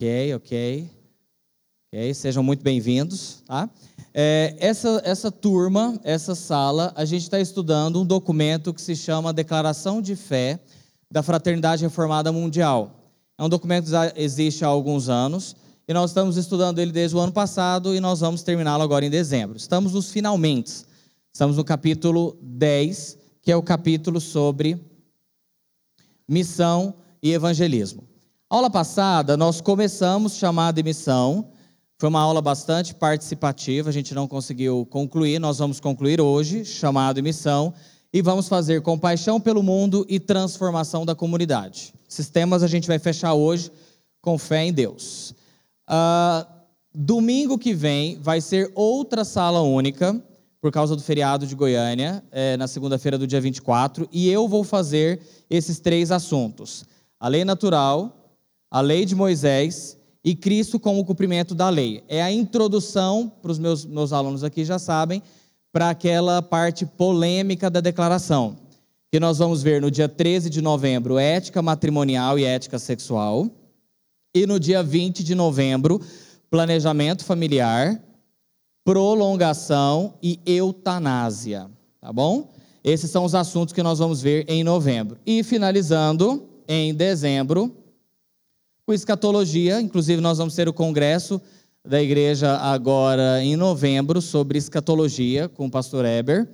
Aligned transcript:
Ok, 0.00 0.34
ok. 0.34 0.90
Ok, 1.92 2.14
sejam 2.14 2.42
muito 2.42 2.62
bem-vindos. 2.62 3.42
Tá? 3.44 3.68
É, 4.14 4.56
essa, 4.58 5.02
essa 5.04 5.30
turma, 5.30 6.00
essa 6.02 6.34
sala, 6.34 6.90
a 6.96 7.04
gente 7.04 7.24
está 7.24 7.38
estudando 7.38 8.00
um 8.00 8.06
documento 8.06 8.72
que 8.72 8.80
se 8.80 8.96
chama 8.96 9.30
Declaração 9.30 10.00
de 10.00 10.16
Fé 10.16 10.58
da 11.10 11.22
Fraternidade 11.22 11.82
Reformada 11.82 12.32
Mundial. 12.32 13.12
É 13.36 13.44
um 13.44 13.48
documento 13.50 13.84
que 13.84 13.90
já 13.90 14.10
existe 14.16 14.64
há 14.64 14.68
alguns 14.68 15.10
anos 15.10 15.54
e 15.86 15.92
nós 15.92 16.12
estamos 16.12 16.38
estudando 16.38 16.78
ele 16.78 16.92
desde 16.92 17.14
o 17.14 17.20
ano 17.20 17.32
passado 17.32 17.94
e 17.94 18.00
nós 18.00 18.20
vamos 18.20 18.42
terminá-lo 18.42 18.82
agora 18.82 19.04
em 19.04 19.10
dezembro. 19.10 19.58
Estamos 19.58 19.92
nos 19.92 20.10
finalmente. 20.10 20.86
Estamos 21.30 21.58
no 21.58 21.64
capítulo 21.64 22.38
10, 22.40 23.18
que 23.42 23.52
é 23.52 23.56
o 23.56 23.62
capítulo 23.62 24.18
sobre 24.18 24.80
missão 26.26 26.94
e 27.22 27.34
evangelismo. 27.34 28.09
Aula 28.52 28.68
passada, 28.68 29.36
nós 29.36 29.60
começamos 29.60 30.34
chamada 30.34 30.80
e 30.80 30.82
missão. 30.82 31.52
Foi 32.00 32.08
uma 32.08 32.20
aula 32.20 32.42
bastante 32.42 32.92
participativa, 32.92 33.88
a 33.88 33.92
gente 33.92 34.12
não 34.12 34.26
conseguiu 34.26 34.84
concluir, 34.90 35.38
nós 35.38 35.58
vamos 35.58 35.78
concluir 35.78 36.20
hoje, 36.20 36.64
chamado 36.64 37.20
e 37.20 37.22
missão, 37.22 37.72
e 38.12 38.20
vamos 38.20 38.48
fazer 38.48 38.82
compaixão 38.82 39.40
pelo 39.40 39.62
mundo 39.62 40.04
e 40.08 40.18
transformação 40.18 41.06
da 41.06 41.14
comunidade. 41.14 41.94
Esses 42.10 42.28
temas 42.28 42.64
a 42.64 42.66
gente 42.66 42.88
vai 42.88 42.98
fechar 42.98 43.34
hoje 43.34 43.70
com 44.20 44.36
fé 44.36 44.64
em 44.64 44.72
Deus. 44.72 45.32
Uh, 45.88 46.44
domingo 46.92 47.56
que 47.56 47.72
vem 47.72 48.18
vai 48.18 48.40
ser 48.40 48.72
outra 48.74 49.24
sala 49.24 49.60
única, 49.60 50.20
por 50.60 50.72
causa 50.72 50.96
do 50.96 51.02
feriado 51.02 51.46
de 51.46 51.54
Goiânia, 51.54 52.20
é, 52.32 52.56
na 52.56 52.66
segunda-feira 52.66 53.16
do 53.16 53.28
dia 53.28 53.40
24, 53.40 54.08
e 54.10 54.28
eu 54.28 54.48
vou 54.48 54.64
fazer 54.64 55.20
esses 55.48 55.78
três 55.78 56.10
assuntos: 56.10 56.84
a 57.20 57.28
lei 57.28 57.44
natural, 57.44 58.16
a 58.70 58.80
lei 58.80 59.04
de 59.04 59.14
Moisés 59.14 59.98
e 60.24 60.34
Cristo 60.34 60.78
como 60.78 61.04
cumprimento 61.04 61.54
da 61.54 61.68
lei. 61.68 62.04
É 62.08 62.22
a 62.22 62.30
introdução, 62.30 63.32
para 63.42 63.50
os 63.50 63.58
meus, 63.58 63.84
meus 63.84 64.12
alunos 64.12 64.44
aqui 64.44 64.64
já 64.64 64.78
sabem, 64.78 65.22
para 65.72 65.90
aquela 65.90 66.40
parte 66.42 66.84
polêmica 66.84 67.70
da 67.70 67.80
declaração, 67.80 68.56
que 69.10 69.18
nós 69.18 69.38
vamos 69.38 69.62
ver 69.62 69.80
no 69.80 69.90
dia 69.90 70.08
13 70.08 70.50
de 70.50 70.60
novembro, 70.60 71.18
ética 71.18 71.60
matrimonial 71.62 72.38
e 72.38 72.44
ética 72.44 72.78
sexual, 72.78 73.48
e 74.34 74.46
no 74.46 74.60
dia 74.60 74.82
20 74.82 75.24
de 75.24 75.34
novembro, 75.34 76.00
planejamento 76.48 77.24
familiar, 77.24 78.00
prolongação 78.84 80.14
e 80.22 80.38
eutanásia, 80.46 81.68
tá 82.00 82.12
bom? 82.12 82.52
Esses 82.82 83.10
são 83.10 83.24
os 83.24 83.34
assuntos 83.34 83.74
que 83.74 83.82
nós 83.82 83.98
vamos 83.98 84.22
ver 84.22 84.44
em 84.48 84.64
novembro. 84.64 85.18
E 85.26 85.42
finalizando, 85.42 86.48
em 86.66 86.94
dezembro, 86.94 87.79
com 88.86 88.92
escatologia. 88.92 89.80
Inclusive, 89.80 90.20
nós 90.20 90.38
vamos 90.38 90.54
ter 90.54 90.68
o 90.68 90.72
congresso 90.72 91.40
da 91.86 92.02
igreja 92.02 92.56
agora 92.58 93.42
em 93.42 93.56
novembro 93.56 94.20
sobre 94.20 94.58
escatologia 94.58 95.48
com 95.48 95.66
o 95.66 95.70
pastor 95.70 96.04
Eber. 96.04 96.48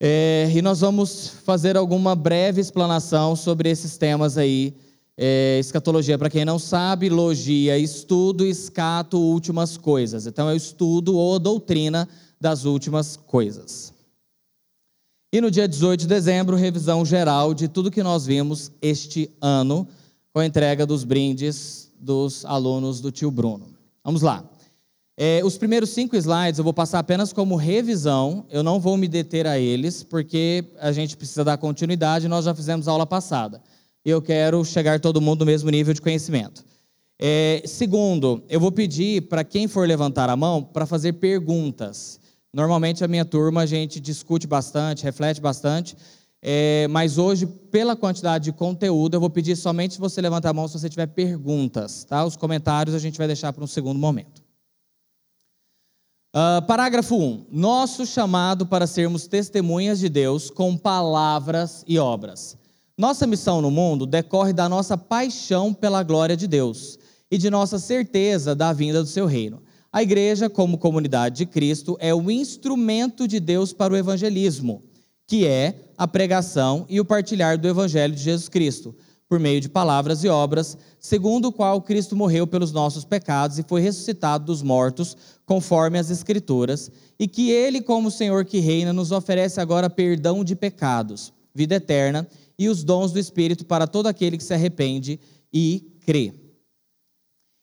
É, 0.00 0.50
e 0.54 0.62
nós 0.62 0.80
vamos 0.80 1.28
fazer 1.44 1.76
alguma 1.76 2.14
breve 2.14 2.60
explanação 2.60 3.34
sobre 3.34 3.68
esses 3.68 3.96
temas 3.96 4.38
aí. 4.38 4.74
É, 5.20 5.58
escatologia, 5.58 6.16
para 6.16 6.30
quem 6.30 6.44
não 6.44 6.60
sabe, 6.60 7.08
logia, 7.08 7.76
estudo, 7.76 8.46
escato, 8.46 9.18
últimas 9.18 9.76
coisas. 9.76 10.26
Então, 10.26 10.48
é 10.48 10.52
o 10.52 10.56
estudo 10.56 11.16
ou 11.16 11.40
doutrina 11.40 12.08
das 12.40 12.64
últimas 12.64 13.16
coisas. 13.16 13.92
E 15.32 15.40
no 15.40 15.50
dia 15.50 15.66
18 15.66 16.00
de 16.00 16.06
dezembro, 16.06 16.56
revisão 16.56 17.04
geral 17.04 17.52
de 17.52 17.66
tudo 17.66 17.90
que 17.90 18.02
nós 18.02 18.24
vimos 18.26 18.70
este 18.80 19.28
ano 19.40 19.88
com 20.38 20.42
a 20.42 20.46
entrega 20.46 20.86
dos 20.86 21.02
brindes 21.02 21.90
dos 21.98 22.44
alunos 22.44 23.00
do 23.00 23.10
tio 23.10 23.28
Bruno. 23.28 23.74
Vamos 24.04 24.22
lá. 24.22 24.48
É, 25.16 25.40
os 25.44 25.58
primeiros 25.58 25.90
cinco 25.90 26.14
slides 26.14 26.58
eu 26.58 26.62
vou 26.62 26.72
passar 26.72 27.00
apenas 27.00 27.32
como 27.32 27.56
revisão, 27.56 28.46
eu 28.48 28.62
não 28.62 28.78
vou 28.78 28.96
me 28.96 29.08
deter 29.08 29.48
a 29.48 29.58
eles, 29.58 30.04
porque 30.04 30.64
a 30.78 30.92
gente 30.92 31.16
precisa 31.16 31.42
dar 31.42 31.58
continuidade, 31.58 32.28
nós 32.28 32.44
já 32.44 32.54
fizemos 32.54 32.86
aula 32.86 33.04
passada. 33.04 33.60
E 34.04 34.10
eu 34.10 34.22
quero 34.22 34.64
chegar 34.64 35.00
todo 35.00 35.20
mundo 35.20 35.40
no 35.40 35.46
mesmo 35.46 35.70
nível 35.70 35.92
de 35.92 36.00
conhecimento. 36.00 36.64
É, 37.18 37.60
segundo, 37.66 38.44
eu 38.48 38.60
vou 38.60 38.70
pedir 38.70 39.22
para 39.22 39.42
quem 39.42 39.66
for 39.66 39.88
levantar 39.88 40.30
a 40.30 40.36
mão 40.36 40.62
para 40.62 40.86
fazer 40.86 41.14
perguntas. 41.14 42.20
Normalmente 42.54 43.02
a 43.02 43.08
minha 43.08 43.24
turma 43.24 43.62
a 43.62 43.66
gente 43.66 43.98
discute 43.98 44.46
bastante, 44.46 45.02
reflete 45.02 45.40
bastante, 45.40 45.96
é, 46.40 46.86
mas 46.88 47.18
hoje, 47.18 47.46
pela 47.46 47.96
quantidade 47.96 48.44
de 48.44 48.52
conteúdo, 48.52 49.14
eu 49.14 49.20
vou 49.20 49.30
pedir 49.30 49.56
somente 49.56 49.94
se 49.94 50.00
você 50.00 50.20
levantar 50.20 50.50
a 50.50 50.52
mão 50.52 50.68
se 50.68 50.78
você 50.78 50.88
tiver 50.88 51.06
perguntas. 51.06 52.04
Tá? 52.04 52.24
Os 52.24 52.36
comentários 52.36 52.94
a 52.94 52.98
gente 52.98 53.18
vai 53.18 53.26
deixar 53.26 53.52
para 53.52 53.64
um 53.64 53.66
segundo 53.66 53.98
momento. 53.98 54.42
Uh, 56.34 56.64
parágrafo 56.66 57.16
1. 57.16 57.46
Nosso 57.50 58.06
chamado 58.06 58.66
para 58.66 58.86
sermos 58.86 59.26
testemunhas 59.26 59.98
de 59.98 60.08
Deus 60.08 60.50
com 60.50 60.76
palavras 60.76 61.84
e 61.88 61.98
obras. 61.98 62.56
Nossa 62.96 63.26
missão 63.26 63.60
no 63.60 63.70
mundo 63.70 64.06
decorre 64.06 64.52
da 64.52 64.68
nossa 64.68 64.96
paixão 64.96 65.72
pela 65.72 66.02
glória 66.02 66.36
de 66.36 66.46
Deus 66.46 66.98
e 67.30 67.38
de 67.38 67.50
nossa 67.50 67.78
certeza 67.78 68.54
da 68.54 68.72
vinda 68.72 69.02
do 69.02 69.08
seu 69.08 69.26
reino. 69.26 69.62
A 69.92 70.02
igreja, 70.02 70.50
como 70.50 70.78
comunidade 70.78 71.36
de 71.38 71.46
Cristo, 71.46 71.96
é 71.98 72.14
o 72.14 72.30
instrumento 72.30 73.26
de 73.26 73.40
Deus 73.40 73.72
para 73.72 73.94
o 73.94 73.96
evangelismo 73.96 74.84
que 75.28 75.46
é 75.46 75.87
a 75.98 76.06
pregação 76.06 76.86
e 76.88 77.00
o 77.00 77.04
partilhar 77.04 77.58
do 77.58 77.66
Evangelho 77.66 78.14
de 78.14 78.22
Jesus 78.22 78.48
Cristo, 78.48 78.94
por 79.28 79.40
meio 79.40 79.60
de 79.60 79.68
palavras 79.68 80.22
e 80.22 80.28
obras, 80.28 80.78
segundo 81.00 81.48
o 81.48 81.52
qual 81.52 81.82
Cristo 81.82 82.14
morreu 82.14 82.46
pelos 82.46 82.70
nossos 82.70 83.04
pecados 83.04 83.58
e 83.58 83.64
foi 83.64 83.80
ressuscitado 83.80 84.44
dos 84.44 84.62
mortos, 84.62 85.16
conforme 85.44 85.98
as 85.98 86.08
Escrituras, 86.08 86.90
e 87.18 87.26
que 87.26 87.50
Ele, 87.50 87.82
como 87.82 88.12
Senhor 88.12 88.44
que 88.44 88.60
reina, 88.60 88.92
nos 88.92 89.10
oferece 89.10 89.60
agora 89.60 89.90
perdão 89.90 90.44
de 90.44 90.54
pecados, 90.54 91.32
vida 91.52 91.74
eterna 91.74 92.26
e 92.56 92.68
os 92.68 92.84
dons 92.84 93.10
do 93.10 93.18
Espírito 93.18 93.66
para 93.66 93.86
todo 93.86 94.06
aquele 94.06 94.38
que 94.38 94.44
se 94.44 94.54
arrepende 94.54 95.18
e 95.52 95.98
crê. 96.06 96.32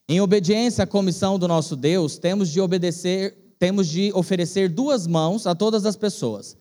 Em 0.07 0.19
obediência 0.19 0.84
à 0.84 0.88
comissão 0.88 1.40
do 1.40 1.47
nosso 1.47 1.75
Deus, 1.75 2.19
temos 2.19 2.50
de 2.50 2.59
obedecer, 2.59 3.56
temos 3.57 3.88
de 3.88 4.12
oferecer 4.13 4.69
duas 4.69 5.07
mãos 5.07 5.47
a 5.47 5.56
todas 5.56 5.85
as 5.85 5.95
pessoas 5.95 6.56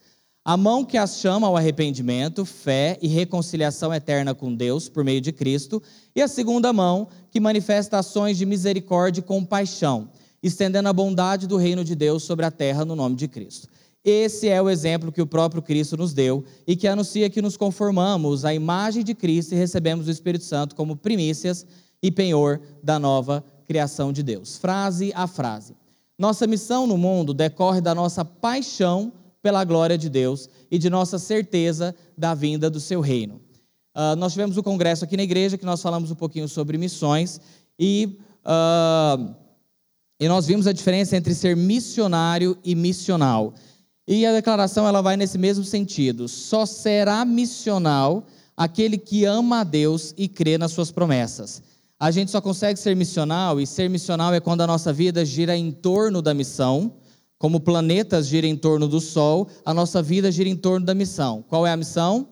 a 0.45 0.59
mão 0.59 0.85
que 0.85 0.99
as 0.99 1.17
chama 1.17 1.47
ao 1.47 1.57
arrependimento, 1.57 2.45
fé 2.45 2.99
e 3.01 3.09
reconciliação 3.09 3.95
eterna 3.95 4.35
com 4.35 4.55
Deus 4.55 4.91
por 4.91 5.03
meio 5.03 5.21
de 5.21 5.33
Cristo, 5.33 5.83
e 6.15 6.21
a 6.21 6.29
segunda 6.29 6.71
mão 6.71 7.09
que 7.31 7.41
manifesta 7.41 7.99
ações 7.99 8.37
de 8.37 8.45
misericórdia 8.45 9.21
e 9.21 9.25
compaixão, 9.25 10.11
estendendo 10.43 10.89
a 10.89 10.93
bondade 10.93 11.47
do 11.47 11.57
reino 11.57 11.83
de 11.83 11.95
Deus 11.95 12.25
sobre 12.25 12.45
a 12.45 12.51
terra 12.51 12.85
no 12.85 12.95
nome 12.95 13.17
de 13.17 13.27
Cristo. 13.27 13.69
Esse 14.05 14.47
é 14.47 14.61
o 14.61 14.69
exemplo 14.69 15.11
que 15.11 15.23
o 15.23 15.27
próprio 15.27 15.63
Cristo 15.63 15.97
nos 15.97 16.13
deu 16.13 16.45
e 16.67 16.77
que 16.77 16.87
anuncia 16.87 17.31
que 17.31 17.41
nos 17.41 17.57
conformamos 17.57 18.45
à 18.45 18.53
imagem 18.53 19.03
de 19.03 19.15
Cristo 19.15 19.55
e 19.55 19.59
recebemos 19.59 20.07
o 20.07 20.11
Espírito 20.11 20.45
Santo 20.45 20.77
como 20.77 20.95
primícias 20.95 21.65
e 22.03 22.11
penhor 22.11 22.61
da 22.83 22.99
nova 22.99 23.43
criação 23.67 24.13
de 24.13 24.23
Deus. 24.23 24.59
Frase 24.59 25.11
a 25.15 25.27
frase. 25.27 25.75
Nossa 26.19 26.47
missão 26.47 26.87
no 26.87 26.99
mundo 26.99 27.33
decorre 27.33 27.81
da 27.81 27.95
nossa 27.95 28.23
paixão 28.27 29.11
pela 29.45 29.63
glória 29.63 29.99
de 29.99 30.09
Deus 30.09 30.49
e 30.71 30.79
de 30.79 30.89
nossa 30.89 31.19
certeza 31.19 31.95
da 32.17 32.35
vinda 32.35 32.71
do 32.71 32.81
seu 32.81 33.03
reino. 33.03 33.43
Uh, 33.95 34.17
nós 34.17 34.33
tivemos 34.33 34.57
o 34.57 34.61
um 34.61 34.63
congresso 34.63 35.05
aqui 35.05 35.19
na 35.19 35.23
igreja 35.23 35.59
que 35.59 35.67
nós 35.67 35.83
falamos 35.83 36.11
um 36.11 36.15
pouquinho 36.15 36.49
sobre 36.49 36.79
missões 36.79 37.39
e, 37.79 38.19
uh, 38.41 39.35
e 40.19 40.27
nós 40.29 40.47
vimos 40.47 40.67
a 40.67 40.73
diferença 40.73 41.15
entre 41.15 41.35
ser 41.35 41.55
missionário 41.55 42.57
e 42.65 42.75
missional. 42.75 43.53
E 44.09 44.25
a 44.25 44.33
declaração 44.33 44.89
ela 44.89 45.03
vai 45.03 45.15
nesse 45.15 45.37
mesmo 45.37 45.63
sentido. 45.63 46.27
Só 46.27 46.65
será 46.65 47.23
missional 47.27 48.27
aquele 48.57 48.97
que 48.97 49.27
ama 49.27 49.61
a 49.61 49.65
Deus 49.65 50.15
e 50.17 50.27
crê 50.27 50.57
nas 50.57 50.73
suas 50.73 50.91
promessas. 50.91 51.63
A 52.01 52.11
gente 52.11 52.31
só 52.31 52.41
consegue 52.41 52.81
ser 52.81 52.97
missional 52.97 53.61
e 53.61 53.67
ser 53.67 53.91
missional 53.91 54.33
é 54.33 54.41
quando 54.41 54.63
a 54.63 54.67
nossa 54.67 54.91
vida 54.91 55.23
gira 55.23 55.55
em 55.55 55.71
torno 55.71 56.23
da 56.23 56.33
missão 56.33 56.95
como 57.45 57.61
planetas 57.61 58.27
giram 58.27 58.49
em 58.49 58.57
torno 58.57 58.89
do 58.89 58.99
Sol, 59.03 59.51
a 59.67 59.75
nossa 59.75 60.01
vida 60.01 60.33
gira 60.33 60.49
em 60.49 60.57
torno 60.57 60.87
da 60.87 60.95
missão. 60.95 61.43
Qual 61.43 61.67
é 61.67 61.71
a 61.71 61.77
missão? 61.77 62.27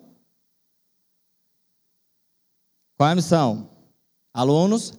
Qual 2.97 3.07
é 3.11 3.13
a 3.13 3.15
missão? 3.15 3.69
Alunos? 4.33 4.95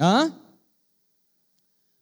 Hã? 0.00 0.34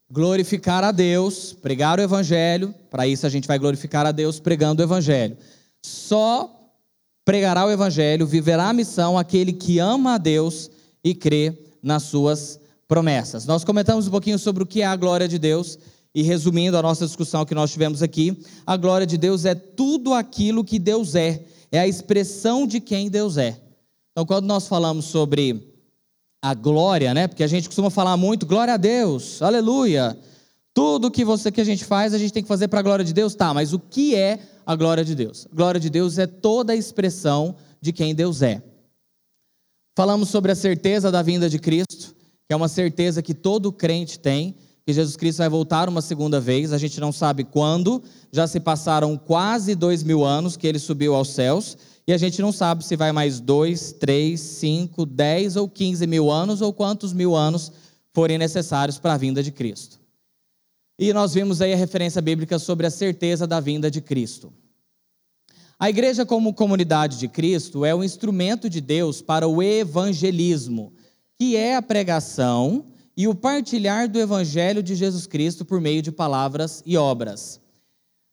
Glorificar 0.09 0.83
a 0.83 0.91
Deus, 0.91 1.53
pregar 1.53 1.99
o 1.99 2.01
Evangelho. 2.01 2.73
Para 2.89 3.05
isso 3.05 3.27
a 3.27 3.29
gente 3.29 3.47
vai 3.47 3.59
glorificar 3.59 4.07
a 4.07 4.11
Deus 4.11 4.39
pregando 4.39 4.81
o 4.81 4.85
Evangelho. 4.85 5.37
Só 5.85 6.73
pregará 7.23 7.67
o 7.67 7.71
Evangelho, 7.71 8.25
viverá 8.25 8.69
a 8.69 8.73
missão 8.73 9.15
aquele 9.15 9.53
que 9.53 9.77
ama 9.77 10.15
a 10.15 10.17
Deus 10.17 10.71
e 11.03 11.13
crê 11.13 11.55
nas 11.83 12.01
suas 12.01 12.64
promessas. 12.87 13.45
Nós 13.45 13.63
comentamos 13.63 14.07
um 14.07 14.11
pouquinho 14.11 14.39
sobre 14.39 14.63
o 14.63 14.65
que 14.65 14.81
é 14.81 14.85
a 14.85 14.95
glória 14.95 15.27
de 15.27 15.39
Deus 15.39 15.77
e 16.13 16.21
resumindo 16.21 16.77
a 16.77 16.81
nossa 16.81 17.05
discussão 17.05 17.45
que 17.45 17.53
nós 17.53 17.71
tivemos 17.71 18.01
aqui, 18.01 18.41
a 18.65 18.77
glória 18.77 19.05
de 19.05 19.17
Deus 19.17 19.43
é 19.43 19.53
tudo 19.53 20.13
aquilo 20.13 20.63
que 20.63 20.79
Deus 20.79 21.13
é, 21.13 21.43
é 21.69 21.79
a 21.79 21.87
expressão 21.87 22.65
de 22.65 22.79
quem 22.79 23.09
Deus 23.09 23.35
é. 23.37 23.59
Então, 24.11 24.25
quando 24.25 24.45
nós 24.45 24.65
falamos 24.65 25.05
sobre 25.05 25.75
a 26.41 26.53
glória, 26.53 27.13
né? 27.13 27.27
Porque 27.27 27.43
a 27.43 27.47
gente 27.47 27.67
costuma 27.67 27.89
falar 27.89 28.15
muito 28.15 28.45
glória 28.45 28.75
a 28.75 28.77
Deus, 28.77 29.41
aleluia. 29.41 30.17
Tudo 30.73 31.11
que 31.11 31.25
você 31.25 31.51
que 31.51 31.59
a 31.59 31.65
gente 31.65 31.83
faz, 31.83 32.13
a 32.13 32.17
gente 32.17 32.31
tem 32.31 32.43
que 32.43 32.47
fazer 32.47 32.69
para 32.69 32.79
a 32.79 32.83
glória 32.83 33.03
de 33.03 33.13
Deus, 33.13 33.35
tá? 33.35 33.53
Mas 33.53 33.73
o 33.73 33.79
que 33.79 34.15
é 34.15 34.39
a 34.65 34.73
glória 34.73 35.03
de 35.03 35.15
Deus? 35.15 35.47
A 35.51 35.55
glória 35.55 35.81
de 35.81 35.89
Deus 35.89 36.17
é 36.17 36.25
toda 36.25 36.71
a 36.71 36.75
expressão 36.77 37.55
de 37.81 37.91
quem 37.91 38.15
Deus 38.15 38.41
é. 38.41 38.63
Falamos 39.97 40.29
sobre 40.29 40.51
a 40.51 40.55
certeza 40.55 41.11
da 41.11 41.21
vinda 41.21 41.49
de 41.49 41.59
Cristo, 41.59 42.14
que 42.47 42.53
é 42.53 42.55
uma 42.55 42.67
certeza 42.67 43.21
que 43.21 43.33
todo 43.33 43.71
crente 43.71 44.19
tem, 44.19 44.55
que 44.85 44.93
Jesus 44.93 45.15
Cristo 45.15 45.39
vai 45.39 45.49
voltar 45.49 45.89
uma 45.89 46.01
segunda 46.01 46.39
vez, 46.39 46.71
a 46.71 46.77
gente 46.77 46.99
não 46.99 47.11
sabe 47.11 47.43
quando, 47.43 48.03
já 48.31 48.45
se 48.45 48.59
passaram 48.59 49.17
quase 49.17 49.73
dois 49.73 50.03
mil 50.03 50.23
anos 50.23 50.55
que 50.55 50.67
ele 50.67 50.77
subiu 50.77 51.15
aos 51.15 51.29
céus, 51.29 51.75
e 52.07 52.13
a 52.13 52.17
gente 52.17 52.39
não 52.39 52.51
sabe 52.51 52.85
se 52.85 52.95
vai 52.95 53.11
mais 53.11 53.39
dois, 53.39 53.91
três, 53.91 54.39
cinco, 54.39 55.07
dez 55.07 55.55
ou 55.55 55.67
quinze 55.67 56.05
mil 56.05 56.29
anos, 56.29 56.61
ou 56.61 56.71
quantos 56.71 57.13
mil 57.13 57.35
anos 57.35 57.71
forem 58.13 58.37
necessários 58.37 58.99
para 58.99 59.13
a 59.13 59.17
vinda 59.17 59.41
de 59.41 59.51
Cristo. 59.51 59.99
E 60.99 61.11
nós 61.11 61.33
vimos 61.33 61.61
aí 61.61 61.73
a 61.73 61.77
referência 61.77 62.21
bíblica 62.21 62.59
sobre 62.59 62.85
a 62.85 62.91
certeza 62.91 63.47
da 63.47 63.59
vinda 63.59 63.89
de 63.89 64.01
Cristo. 64.01 64.53
A 65.77 65.89
igreja, 65.89 66.25
como 66.25 66.53
comunidade 66.53 67.17
de 67.17 67.27
Cristo, 67.27 67.83
é 67.83 67.93
um 67.93 68.03
instrumento 68.03 68.69
de 68.69 68.79
Deus 68.79 69.21
para 69.21 69.47
o 69.47 69.61
evangelismo, 69.61 70.93
que 71.39 71.55
é 71.55 71.75
a 71.75 71.81
pregação 71.81 72.85
e 73.15 73.27
o 73.27 73.35
partilhar 73.35 74.09
do 74.09 74.19
evangelho 74.19 74.83
de 74.83 74.95
Jesus 74.95 75.25
Cristo 75.25 75.63
por 75.63 75.79
meio 75.79 76.01
de 76.01 76.11
palavras 76.11 76.83
e 76.85 76.97
obras. 76.97 77.61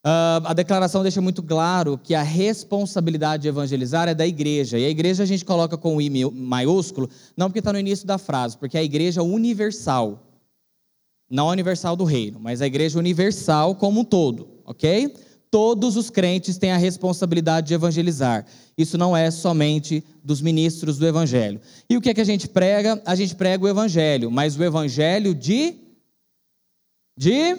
Uh, 0.05 0.43
a 0.45 0.53
declaração 0.53 1.03
deixa 1.03 1.21
muito 1.21 1.43
claro 1.43 1.97
que 1.97 2.15
a 2.15 2.23
responsabilidade 2.23 3.43
de 3.43 3.49
evangelizar 3.49 4.09
é 4.09 4.15
da 4.15 4.27
igreja. 4.27 4.79
E 4.79 4.85
a 4.85 4.91
igreja 4.91 5.23
a 5.23 5.27
gente 5.27 5.45
coloca 5.45 5.79
com 5.79 5.97
o 5.97 6.03
I 6.03 6.11
maiúsculo, 6.33 7.09
não 7.37 7.49
porque 7.49 7.61
está 7.61 7.73
no 7.73 7.79
início 7.79 8.07
da 8.07 8.19
frase, 8.19 8.59
porque 8.59 8.77
é 8.77 8.81
a 8.81 8.85
igreja 8.85 9.23
universal 9.23 10.33
não 11.33 11.49
a 11.49 11.53
universal 11.53 11.97
do 11.97 12.05
reino, 12.05 12.39
mas 12.39 12.61
a 12.61 12.67
igreja 12.67 12.99
universal 12.99 13.75
como 13.75 14.01
um 14.01 14.05
todo, 14.05 14.49
ok? 14.67 15.15
Todos 15.53 15.99
os 15.99 16.09
crentes 16.09 16.57
têm 16.57 16.73
a 16.73 16.79
responsabilidade 16.79 17.69
de 17.69 17.75
evangelizar. 17.75 18.47
Isso 18.77 18.97
não 18.97 19.15
é 19.15 19.31
somente 19.31 20.03
dos 20.25 20.41
ministros 20.41 20.97
do 20.97 21.07
evangelho. 21.07 21.61
E 21.91 21.95
o 21.95 22.01
que 22.01 22.09
é 22.09 22.15
que 22.15 22.23
a 22.23 22.25
gente 22.25 22.49
prega? 22.49 23.03
A 23.05 23.15
gente 23.15 23.35
prega 23.35 23.63
o 23.63 23.69
evangelho, 23.69 24.31
mas 24.31 24.57
o 24.57 24.65
evangelho 24.65 25.35
de 25.35 25.77
de 27.15 27.59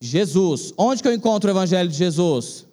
Jesus. 0.00 0.72
Onde 0.78 1.02
que 1.02 1.08
eu 1.08 1.12
encontro 1.12 1.50
o 1.50 1.52
evangelho 1.52 1.90
de 1.90 1.96
Jesus? 1.96 2.64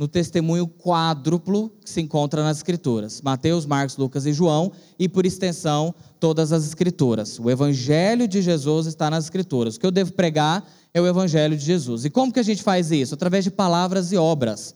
no 0.00 0.08
testemunho 0.08 0.66
quádruplo 0.66 1.70
que 1.84 1.90
se 1.90 2.00
encontra 2.00 2.42
nas 2.42 2.56
Escrituras: 2.56 3.20
Mateus, 3.20 3.66
Marcos, 3.66 3.98
Lucas 3.98 4.24
e 4.24 4.32
João, 4.32 4.72
e 4.98 5.06
por 5.06 5.26
extensão, 5.26 5.94
todas 6.18 6.52
as 6.52 6.66
Escrituras. 6.66 7.38
O 7.38 7.50
Evangelho 7.50 8.26
de 8.26 8.40
Jesus 8.40 8.86
está 8.86 9.10
nas 9.10 9.24
Escrituras. 9.24 9.76
O 9.76 9.80
que 9.80 9.84
eu 9.84 9.90
devo 9.90 10.12
pregar 10.12 10.66
é 10.92 11.00
o 11.00 11.06
Evangelho 11.06 11.56
de 11.56 11.64
Jesus. 11.64 12.04
E 12.04 12.10
como 12.10 12.32
que 12.32 12.40
a 12.40 12.44
gente 12.44 12.62
faz 12.62 12.90
isso? 12.90 13.14
Através 13.14 13.44
de 13.44 13.50
palavras 13.50 14.12
e 14.12 14.16
obras. 14.16 14.74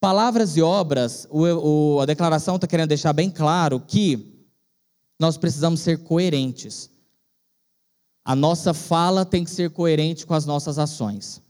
Palavras 0.00 0.56
e 0.56 0.62
obras, 0.62 1.26
o, 1.30 1.96
o, 1.96 2.00
a 2.00 2.06
declaração 2.06 2.56
está 2.56 2.66
querendo 2.66 2.88
deixar 2.88 3.12
bem 3.12 3.30
claro 3.30 3.80
que 3.80 4.48
nós 5.18 5.38
precisamos 5.38 5.80
ser 5.80 6.02
coerentes. 6.02 6.90
A 8.24 8.34
nossa 8.34 8.74
fala 8.74 9.24
tem 9.24 9.44
que 9.44 9.50
ser 9.50 9.70
coerente 9.70 10.26
com 10.26 10.34
as 10.34 10.44
nossas 10.44 10.78
ações. 10.78 11.40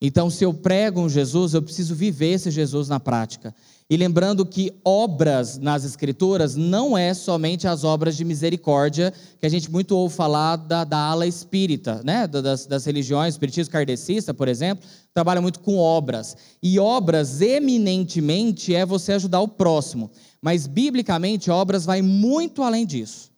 Então, 0.00 0.28
se 0.28 0.44
eu 0.44 0.52
prego 0.52 1.00
um 1.00 1.08
Jesus, 1.08 1.54
eu 1.54 1.62
preciso 1.62 1.94
viver 1.94 2.32
esse 2.32 2.50
Jesus 2.50 2.88
na 2.88 3.00
prática. 3.00 3.54
E 3.88 3.96
lembrando 3.98 4.46
que 4.46 4.72
obras 4.82 5.58
nas 5.58 5.84
Escrituras 5.84 6.56
não 6.56 6.96
é 6.96 7.12
somente 7.12 7.68
as 7.68 7.84
obras 7.84 8.16
de 8.16 8.24
misericórdia, 8.24 9.12
que 9.38 9.44
a 9.44 9.48
gente 9.48 9.70
muito 9.70 9.96
ouve 9.96 10.14
falar 10.14 10.56
da, 10.56 10.84
da 10.84 10.98
ala 10.98 11.26
espírita, 11.26 12.00
né? 12.02 12.26
das, 12.26 12.66
das 12.66 12.84
religiões, 12.86 13.34
espiritismo 13.34 13.72
kardecista, 13.72 14.32
por 14.32 14.48
exemplo, 14.48 14.86
trabalha 15.12 15.40
muito 15.40 15.60
com 15.60 15.76
obras. 15.76 16.34
E 16.62 16.78
obras, 16.78 17.42
eminentemente, 17.42 18.74
é 18.74 18.86
você 18.86 19.12
ajudar 19.12 19.40
o 19.40 19.48
próximo. 19.48 20.10
Mas, 20.40 20.66
biblicamente, 20.66 21.50
obras 21.50 21.84
vai 21.84 22.00
muito 22.00 22.62
além 22.62 22.86
disso. 22.86 23.30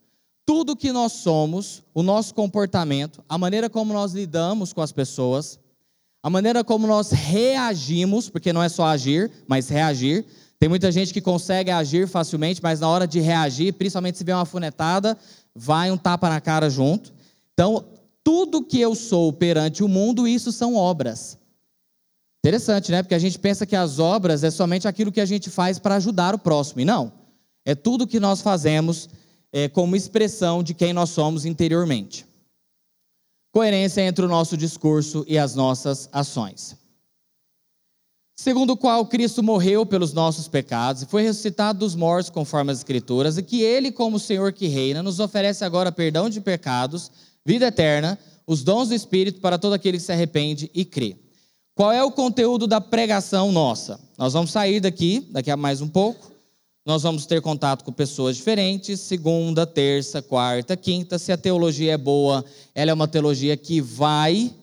Tudo 0.46 0.76
que 0.76 0.92
nós 0.92 1.12
somos, 1.12 1.82
o 1.92 2.04
nosso 2.04 2.32
comportamento, 2.32 3.22
a 3.28 3.36
maneira 3.36 3.68
como 3.68 3.92
nós 3.92 4.12
lidamos 4.12 4.72
com 4.72 4.80
as 4.80 4.92
pessoas, 4.92 5.58
a 6.26 6.28
maneira 6.28 6.64
como 6.64 6.88
nós 6.88 7.12
reagimos, 7.12 8.28
porque 8.28 8.52
não 8.52 8.60
é 8.60 8.68
só 8.68 8.86
agir, 8.86 9.30
mas 9.46 9.68
reagir. 9.68 10.24
Tem 10.58 10.68
muita 10.68 10.90
gente 10.90 11.14
que 11.14 11.20
consegue 11.20 11.70
agir 11.70 12.08
facilmente, 12.08 12.60
mas 12.60 12.80
na 12.80 12.88
hora 12.88 13.06
de 13.06 13.20
reagir, 13.20 13.72
principalmente 13.74 14.18
se 14.18 14.24
vê 14.24 14.32
uma 14.32 14.44
funetada, 14.44 15.16
vai 15.54 15.88
um 15.88 15.96
tapa 15.96 16.28
na 16.28 16.40
cara 16.40 16.68
junto. 16.68 17.14
Então, 17.54 17.84
tudo 18.24 18.64
que 18.64 18.80
eu 18.80 18.96
sou 18.96 19.32
perante 19.32 19.84
o 19.84 19.88
mundo, 19.88 20.26
isso 20.26 20.50
são 20.50 20.74
obras. 20.74 21.38
Interessante, 22.44 22.90
né? 22.90 23.04
Porque 23.04 23.14
a 23.14 23.20
gente 23.20 23.38
pensa 23.38 23.64
que 23.64 23.76
as 23.76 24.00
obras 24.00 24.42
é 24.42 24.50
somente 24.50 24.88
aquilo 24.88 25.12
que 25.12 25.20
a 25.20 25.26
gente 25.26 25.48
faz 25.48 25.78
para 25.78 25.94
ajudar 25.94 26.34
o 26.34 26.38
próximo. 26.40 26.80
E 26.80 26.84
não. 26.84 27.12
É 27.64 27.76
tudo 27.76 28.04
que 28.04 28.18
nós 28.18 28.40
fazemos 28.42 29.08
é, 29.52 29.68
como 29.68 29.94
expressão 29.94 30.60
de 30.60 30.74
quem 30.74 30.92
nós 30.92 31.10
somos 31.10 31.44
interiormente. 31.44 32.26
Coerência 33.56 34.02
entre 34.02 34.22
o 34.22 34.28
nosso 34.28 34.54
discurso 34.54 35.24
e 35.26 35.38
as 35.38 35.54
nossas 35.54 36.10
ações. 36.12 36.76
Segundo 38.36 38.74
o 38.74 38.76
qual 38.76 39.06
Cristo 39.06 39.42
morreu 39.42 39.86
pelos 39.86 40.12
nossos 40.12 40.46
pecados 40.46 41.00
e 41.00 41.06
foi 41.06 41.22
ressuscitado 41.22 41.78
dos 41.78 41.94
mortos, 41.94 42.28
conforme 42.28 42.70
as 42.70 42.76
Escrituras, 42.76 43.38
e 43.38 43.42
que 43.42 43.62
Ele, 43.62 43.90
como 43.90 44.18
Senhor 44.18 44.52
que 44.52 44.66
reina, 44.66 45.02
nos 45.02 45.20
oferece 45.20 45.64
agora 45.64 45.90
perdão 45.90 46.28
de 46.28 46.38
pecados, 46.38 47.10
vida 47.46 47.68
eterna, 47.68 48.18
os 48.46 48.62
dons 48.62 48.88
do 48.88 48.94
Espírito 48.94 49.40
para 49.40 49.56
todo 49.56 49.72
aquele 49.72 49.96
que 49.96 50.04
se 50.04 50.12
arrepende 50.12 50.70
e 50.74 50.84
crê. 50.84 51.16
Qual 51.74 51.90
é 51.90 52.04
o 52.04 52.12
conteúdo 52.12 52.66
da 52.66 52.78
pregação 52.78 53.50
nossa? 53.50 53.98
Nós 54.18 54.34
vamos 54.34 54.50
sair 54.50 54.80
daqui, 54.80 55.26
daqui 55.30 55.50
a 55.50 55.56
mais 55.56 55.80
um 55.80 55.88
pouco, 55.88 56.30
nós 56.86 57.02
vamos 57.02 57.26
ter 57.26 57.42
contato 57.42 57.84
com 57.84 57.92
pessoas 57.92 58.36
diferentes, 58.36 59.00
segunda, 59.00 59.66
terça, 59.66 60.22
quarta, 60.22 60.76
quinta. 60.76 61.18
Se 61.18 61.32
a 61.32 61.36
teologia 61.36 61.94
é 61.94 61.98
boa, 61.98 62.44
ela 62.72 62.92
é 62.92 62.94
uma 62.94 63.08
teologia 63.08 63.56
que 63.56 63.80
vai 63.80 64.54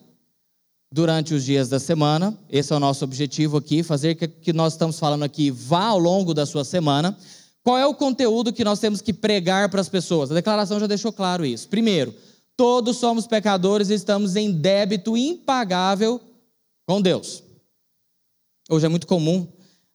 durante 0.90 1.34
os 1.34 1.44
dias 1.44 1.68
da 1.68 1.78
semana. 1.78 2.36
Esse 2.48 2.72
é 2.72 2.76
o 2.76 2.80
nosso 2.80 3.04
objetivo 3.04 3.58
aqui, 3.58 3.82
fazer 3.82 4.14
que 4.14 4.26
que 4.26 4.54
nós 4.54 4.72
estamos 4.72 4.98
falando 4.98 5.22
aqui 5.22 5.50
vá 5.50 5.84
ao 5.88 5.98
longo 5.98 6.32
da 6.32 6.46
sua 6.46 6.64
semana. 6.64 7.14
Qual 7.62 7.76
é 7.76 7.86
o 7.86 7.94
conteúdo 7.94 8.54
que 8.54 8.64
nós 8.64 8.78
temos 8.78 9.02
que 9.02 9.12
pregar 9.12 9.68
para 9.68 9.82
as 9.82 9.88
pessoas? 9.90 10.30
A 10.30 10.34
declaração 10.34 10.80
já 10.80 10.86
deixou 10.86 11.12
claro 11.12 11.44
isso. 11.44 11.68
Primeiro, 11.68 12.14
todos 12.56 12.96
somos 12.96 13.26
pecadores 13.26 13.90
e 13.90 13.94
estamos 13.94 14.34
em 14.34 14.50
débito 14.50 15.14
impagável 15.14 16.18
com 16.86 17.02
Deus. 17.02 17.42
Hoje 18.70 18.86
é 18.86 18.88
muito 18.88 19.06
comum 19.06 19.46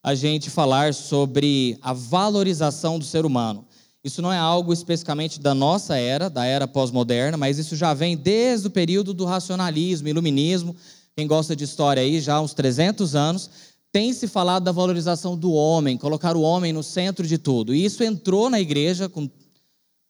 a 0.02 0.16
gente 0.16 0.50
falar 0.50 0.94
sobre 0.94 1.78
a 1.82 1.94
valorização 1.94 2.98
do 2.98 3.06
ser 3.06 3.26
humano. 3.26 3.66
Isso 4.04 4.22
não 4.22 4.32
é 4.32 4.38
algo 4.38 4.72
especificamente 4.72 5.42
da 5.42 5.54
nossa 5.54 5.98
era, 5.98 6.30
da 6.30 6.46
era 6.46 6.68
pós-moderna, 6.68 7.38
mas 7.38 7.60
isso 7.60 7.76
já 7.76 7.94
vem 7.94 8.16
desde 8.16 8.68
o 8.68 8.72
período 8.72 9.14
do 9.14 9.26
racionalismo, 9.26 10.08
iluminismo. 10.08 10.76
Quem 11.18 11.28
gosta 11.28 11.54
de 11.54 11.66
história 11.66 12.02
aí, 12.02 12.22
já 12.22 12.36
há 12.36 12.42
uns 12.42 12.54
300 12.54 13.14
anos, 13.14 13.50
tem 13.92 14.14
se 14.14 14.28
falado 14.28 14.64
da 14.64 14.72
valorização 14.72 15.38
do 15.38 15.52
homem, 15.52 15.98
colocar 15.98 16.38
o 16.38 16.42
homem 16.42 16.72
no 16.72 16.82
centro 16.82 17.28
de 17.28 17.38
tudo. 17.38 17.74
E 17.74 17.84
isso 17.84 18.02
entrou 18.04 18.50
na 18.50 18.60
igreja 18.60 19.10
com 19.10 19.30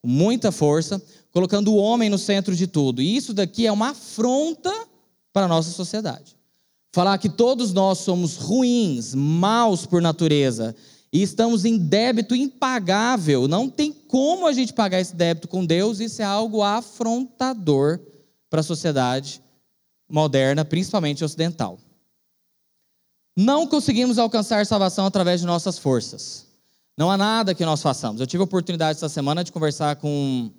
muita 0.05 0.51
força, 0.51 1.01
colocando 1.31 1.71
o 1.73 1.77
homem 1.77 2.09
no 2.09 2.17
centro 2.19 2.55
de 2.55 2.67
tudo. 2.67 3.01
E 3.01 3.15
isso 3.15 3.33
daqui 3.33 3.65
é 3.65 3.71
uma 3.71 3.89
afronta 3.89 4.71
para 5.33 5.45
a 5.45 5.49
nossa 5.49 5.71
sociedade 5.71 6.38
falar 6.91 7.17
que 7.17 7.29
todos 7.29 7.73
nós 7.73 7.99
somos 7.99 8.37
ruins, 8.37 9.13
maus 9.13 9.85
por 9.85 10.01
natureza 10.01 10.75
e 11.11 11.21
estamos 11.21 11.65
em 11.65 11.77
débito 11.77 12.35
impagável. 12.35 13.47
Não 13.47 13.69
tem 13.69 13.91
como 13.91 14.47
a 14.47 14.53
gente 14.53 14.73
pagar 14.73 14.99
esse 14.99 15.15
débito 15.15 15.47
com 15.47 15.65
Deus, 15.65 15.99
isso 15.99 16.21
é 16.21 16.25
algo 16.25 16.61
afrontador 16.61 17.99
para 18.49 18.61
a 18.61 18.63
sociedade 18.63 19.41
moderna, 20.09 20.65
principalmente 20.65 21.23
ocidental. 21.23 21.79
Não 23.35 23.67
conseguimos 23.67 24.17
alcançar 24.17 24.65
salvação 24.65 25.05
através 25.05 25.39
de 25.39 25.47
nossas 25.47 25.77
forças. 25.77 26.47
Não 26.97 27.09
há 27.09 27.15
nada 27.15 27.55
que 27.55 27.63
nós 27.63 27.81
façamos. 27.81 28.19
Eu 28.19 28.27
tive 28.27 28.41
a 28.41 28.43
oportunidade 28.43 28.97
essa 28.97 29.07
semana 29.07 29.43
de 29.43 29.51
conversar 29.51 29.95
com 29.95 30.51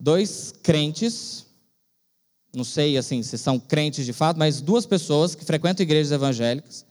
dois 0.00 0.54
crentes 0.62 1.44
não 2.58 2.64
sei 2.64 2.98
assim 2.98 3.22
se 3.22 3.38
são 3.38 3.58
crentes 3.58 4.04
de 4.04 4.12
fato, 4.12 4.36
mas 4.36 4.60
duas 4.60 4.84
pessoas 4.84 5.34
que 5.34 5.44
frequentam 5.44 5.84
igrejas 5.84 6.10
evangélicas. 6.10 6.84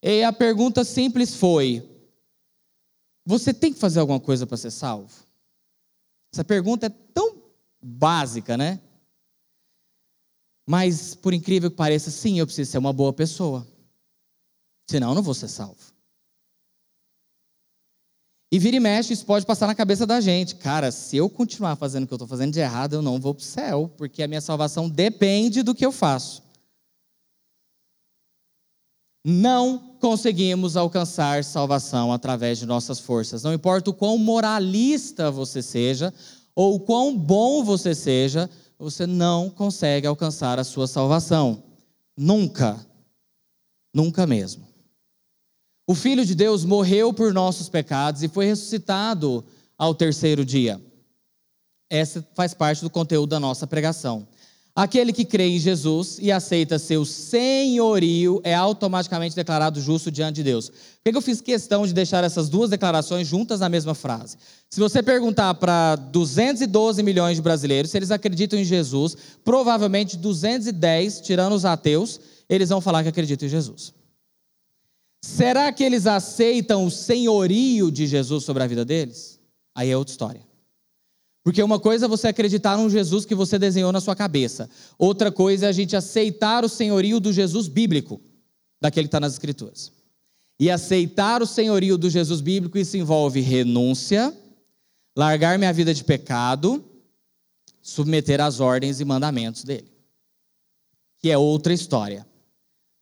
E 0.00 0.22
a 0.22 0.32
pergunta 0.32 0.84
simples 0.84 1.34
foi: 1.34 1.86
Você 3.26 3.52
tem 3.52 3.72
que 3.72 3.78
fazer 3.78 3.98
alguma 3.98 4.20
coisa 4.20 4.46
para 4.46 4.56
ser 4.56 4.70
salvo? 4.70 5.12
Essa 6.32 6.44
pergunta 6.44 6.86
é 6.86 6.90
tão 7.12 7.42
básica, 7.82 8.56
né? 8.56 8.80
Mas, 10.66 11.14
por 11.14 11.34
incrível 11.34 11.70
que 11.70 11.76
pareça, 11.76 12.10
sim, 12.10 12.38
eu 12.38 12.46
preciso 12.46 12.70
ser 12.70 12.78
uma 12.78 12.92
boa 12.92 13.12
pessoa. 13.12 13.66
Senão, 14.88 15.10
eu 15.10 15.14
não 15.14 15.22
vou 15.22 15.34
ser 15.34 15.48
salvo. 15.48 15.93
E 18.54 18.58
vira 18.60 18.76
e 18.76 18.78
mexe, 18.78 19.12
isso 19.12 19.26
pode 19.26 19.44
passar 19.44 19.66
na 19.66 19.74
cabeça 19.74 20.06
da 20.06 20.20
gente. 20.20 20.54
Cara, 20.54 20.92
se 20.92 21.16
eu 21.16 21.28
continuar 21.28 21.74
fazendo 21.74 22.04
o 22.04 22.06
que 22.06 22.12
eu 22.12 22.16
estou 22.18 22.28
fazendo 22.28 22.52
de 22.52 22.60
errado, 22.60 22.92
eu 22.92 23.02
não 23.02 23.18
vou 23.18 23.34
para 23.34 23.42
o 23.42 23.44
céu, 23.44 23.90
porque 23.96 24.22
a 24.22 24.28
minha 24.28 24.40
salvação 24.40 24.88
depende 24.88 25.60
do 25.60 25.74
que 25.74 25.84
eu 25.84 25.90
faço. 25.90 26.40
Não 29.24 29.96
conseguimos 29.98 30.76
alcançar 30.76 31.42
salvação 31.42 32.12
através 32.12 32.56
de 32.56 32.64
nossas 32.64 33.00
forças. 33.00 33.42
Não 33.42 33.52
importa 33.52 33.90
o 33.90 33.92
quão 33.92 34.16
moralista 34.16 35.32
você 35.32 35.60
seja, 35.60 36.14
ou 36.54 36.76
o 36.76 36.80
quão 36.80 37.18
bom 37.18 37.64
você 37.64 37.92
seja, 37.92 38.48
você 38.78 39.04
não 39.04 39.50
consegue 39.50 40.06
alcançar 40.06 40.60
a 40.60 40.64
sua 40.64 40.86
salvação. 40.86 41.60
Nunca. 42.16 42.86
Nunca 43.92 44.24
mesmo. 44.28 44.73
O 45.86 45.94
Filho 45.94 46.24
de 46.24 46.34
Deus 46.34 46.64
morreu 46.64 47.12
por 47.12 47.32
nossos 47.32 47.68
pecados 47.68 48.22
e 48.22 48.28
foi 48.28 48.46
ressuscitado 48.46 49.44
ao 49.76 49.94
terceiro 49.94 50.44
dia. 50.44 50.80
Essa 51.90 52.26
faz 52.34 52.54
parte 52.54 52.82
do 52.82 52.90
conteúdo 52.90 53.30
da 53.30 53.40
nossa 53.40 53.66
pregação. 53.66 54.26
Aquele 54.76 55.12
que 55.12 55.24
crê 55.24 55.46
em 55.46 55.58
Jesus 55.58 56.18
e 56.20 56.32
aceita 56.32 56.80
seu 56.80 57.04
senhorio 57.04 58.40
é 58.42 58.52
automaticamente 58.52 59.36
declarado 59.36 59.80
justo 59.80 60.10
diante 60.10 60.36
de 60.36 60.42
Deus. 60.42 60.68
Por 60.68 61.12
que 61.12 61.16
eu 61.16 61.22
fiz 61.22 61.40
questão 61.40 61.86
de 61.86 61.92
deixar 61.92 62.24
essas 62.24 62.48
duas 62.48 62.70
declarações 62.70 63.28
juntas 63.28 63.60
na 63.60 63.68
mesma 63.68 63.94
frase? 63.94 64.36
Se 64.68 64.80
você 64.80 65.00
perguntar 65.00 65.54
para 65.54 65.94
212 65.94 67.00
milhões 67.04 67.36
de 67.36 67.42
brasileiros 67.42 67.92
se 67.92 67.96
eles 67.96 68.10
acreditam 68.10 68.58
em 68.58 68.64
Jesus, 68.64 69.16
provavelmente 69.44 70.16
210, 70.16 71.20
tirando 71.20 71.52
os 71.52 71.64
ateus, 71.64 72.18
eles 72.48 72.70
vão 72.70 72.80
falar 72.80 73.04
que 73.04 73.10
acreditam 73.10 73.46
em 73.46 73.50
Jesus. 73.50 73.93
Será 75.24 75.72
que 75.72 75.82
eles 75.82 76.06
aceitam 76.06 76.84
o 76.84 76.90
senhorio 76.90 77.90
de 77.90 78.06
Jesus 78.06 78.44
sobre 78.44 78.62
a 78.62 78.66
vida 78.66 78.84
deles? 78.84 79.40
Aí 79.74 79.88
é 79.88 79.96
outra 79.96 80.12
história. 80.12 80.42
Porque 81.42 81.62
uma 81.62 81.80
coisa 81.80 82.04
é 82.04 82.08
você 82.08 82.28
acreditar 82.28 82.76
num 82.76 82.90
Jesus 82.90 83.24
que 83.24 83.34
você 83.34 83.58
desenhou 83.58 83.90
na 83.90 84.02
sua 84.02 84.14
cabeça. 84.14 84.68
Outra 84.98 85.32
coisa 85.32 85.64
é 85.64 85.68
a 85.70 85.72
gente 85.72 85.96
aceitar 85.96 86.62
o 86.62 86.68
senhorio 86.68 87.18
do 87.20 87.32
Jesus 87.32 87.68
bíblico, 87.68 88.20
daquele 88.78 89.06
que 89.06 89.08
está 89.08 89.18
nas 89.18 89.32
Escrituras. 89.32 89.90
E 90.60 90.70
aceitar 90.70 91.40
o 91.40 91.46
senhorio 91.46 91.96
do 91.96 92.10
Jesus 92.10 92.42
bíblico, 92.42 92.76
isso 92.76 92.98
envolve 92.98 93.40
renúncia, 93.40 94.30
largar 95.16 95.58
minha 95.58 95.72
vida 95.72 95.94
de 95.94 96.04
pecado, 96.04 96.84
submeter 97.80 98.42
às 98.42 98.60
ordens 98.60 99.00
e 99.00 99.06
mandamentos 99.06 99.64
dele. 99.64 99.90
Que 101.16 101.30
é 101.30 101.38
outra 101.38 101.72
história. 101.72 102.26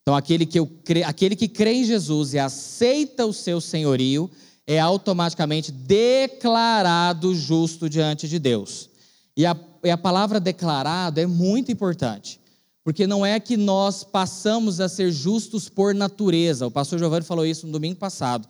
Então, 0.03 0.17
aquele 0.17 0.45
que, 0.45 0.59
eu, 0.59 0.69
aquele 1.07 1.37
que 1.37 1.47
crê 1.47 1.75
em 1.75 1.85
Jesus 1.85 2.35
e 2.35 2.39
aceita 2.39 3.25
o 3.25 3.33
seu 3.33 3.61
senhorio, 3.61 4.29
é 4.67 4.79
automaticamente 4.79 5.71
declarado 5.71 7.35
justo 7.35 7.89
diante 7.89 8.29
de 8.29 8.39
Deus. 8.39 8.91
E 9.37 9.47
a, 9.47 9.57
e 9.85 9.91
a 9.91 9.97
palavra 9.97 10.41
declarado 10.41 11.21
é 11.21 11.27
muito 11.27 11.71
importante, 11.71 12.41
porque 12.85 13.07
não 13.07 13.25
é 13.25 13.39
que 13.39 13.57
nós 13.57 14.03
passamos 14.03 14.81
a 14.81 14.89
ser 14.89 15.13
justos 15.13 15.69
por 15.69 15.95
natureza. 15.95 16.67
O 16.67 16.71
pastor 16.71 16.99
Giovanni 16.99 17.25
falou 17.25 17.47
isso 17.47 17.67
no 17.67 17.73
domingo 17.73 17.97
passado. 17.97 18.47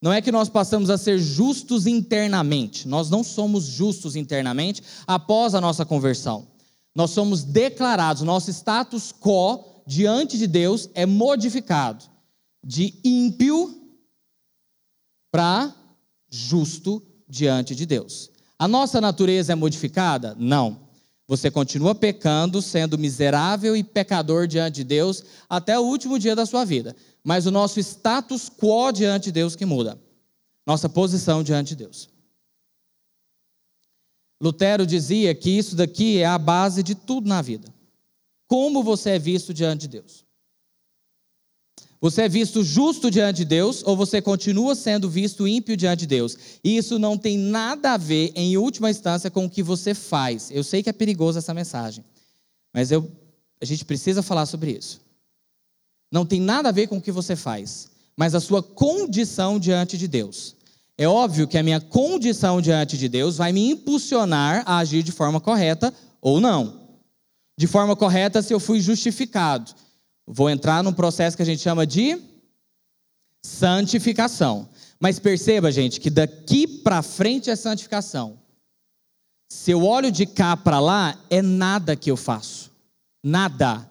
Não 0.00 0.12
é 0.12 0.20
que 0.20 0.32
nós 0.32 0.48
passamos 0.48 0.90
a 0.90 0.98
ser 0.98 1.18
justos 1.18 1.86
internamente. 1.86 2.88
Nós 2.88 3.10
não 3.10 3.22
somos 3.22 3.64
justos 3.64 4.16
internamente 4.16 4.82
após 5.06 5.54
a 5.54 5.60
nossa 5.60 5.84
conversão. 5.84 6.46
Nós 6.94 7.10
somos 7.10 7.42
declarados, 7.42 8.22
nosso 8.22 8.50
status 8.50 9.12
quo 9.12 9.73
diante 9.86 10.38
de 10.38 10.46
Deus 10.46 10.88
é 10.94 11.06
modificado 11.06 12.04
de 12.64 12.98
ímpio 13.04 13.82
para 15.30 15.74
justo 16.30 17.02
diante 17.28 17.74
de 17.74 17.84
Deus. 17.84 18.30
A 18.58 18.66
nossa 18.66 19.00
natureza 19.00 19.52
é 19.52 19.56
modificada? 19.56 20.34
Não. 20.38 20.84
Você 21.26 21.50
continua 21.50 21.94
pecando, 21.94 22.60
sendo 22.60 22.98
miserável 22.98 23.74
e 23.74 23.82
pecador 23.82 24.46
diante 24.46 24.76
de 24.76 24.84
Deus 24.84 25.24
até 25.48 25.78
o 25.78 25.82
último 25.82 26.18
dia 26.18 26.36
da 26.36 26.46
sua 26.46 26.64
vida. 26.64 26.94
Mas 27.22 27.46
o 27.46 27.50
nosso 27.50 27.80
status 27.80 28.48
quo 28.50 28.92
diante 28.92 29.24
de 29.24 29.32
Deus 29.32 29.56
que 29.56 29.64
muda. 29.64 29.98
Nossa 30.66 30.88
posição 30.88 31.42
diante 31.42 31.68
de 31.68 31.76
Deus. 31.76 32.08
Lutero 34.40 34.86
dizia 34.86 35.34
que 35.34 35.50
isso 35.50 35.74
daqui 35.74 36.18
é 36.18 36.26
a 36.26 36.38
base 36.38 36.82
de 36.82 36.94
tudo 36.94 37.28
na 37.28 37.40
vida. 37.40 37.73
Como 38.46 38.82
você 38.82 39.10
é 39.10 39.18
visto 39.18 39.52
diante 39.54 39.82
de 39.82 39.88
Deus? 39.88 40.24
Você 42.04 42.20
é 42.20 42.28
visto 42.28 42.62
justo 42.62 43.10
diante 43.10 43.38
de 43.38 43.44
Deus 43.46 43.82
ou 43.82 43.96
você 43.96 44.20
continua 44.20 44.74
sendo 44.74 45.08
visto 45.08 45.48
ímpio 45.48 45.74
diante 45.74 46.00
de 46.00 46.06
Deus? 46.08 46.36
E 46.62 46.76
isso 46.76 46.98
não 46.98 47.16
tem 47.16 47.38
nada 47.38 47.92
a 47.92 47.96
ver, 47.96 48.30
em 48.34 48.58
última 48.58 48.90
instância, 48.90 49.30
com 49.30 49.46
o 49.46 49.50
que 49.50 49.62
você 49.62 49.94
faz. 49.94 50.50
Eu 50.50 50.62
sei 50.62 50.82
que 50.82 50.90
é 50.90 50.92
perigoso 50.92 51.38
essa 51.38 51.54
mensagem, 51.54 52.04
mas 52.74 52.90
eu, 52.90 53.10
a 53.58 53.64
gente 53.64 53.86
precisa 53.86 54.22
falar 54.22 54.44
sobre 54.44 54.72
isso. 54.72 55.00
Não 56.12 56.26
tem 56.26 56.42
nada 56.42 56.68
a 56.68 56.72
ver 56.72 56.88
com 56.88 56.98
o 56.98 57.00
que 57.00 57.10
você 57.10 57.34
faz, 57.34 57.88
mas 58.14 58.34
a 58.34 58.40
sua 58.40 58.62
condição 58.62 59.58
diante 59.58 59.96
de 59.96 60.06
Deus. 60.06 60.54
É 60.98 61.08
óbvio 61.08 61.48
que 61.48 61.56
a 61.56 61.62
minha 61.62 61.80
condição 61.80 62.60
diante 62.60 62.98
de 62.98 63.08
Deus 63.08 63.38
vai 63.38 63.50
me 63.50 63.70
impulsionar 63.70 64.62
a 64.66 64.76
agir 64.76 65.02
de 65.02 65.10
forma 65.10 65.40
correta 65.40 65.90
ou 66.20 66.38
não. 66.38 66.83
De 67.56 67.66
forma 67.66 67.94
correta, 67.94 68.42
se 68.42 68.52
eu 68.52 68.60
fui 68.60 68.80
justificado 68.80 69.74
Vou 70.26 70.48
entrar 70.48 70.82
num 70.82 70.92
processo 70.92 71.36
que 71.36 71.42
a 71.42 71.46
gente 71.46 71.60
chama 71.60 71.86
de 71.86 72.18
santificação. 73.42 74.68
Mas 74.98 75.18
perceba, 75.18 75.70
gente, 75.70 76.00
que 76.00 76.08
daqui 76.08 76.66
para 76.66 77.02
frente 77.02 77.50
é 77.50 77.56
santificação. 77.56 78.38
Se 79.50 79.70
eu 79.70 79.84
olho 79.84 80.10
de 80.10 80.24
cá 80.24 80.56
para 80.56 80.80
lá, 80.80 81.18
é 81.28 81.42
nada 81.42 81.94
que 81.94 82.10
eu 82.10 82.16
faço. 82.16 82.70
Nada. 83.22 83.88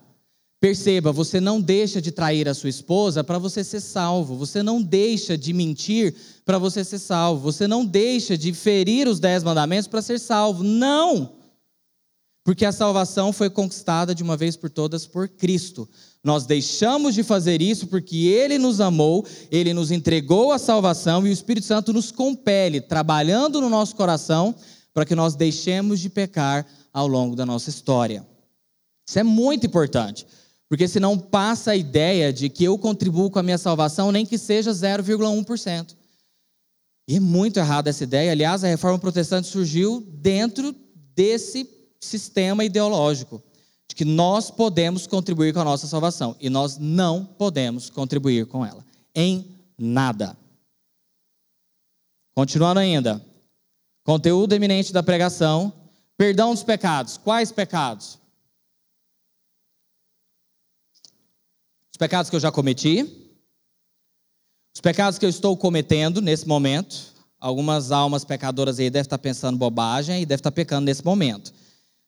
Perceba, 0.60 1.12
você 1.12 1.40
não 1.40 1.62
deixa 1.62 2.02
de 2.02 2.12
trair 2.12 2.48
a 2.50 2.54
sua 2.54 2.70
esposa 2.70 3.24
para 3.24 3.38
você 3.38 3.64
ser 3.64 3.82
salvo. 3.82 4.36
Você 4.38 4.64
não 4.64 4.82
deixa 4.82 5.38
de 5.38 5.54
mentir 5.54 6.16
para 6.44 6.58
você 6.58 6.84
ser 6.84 7.00
salvo. 7.00 7.42
Você 7.44 7.68
não 7.68 7.86
deixa 7.86 8.36
de 8.36 8.54
ferir 8.54 9.08
os 9.08 9.20
dez 9.20 9.44
mandamentos 9.44 9.88
para 9.88 10.02
ser 10.02 10.20
salvo. 10.20 10.64
Não! 10.64 11.43
Porque 12.44 12.66
a 12.66 12.72
salvação 12.74 13.32
foi 13.32 13.50
conquistada 13.50 14.14
de 14.14 14.22
uma 14.22 14.36
vez 14.36 14.58
por 14.58 14.70
todas 14.70 15.06
por 15.06 15.30
Cristo. 15.30 15.88
Nós 16.22 16.46
deixamos 16.46 17.16
de 17.16 17.24
fazer 17.24 17.62
isso 17.62 17.88
porque 17.88 18.18
Ele 18.28 18.58
nos 18.58 18.82
amou, 18.82 19.26
Ele 19.50 19.74
nos 19.74 19.92
entregou 19.92 20.52
a 20.52 20.60
salvação 20.60 21.26
e 21.26 21.30
o 21.30 21.34
Espírito 21.34 21.66
Santo 21.66 21.94
nos 21.94 22.12
compele, 22.12 22.82
trabalhando 22.82 23.62
no 23.62 23.70
nosso 23.70 23.96
coração, 23.96 24.54
para 24.94 25.06
que 25.06 25.16
nós 25.16 25.36
deixemos 25.36 26.00
de 26.00 26.10
pecar 26.10 26.66
ao 26.94 27.08
longo 27.08 27.36
da 27.36 27.46
nossa 27.46 27.70
história. 27.70 28.28
Isso 29.08 29.20
é 29.20 29.24
muito 29.24 29.66
importante, 29.66 30.26
porque 30.70 30.88
senão 30.88 31.18
passa 31.18 31.72
a 31.72 31.76
ideia 31.76 32.32
de 32.32 32.50
que 32.50 32.64
eu 32.64 32.78
contribuo 32.78 33.30
com 33.32 33.40
a 33.40 33.44
minha 33.44 33.58
salvação, 33.58 34.12
nem 34.12 34.26
que 34.26 34.38
seja 34.38 34.72
0,1%. 34.72 35.96
E 37.08 37.18
é 37.18 37.20
muito 37.20 37.58
errada 37.58 37.90
essa 37.90 38.04
ideia. 38.04 38.32
Aliás, 38.32 38.64
a 38.64 38.68
reforma 38.68 39.00
protestante 39.00 39.48
surgiu 39.48 40.02
dentro 40.22 40.74
desse 41.16 41.66
sistema 42.04 42.64
ideológico 42.64 43.42
de 43.88 43.96
que 43.96 44.06
nós 44.06 44.50
podemos 44.50 45.08
contribuir 45.08 45.54
com 45.54 45.60
a 45.60 45.64
nossa 45.64 45.88
salvação 45.88 46.36
e 46.40 46.50
nós 46.50 46.78
não 46.78 47.26
podemos 47.26 47.90
contribuir 47.90 48.46
com 48.46 48.66
ela 48.66 48.86
em 49.14 49.46
nada. 49.78 50.38
Continuando 52.36 52.80
ainda, 52.80 53.24
conteúdo 54.04 54.54
eminente 54.54 54.92
da 54.92 55.04
pregação, 55.04 55.72
perdão 56.18 56.54
dos 56.54 56.64
pecados. 56.64 57.18
Quais 57.18 57.52
pecados? 57.52 58.18
Os 61.92 61.98
pecados 61.98 62.30
que 62.30 62.36
eu 62.36 62.40
já 62.40 62.52
cometi, 62.52 63.24
os 64.74 64.82
pecados 64.82 65.20
que 65.20 65.26
eu 65.26 65.30
estou 65.30 65.56
cometendo 65.56 66.22
nesse 66.22 66.48
momento. 66.48 67.14
Algumas 67.40 67.92
almas 67.92 68.24
pecadoras 68.24 68.80
aí 68.80 68.90
devem 68.90 69.02
estar 69.02 69.18
pensando 69.18 69.58
bobagem 69.58 70.22
e 70.22 70.26
devem 70.26 70.40
estar 70.40 70.52
pecando 70.52 70.86
nesse 70.86 71.04
momento. 71.04 71.54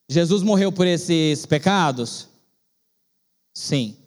Jesus 0.08 0.44
morreu 0.44 0.72
por 0.72 0.86
esses 0.86 1.46
pecados? 1.46 2.28
Sim. 3.54 3.98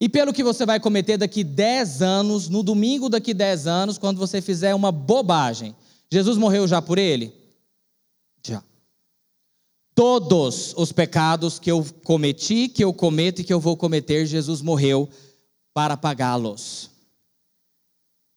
E 0.00 0.08
pelo 0.08 0.32
que 0.32 0.44
você 0.44 0.64
vai 0.64 0.78
cometer 0.78 1.16
daqui 1.16 1.42
10 1.42 2.02
anos, 2.02 2.48
no 2.48 2.62
domingo 2.62 3.08
daqui 3.08 3.34
10 3.34 3.66
anos, 3.66 3.98
quando 3.98 4.18
você 4.18 4.40
fizer 4.40 4.74
uma 4.74 4.92
bobagem. 4.92 5.74
Jesus 6.10 6.38
morreu 6.38 6.68
já 6.68 6.80
por 6.80 6.98
ele? 6.98 7.34
Já. 8.46 8.62
Todos 9.94 10.72
os 10.76 10.92
pecados 10.92 11.58
que 11.58 11.70
eu 11.70 11.84
cometi, 12.04 12.68
que 12.68 12.84
eu 12.84 12.92
cometo 12.92 13.40
e 13.40 13.44
que 13.44 13.52
eu 13.52 13.58
vou 13.58 13.76
cometer, 13.76 14.24
Jesus 14.24 14.62
morreu 14.62 15.08
para 15.74 15.96
pagá-los. 15.96 16.90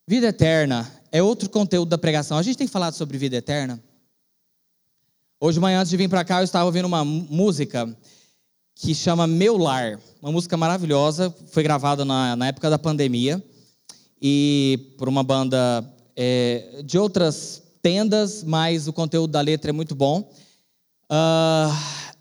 Vida 0.07 0.27
eterna 0.27 0.91
é 1.11 1.21
outro 1.21 1.47
conteúdo 1.47 1.89
da 1.89 1.97
pregação. 1.97 2.37
A 2.37 2.43
gente 2.43 2.57
tem 2.57 2.67
falado 2.67 2.95
sobre 2.95 3.19
vida 3.19 3.35
eterna? 3.35 3.81
Hoje 5.43 5.55
de 5.55 5.59
manhã, 5.59 5.79
antes 5.79 5.89
de 5.89 5.97
vir 5.97 6.07
para 6.07 6.23
cá, 6.23 6.39
eu 6.39 6.43
estava 6.43 6.65
ouvindo 6.65 6.85
uma 6.85 7.03
música 7.03 7.91
que 8.75 8.93
chama 8.93 9.25
Meu 9.25 9.57
Lar. 9.57 9.99
Uma 10.21 10.31
música 10.31 10.55
maravilhosa, 10.55 11.33
foi 11.47 11.63
gravada 11.63 12.05
na, 12.05 12.35
na 12.35 12.49
época 12.49 12.69
da 12.69 12.77
pandemia 12.77 13.43
e 14.21 14.93
por 14.99 15.09
uma 15.09 15.23
banda 15.23 15.83
é, 16.15 16.83
de 16.85 16.95
outras 16.95 17.63
tendas, 17.81 18.43
mas 18.43 18.87
o 18.87 18.93
conteúdo 18.93 19.31
da 19.31 19.41
letra 19.41 19.71
é 19.71 19.73
muito 19.73 19.95
bom. 19.95 20.31
Uh, 21.09 21.75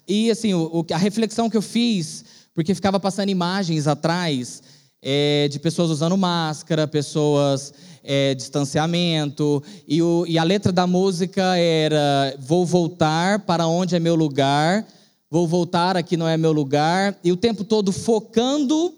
e 0.08 0.30
assim, 0.30 0.54
o, 0.54 0.82
a 0.90 0.96
reflexão 0.96 1.50
que 1.50 1.58
eu 1.58 1.62
fiz, 1.62 2.24
porque 2.54 2.74
ficava 2.74 2.98
passando 2.98 3.28
imagens 3.28 3.86
atrás 3.86 4.62
é, 5.02 5.46
de 5.48 5.58
pessoas 5.58 5.90
usando 5.90 6.16
máscara, 6.16 6.88
pessoas 6.88 7.74
é, 8.02 8.34
distanciamento, 8.34 9.62
e, 9.86 10.02
o, 10.02 10.24
e 10.26 10.38
a 10.38 10.44
letra 10.44 10.72
da 10.72 10.86
música 10.86 11.56
era: 11.56 12.36
Vou 12.38 12.64
voltar 12.64 13.40
para 13.40 13.66
onde 13.66 13.96
é 13.96 14.00
meu 14.00 14.14
lugar, 14.14 14.86
vou 15.30 15.46
voltar 15.46 15.96
aqui 15.96 16.16
não 16.16 16.28
é 16.28 16.36
meu 16.36 16.52
lugar, 16.52 17.18
e 17.22 17.32
o 17.32 17.36
tempo 17.36 17.64
todo 17.64 17.92
focando 17.92 18.94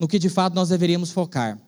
no 0.00 0.08
que 0.08 0.18
de 0.18 0.28
fato 0.28 0.54
nós 0.54 0.68
deveríamos 0.68 1.10
focar. 1.10 1.58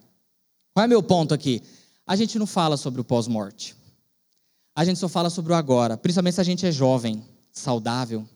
Qual 0.73 0.85
é 0.85 0.89
meu 0.89 1.03
ponto 1.03 1.33
aqui? 1.33 1.63
A 2.07 2.17
gente 2.17 2.39
não 2.39 2.47
fala 2.47 2.77
sobre 2.77 3.01
o 3.01 3.05
pós-morte. 3.05 3.77
A 4.77 4.85
gente 4.85 4.99
só 4.99 5.09
fala 5.09 5.31
sobre 5.31 5.53
o 5.53 5.55
agora, 5.55 5.97
principalmente 5.97 6.35
se 6.35 6.41
a 6.41 6.45
gente 6.45 6.67
é 6.67 6.73
jovem, 6.73 7.25
saudável. 7.53 8.27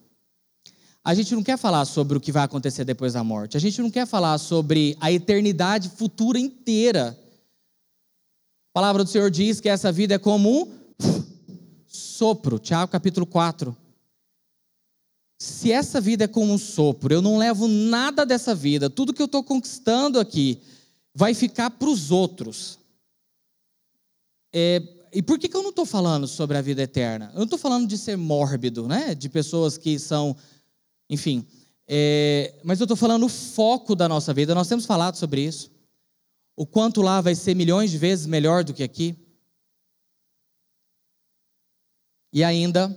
A 1.04 1.14
gente 1.14 1.34
não 1.34 1.42
quer 1.42 1.58
falar 1.58 1.84
sobre 1.84 2.16
o 2.16 2.20
que 2.20 2.30
vai 2.30 2.44
acontecer 2.44 2.84
depois 2.84 3.14
da 3.14 3.24
morte. 3.24 3.56
A 3.56 3.60
gente 3.60 3.80
não 3.80 3.90
quer 3.90 4.06
falar 4.06 4.38
sobre 4.38 4.96
a 5.00 5.10
eternidade 5.10 5.88
futura 5.88 6.38
inteira. 6.38 7.18
Palavra 8.78 9.02
do 9.02 9.10
Senhor 9.10 9.28
diz 9.28 9.60
que 9.60 9.68
essa 9.68 9.90
vida 9.90 10.14
é 10.14 10.18
como 10.20 10.62
um 10.62 10.72
sopro. 11.84 12.60
Tiago 12.60 12.92
capítulo 12.92 13.26
4. 13.26 13.76
Se 15.36 15.72
essa 15.72 16.00
vida 16.00 16.26
é 16.26 16.28
como 16.28 16.52
um 16.52 16.58
sopro, 16.58 17.12
eu 17.12 17.20
não 17.20 17.38
levo 17.38 17.66
nada 17.66 18.24
dessa 18.24 18.54
vida, 18.54 18.88
tudo 18.88 19.12
que 19.12 19.20
eu 19.20 19.26
estou 19.26 19.42
conquistando 19.42 20.20
aqui 20.20 20.62
vai 21.12 21.34
ficar 21.34 21.70
para 21.70 21.88
os 21.88 22.12
outros. 22.12 22.78
É, 24.54 24.80
e 25.12 25.22
por 25.22 25.40
que, 25.40 25.48
que 25.48 25.56
eu 25.56 25.62
não 25.64 25.70
estou 25.70 25.84
falando 25.84 26.28
sobre 26.28 26.56
a 26.56 26.62
vida 26.62 26.80
eterna? 26.80 27.32
Eu 27.32 27.38
não 27.38 27.44
estou 27.46 27.58
falando 27.58 27.88
de 27.88 27.98
ser 27.98 28.16
mórbido, 28.16 28.86
né? 28.86 29.12
de 29.12 29.28
pessoas 29.28 29.76
que 29.76 29.98
são, 29.98 30.36
enfim. 31.10 31.44
É, 31.84 32.54
mas 32.62 32.78
eu 32.78 32.84
estou 32.84 32.96
falando 32.96 33.26
o 33.26 33.28
foco 33.28 33.96
da 33.96 34.08
nossa 34.08 34.32
vida. 34.32 34.54
Nós 34.54 34.68
temos 34.68 34.86
falado 34.86 35.16
sobre 35.16 35.40
isso. 35.40 35.68
O 36.58 36.66
quanto 36.66 37.02
lá 37.02 37.20
vai 37.20 37.36
ser 37.36 37.54
milhões 37.54 37.88
de 37.88 37.98
vezes 37.98 38.26
melhor 38.26 38.64
do 38.64 38.74
que 38.74 38.82
aqui. 38.82 39.16
E 42.32 42.42
ainda, 42.42 42.92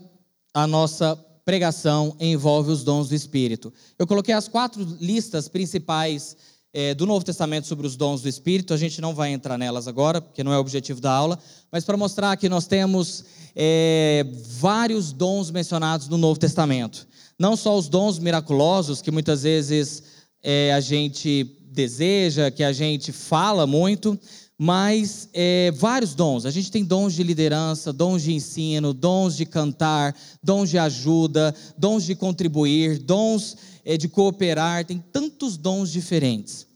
a 0.51 0.65
nossa 0.65 1.15
pregação 1.45 2.17
envolve 2.19 2.71
os 2.71 2.83
dons 2.83 3.09
do 3.09 3.13
Espírito. 3.13 3.71
Eu 3.99 4.07
coloquei 4.07 4.33
as 4.33 4.47
quatro 4.47 4.83
listas 4.99 5.47
principais 5.47 6.35
é, 6.73 6.95
do 6.95 7.05
Novo 7.05 7.23
Testamento 7.23 7.67
sobre 7.67 7.85
os 7.85 7.95
dons 7.95 8.23
do 8.23 8.27
Espírito. 8.27 8.73
A 8.73 8.77
gente 8.77 8.99
não 8.99 9.13
vai 9.13 9.31
entrar 9.31 9.59
nelas 9.59 9.87
agora, 9.87 10.19
porque 10.19 10.43
não 10.43 10.51
é 10.51 10.57
o 10.57 10.61
objetivo 10.61 10.99
da 10.99 11.11
aula, 11.11 11.37
mas 11.71 11.85
para 11.85 11.95
mostrar 11.95 12.35
que 12.37 12.49
nós 12.49 12.65
temos 12.65 13.25
é, 13.55 14.25
vários 14.57 15.13
dons 15.13 15.51
mencionados 15.51 16.07
no 16.07 16.17
Novo 16.17 16.39
Testamento. 16.39 17.07
Não 17.37 17.55
só 17.55 17.77
os 17.77 17.87
dons 17.87 18.17
miraculosos, 18.17 19.03
que 19.03 19.11
muitas 19.11 19.43
vezes 19.43 20.01
é, 20.41 20.73
a 20.73 20.79
gente 20.79 21.60
deseja, 21.71 22.51
que 22.51 22.63
a 22.63 22.73
gente 22.73 23.11
fala 23.11 23.65
muito, 23.65 24.19
mas 24.57 25.27
é, 25.33 25.71
vários 25.71 26.13
dons. 26.13 26.45
A 26.45 26.51
gente 26.51 26.69
tem 26.69 26.83
dons 26.83 27.13
de 27.13 27.23
liderança, 27.23 27.91
dons 27.91 28.21
de 28.21 28.33
ensino, 28.33 28.93
dons 28.93 29.35
de 29.35 29.45
cantar, 29.45 30.15
dons 30.43 30.69
de 30.69 30.77
ajuda, 30.77 31.55
dons 31.77 32.03
de 32.03 32.13
contribuir, 32.13 32.99
dons 32.99 33.57
é, 33.83 33.97
de 33.97 34.07
cooperar, 34.07 34.85
tem 34.85 35.03
tantos 35.11 35.57
dons 35.57 35.91
diferentes. 35.91 36.67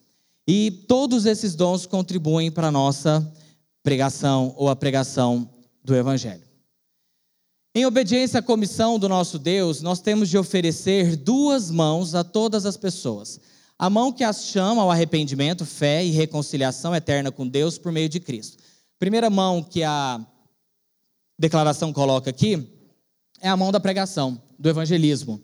E 0.48 0.72
todos 0.88 1.26
esses 1.26 1.56
dons 1.56 1.86
contribuem 1.86 2.50
para 2.50 2.68
a 2.68 2.72
nossa 2.72 3.32
pregação 3.84 4.54
ou 4.58 4.70
a 4.70 4.76
pregação 4.76 5.48
do 5.84 5.96
Evangelho. 5.96 6.44
Em 7.76 7.86
obediência 7.86 8.40
à 8.40 8.42
comissão 8.42 8.98
do 8.98 9.10
nosso 9.10 9.38
Deus, 9.38 9.82
nós 9.82 10.00
temos 10.00 10.30
de 10.30 10.38
oferecer 10.38 11.18
duas 11.18 11.70
mãos 11.70 12.16
a 12.16 12.24
todas 12.24 12.66
as 12.66 12.78
pessoas. 12.78 13.40
A 13.78 13.90
mão 13.90 14.12
que 14.12 14.24
as 14.24 14.46
chama 14.46 14.82
ao 14.82 14.90
arrependimento, 14.90 15.66
fé 15.66 16.04
e 16.04 16.12
reconciliação 16.12 16.96
eterna 16.96 17.32
com 17.32 17.48
Deus 17.48 17.78
por 17.78 17.92
meio 17.92 18.08
de 18.08 18.20
Cristo. 18.22 18.64
Primeira 18.98 19.30
mão 19.30 19.62
que 19.62 19.84
a 19.84 20.26
declaração 21.38 21.92
coloca 21.92 22.30
aqui 22.30 22.70
é 23.42 23.50
a 23.50 23.58
mão 23.58 23.72
da 23.72 23.80
pregação, 23.80 24.42
do 24.58 24.70
evangelismo. 24.70 25.42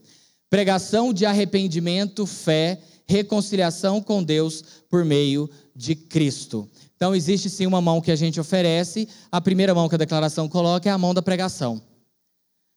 Pregação 0.50 1.14
de 1.14 1.26
arrependimento, 1.26 2.26
fé, 2.26 2.82
reconciliação 3.06 4.02
com 4.02 4.24
Deus 4.24 4.64
por 4.90 5.04
meio 5.04 5.50
de 5.76 5.96
Cristo. 5.96 6.70
Então, 6.96 7.14
existe 7.14 7.50
sim 7.50 7.66
uma 7.66 7.82
mão 7.82 8.00
que 8.00 8.12
a 8.12 8.16
gente 8.16 8.40
oferece. 8.40 9.10
A 9.30 9.42
primeira 9.42 9.76
mão 9.76 9.90
que 9.90 9.96
a 9.96 9.98
declaração 9.98 10.48
coloca 10.48 10.88
é 10.90 10.92
a 10.92 10.98
mão 10.98 11.14
da 11.14 11.22
pregação. 11.22 11.82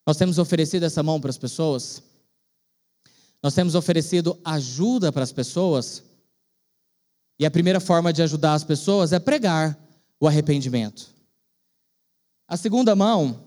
Nós 0.06 0.16
temos 0.16 0.38
oferecido 0.38 0.84
essa 0.84 1.02
mão 1.02 1.20
para 1.20 1.30
as 1.30 1.38
pessoas? 1.38 2.02
Nós 3.44 3.52
temos 3.52 3.74
oferecido 3.74 4.40
ajuda 4.42 5.12
para 5.12 5.22
as 5.22 5.30
pessoas? 5.30 6.02
E 7.38 7.44
a 7.44 7.50
primeira 7.50 7.78
forma 7.78 8.10
de 8.10 8.22
ajudar 8.22 8.54
as 8.54 8.64
pessoas 8.64 9.12
é 9.12 9.18
pregar 9.18 9.78
o 10.18 10.26
arrependimento. 10.26 11.10
A 12.48 12.56
segunda 12.56 12.96
mão 12.96 13.38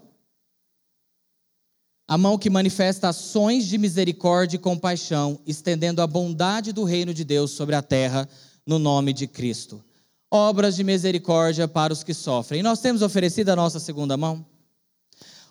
a 2.07 2.15
mão 2.15 2.37
que 2.37 2.49
manifesta 2.49 3.09
ações 3.09 3.65
de 3.65 3.77
misericórdia 3.77 4.55
e 4.55 4.59
compaixão, 4.59 5.41
estendendo 5.45 6.01
a 6.01 6.07
bondade 6.07 6.71
do 6.71 6.83
reino 6.83 7.11
de 7.11 7.25
Deus 7.25 7.51
sobre 7.51 7.75
a 7.75 7.81
terra, 7.81 8.29
no 8.67 8.79
nome 8.79 9.11
de 9.11 9.27
Cristo. 9.27 9.83
Obras 10.31 10.75
de 10.75 10.83
misericórdia 10.83 11.67
para 11.67 11.91
os 11.91 12.03
que 12.03 12.13
sofrem. 12.13 12.59
E 12.59 12.63
nós 12.63 12.79
temos 12.79 13.01
oferecido 13.01 13.49
a 13.49 13.55
nossa 13.55 13.79
segunda 13.79 14.15
mão? 14.15 14.45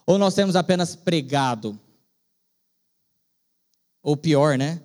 Ou 0.07 0.17
nós 0.17 0.35
temos 0.35 0.55
apenas 0.55 0.95
pregado? 0.95 1.79
Ou 4.07 4.17
pior, 4.17 4.57
né? 4.57 4.81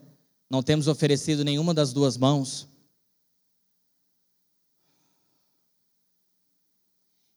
Não 0.50 0.64
temos 0.64 0.88
oferecido 0.88 1.46
nenhuma 1.46 1.76
das 1.76 1.94
duas 1.94 2.18
mãos? 2.18 2.68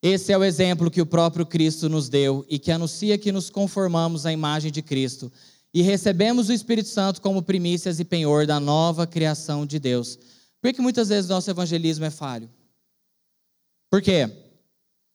Esse 0.01 0.33
é 0.33 0.39
o 0.39 0.43
exemplo 0.43 0.91
que 0.91 1.03
o 1.03 1.07
próprio 1.07 1.45
Cristo 1.45 1.87
nos 1.91 2.09
deu 2.09 2.43
e 2.49 2.59
que 2.59 2.73
anuncia 2.73 3.19
que 3.19 3.31
nos 3.31 3.51
conformamos 3.51 4.25
à 4.25 4.33
imagem 4.33 4.73
de 4.73 4.81
Cristo 4.81 5.31
e 5.75 5.83
recebemos 5.83 6.49
o 6.49 6.55
Espírito 6.55 6.89
Santo 6.89 7.21
como 7.21 7.43
primícias 7.43 8.01
e 8.01 8.05
penhor 8.05 8.47
da 8.47 8.59
nova 8.59 9.07
criação 9.07 9.67
de 9.67 9.79
Deus. 9.79 10.19
Por 10.63 10.73
que 10.73 10.81
muitas 10.81 11.11
vezes 11.11 11.29
nosso 11.29 11.51
evangelismo 11.51 12.07
é 12.07 12.11
falho? 12.11 12.51
Por 13.91 14.01
quê? 14.01 14.23
A 14.23 14.31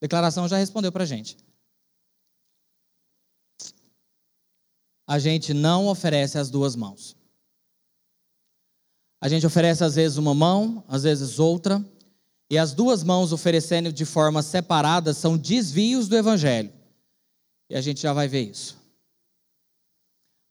declaração 0.01 0.47
já 0.47 0.57
respondeu 0.57 0.91
para 0.91 1.01
a 1.01 1.07
gente. 1.07 1.35
A 5.09 5.17
gente 5.17 5.55
não 5.55 5.87
oferece 5.87 6.37
as 6.37 6.51
duas 6.51 6.75
mãos. 6.75 7.17
A 9.19 9.27
gente 9.27 9.43
oferece 9.43 9.83
às 9.83 9.95
vezes 9.95 10.19
uma 10.19 10.35
mão, 10.35 10.83
às 10.87 11.01
vezes 11.01 11.39
outra, 11.39 11.83
e 12.47 12.59
as 12.59 12.73
duas 12.73 13.03
mãos 13.03 13.33
oferecendo 13.33 13.91
de 13.91 14.05
forma 14.05 14.43
separada 14.43 15.11
são 15.11 15.35
desvios 15.35 16.07
do 16.07 16.15
evangelho. 16.15 16.71
E 17.71 17.75
a 17.75 17.81
gente 17.81 18.03
já 18.03 18.13
vai 18.13 18.27
ver 18.27 18.51
isso. 18.51 18.77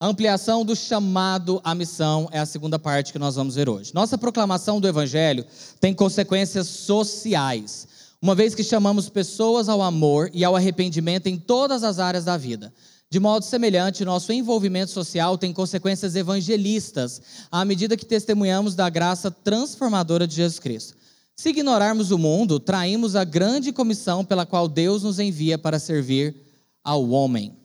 A 0.00 0.08
ampliação 0.08 0.64
do 0.64 0.74
chamado 0.74 1.60
à 1.62 1.72
missão 1.72 2.28
é 2.32 2.40
a 2.40 2.46
segunda 2.46 2.80
parte 2.80 3.12
que 3.12 3.18
nós 3.18 3.36
vamos 3.36 3.54
ver 3.54 3.68
hoje. 3.68 3.94
Nossa 3.94 4.18
proclamação 4.18 4.80
do 4.80 4.88
evangelho 4.88 5.46
tem 5.78 5.94
consequências 5.94 6.66
sociais, 6.66 7.86
uma 8.20 8.34
vez 8.34 8.54
que 8.54 8.64
chamamos 8.64 9.08
pessoas 9.08 9.68
ao 9.68 9.80
amor 9.80 10.30
e 10.34 10.44
ao 10.44 10.56
arrependimento 10.56 11.26
em 11.28 11.36
todas 11.36 11.84
as 11.84 11.98
áreas 11.98 12.24
da 12.24 12.36
vida. 12.36 12.72
De 13.10 13.18
modo 13.18 13.44
semelhante, 13.44 14.04
nosso 14.04 14.32
envolvimento 14.32 14.90
social 14.90 15.38
tem 15.38 15.52
consequências 15.52 16.14
evangelistas, 16.14 17.22
à 17.50 17.64
medida 17.64 17.96
que 17.96 18.04
testemunhamos 18.04 18.74
da 18.74 18.90
graça 18.90 19.30
transformadora 19.30 20.26
de 20.26 20.34
Jesus 20.34 20.58
Cristo. 20.58 20.94
Se 21.34 21.50
ignorarmos 21.50 22.10
o 22.10 22.18
mundo, 22.18 22.58
traímos 22.58 23.14
a 23.14 23.24
grande 23.24 23.72
comissão 23.72 24.24
pela 24.24 24.44
qual 24.44 24.68
Deus 24.68 25.04
nos 25.04 25.18
envia 25.20 25.56
para 25.56 25.78
servir 25.78 26.34
ao 26.82 27.08
homem. 27.10 27.56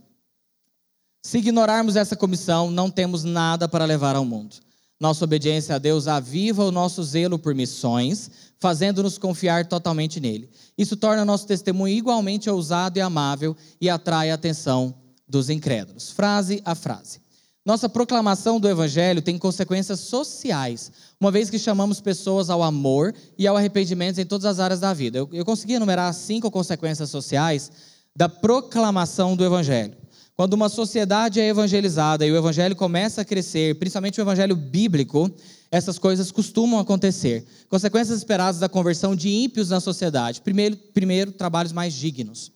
Se 1.26 1.40
ignorarmos 1.40 1.96
essa 1.96 2.16
comissão, 2.16 2.70
não 2.70 2.92
temos 2.92 3.24
nada 3.24 3.68
para 3.68 3.86
levar 3.86 4.16
ao 4.16 4.24
mundo. 4.24 4.58
Nossa 5.04 5.26
obediência 5.26 5.76
a 5.76 5.80
Deus 5.80 6.08
aviva 6.08 6.64
o 6.64 6.72
nosso 6.72 7.04
zelo 7.04 7.38
por 7.38 7.54
missões, 7.54 8.32
fazendo-nos 8.58 9.18
confiar 9.18 9.68
totalmente 9.68 10.18
nele. 10.18 10.50
Isso 10.78 10.96
torna 10.96 11.26
nosso 11.26 11.46
testemunho 11.46 11.94
igualmente 11.94 12.50
ousado 12.50 12.98
e 12.98 13.02
amável 13.02 13.54
e 13.82 13.90
atrai 13.90 14.32
a 14.32 14.36
atenção 14.36 14.96
dos 15.28 15.50
incrédulos. 15.50 16.10
Frase 16.12 16.62
a 16.64 16.74
frase. 16.74 17.20
Nossa 17.66 17.90
proclamação 17.90 18.62
do 18.62 18.70
Evangelho 18.70 19.22
tem 19.22 19.38
consequências 19.38 20.00
sociais, 20.00 20.90
uma 21.20 21.32
vez 21.32 21.50
que 21.50 21.60
chamamos 21.60 22.00
pessoas 22.00 22.50
ao 22.50 22.64
amor 22.64 23.14
e 23.38 23.46
ao 23.46 23.58
arrependimento 23.58 24.22
em 24.22 24.26
todas 24.26 24.46
as 24.46 24.58
áreas 24.58 24.80
da 24.80 24.94
vida. 24.94 25.18
Eu, 25.18 25.30
eu 25.34 25.44
consegui 25.44 25.74
enumerar 25.74 26.14
cinco 26.14 26.50
consequências 26.50 27.10
sociais 27.10 27.70
da 28.16 28.30
proclamação 28.30 29.36
do 29.36 29.44
Evangelho. 29.44 29.98
Quando 30.36 30.54
uma 30.54 30.68
sociedade 30.68 31.40
é 31.40 31.48
evangelizada 31.48 32.26
e 32.26 32.32
o 32.32 32.36
Evangelho 32.36 32.76
começa 32.76 33.22
a 33.22 33.26
crescer, 33.26 33.76
principalmente 33.76 34.20
o 34.20 34.24
Evangelho 34.24 34.56
bíblico, 34.56 35.30
essas 35.70 36.00
coisas 36.00 36.32
costumam 36.32 36.80
acontecer. 36.80 37.46
Consequências 37.70 38.18
esperadas 38.18 38.60
da 38.60 38.68
conversão 38.68 39.16
de 39.16 39.30
ímpios 39.30 39.70
na 39.70 39.80
sociedade. 39.80 40.42
Primeiro, 40.42 40.76
primeiro 40.76 41.32
trabalhos 41.32 41.72
mais 41.72 41.94
dignos. 41.94 42.52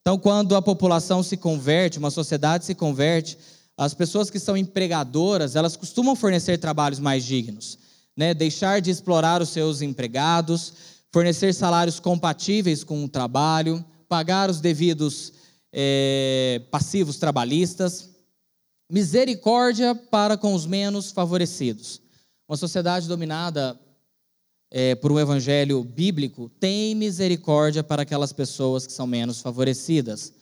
Então, 0.00 0.18
quando 0.18 0.56
a 0.56 0.62
população 0.62 1.22
se 1.22 1.36
converte, 1.36 2.00
uma 2.00 2.10
sociedade 2.10 2.64
se 2.64 2.74
converte, 2.74 3.38
as 3.76 3.94
pessoas 3.94 4.28
que 4.28 4.40
são 4.40 4.56
empregadoras, 4.56 5.54
elas 5.54 5.76
costumam 5.76 6.16
fornecer 6.16 6.58
trabalhos 6.58 6.98
mais 6.98 7.24
dignos, 7.24 7.78
né? 8.16 8.34
Deixar 8.34 8.80
de 8.80 8.90
explorar 8.90 9.40
os 9.40 9.48
seus 9.50 9.82
empregados, 9.82 10.72
fornecer 11.12 11.54
salários 11.54 12.00
compatíveis 12.00 12.82
com 12.82 13.04
o 13.04 13.08
trabalho, 13.08 13.84
pagar 14.08 14.50
os 14.50 14.60
devidos 14.60 15.32
é, 15.76 16.62
passivos 16.70 17.16
trabalhistas, 17.16 18.10
misericórdia 18.88 19.92
para 19.92 20.36
com 20.36 20.54
os 20.54 20.66
menos 20.66 21.10
favorecidos. 21.10 22.00
Uma 22.48 22.56
sociedade 22.56 23.08
dominada 23.08 23.78
é, 24.70 24.94
por 24.94 25.10
um 25.10 25.18
evangelho 25.18 25.82
bíblico 25.82 26.48
tem 26.60 26.94
misericórdia 26.94 27.82
para 27.82 28.02
aquelas 28.02 28.32
pessoas 28.32 28.86
que 28.86 28.92
são 28.92 29.06
menos 29.06 29.40
favorecidas, 29.40 30.32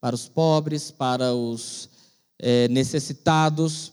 para 0.00 0.14
os 0.14 0.28
pobres, 0.28 0.92
para 0.92 1.34
os 1.34 1.90
é, 2.38 2.68
necessitados. 2.68 3.92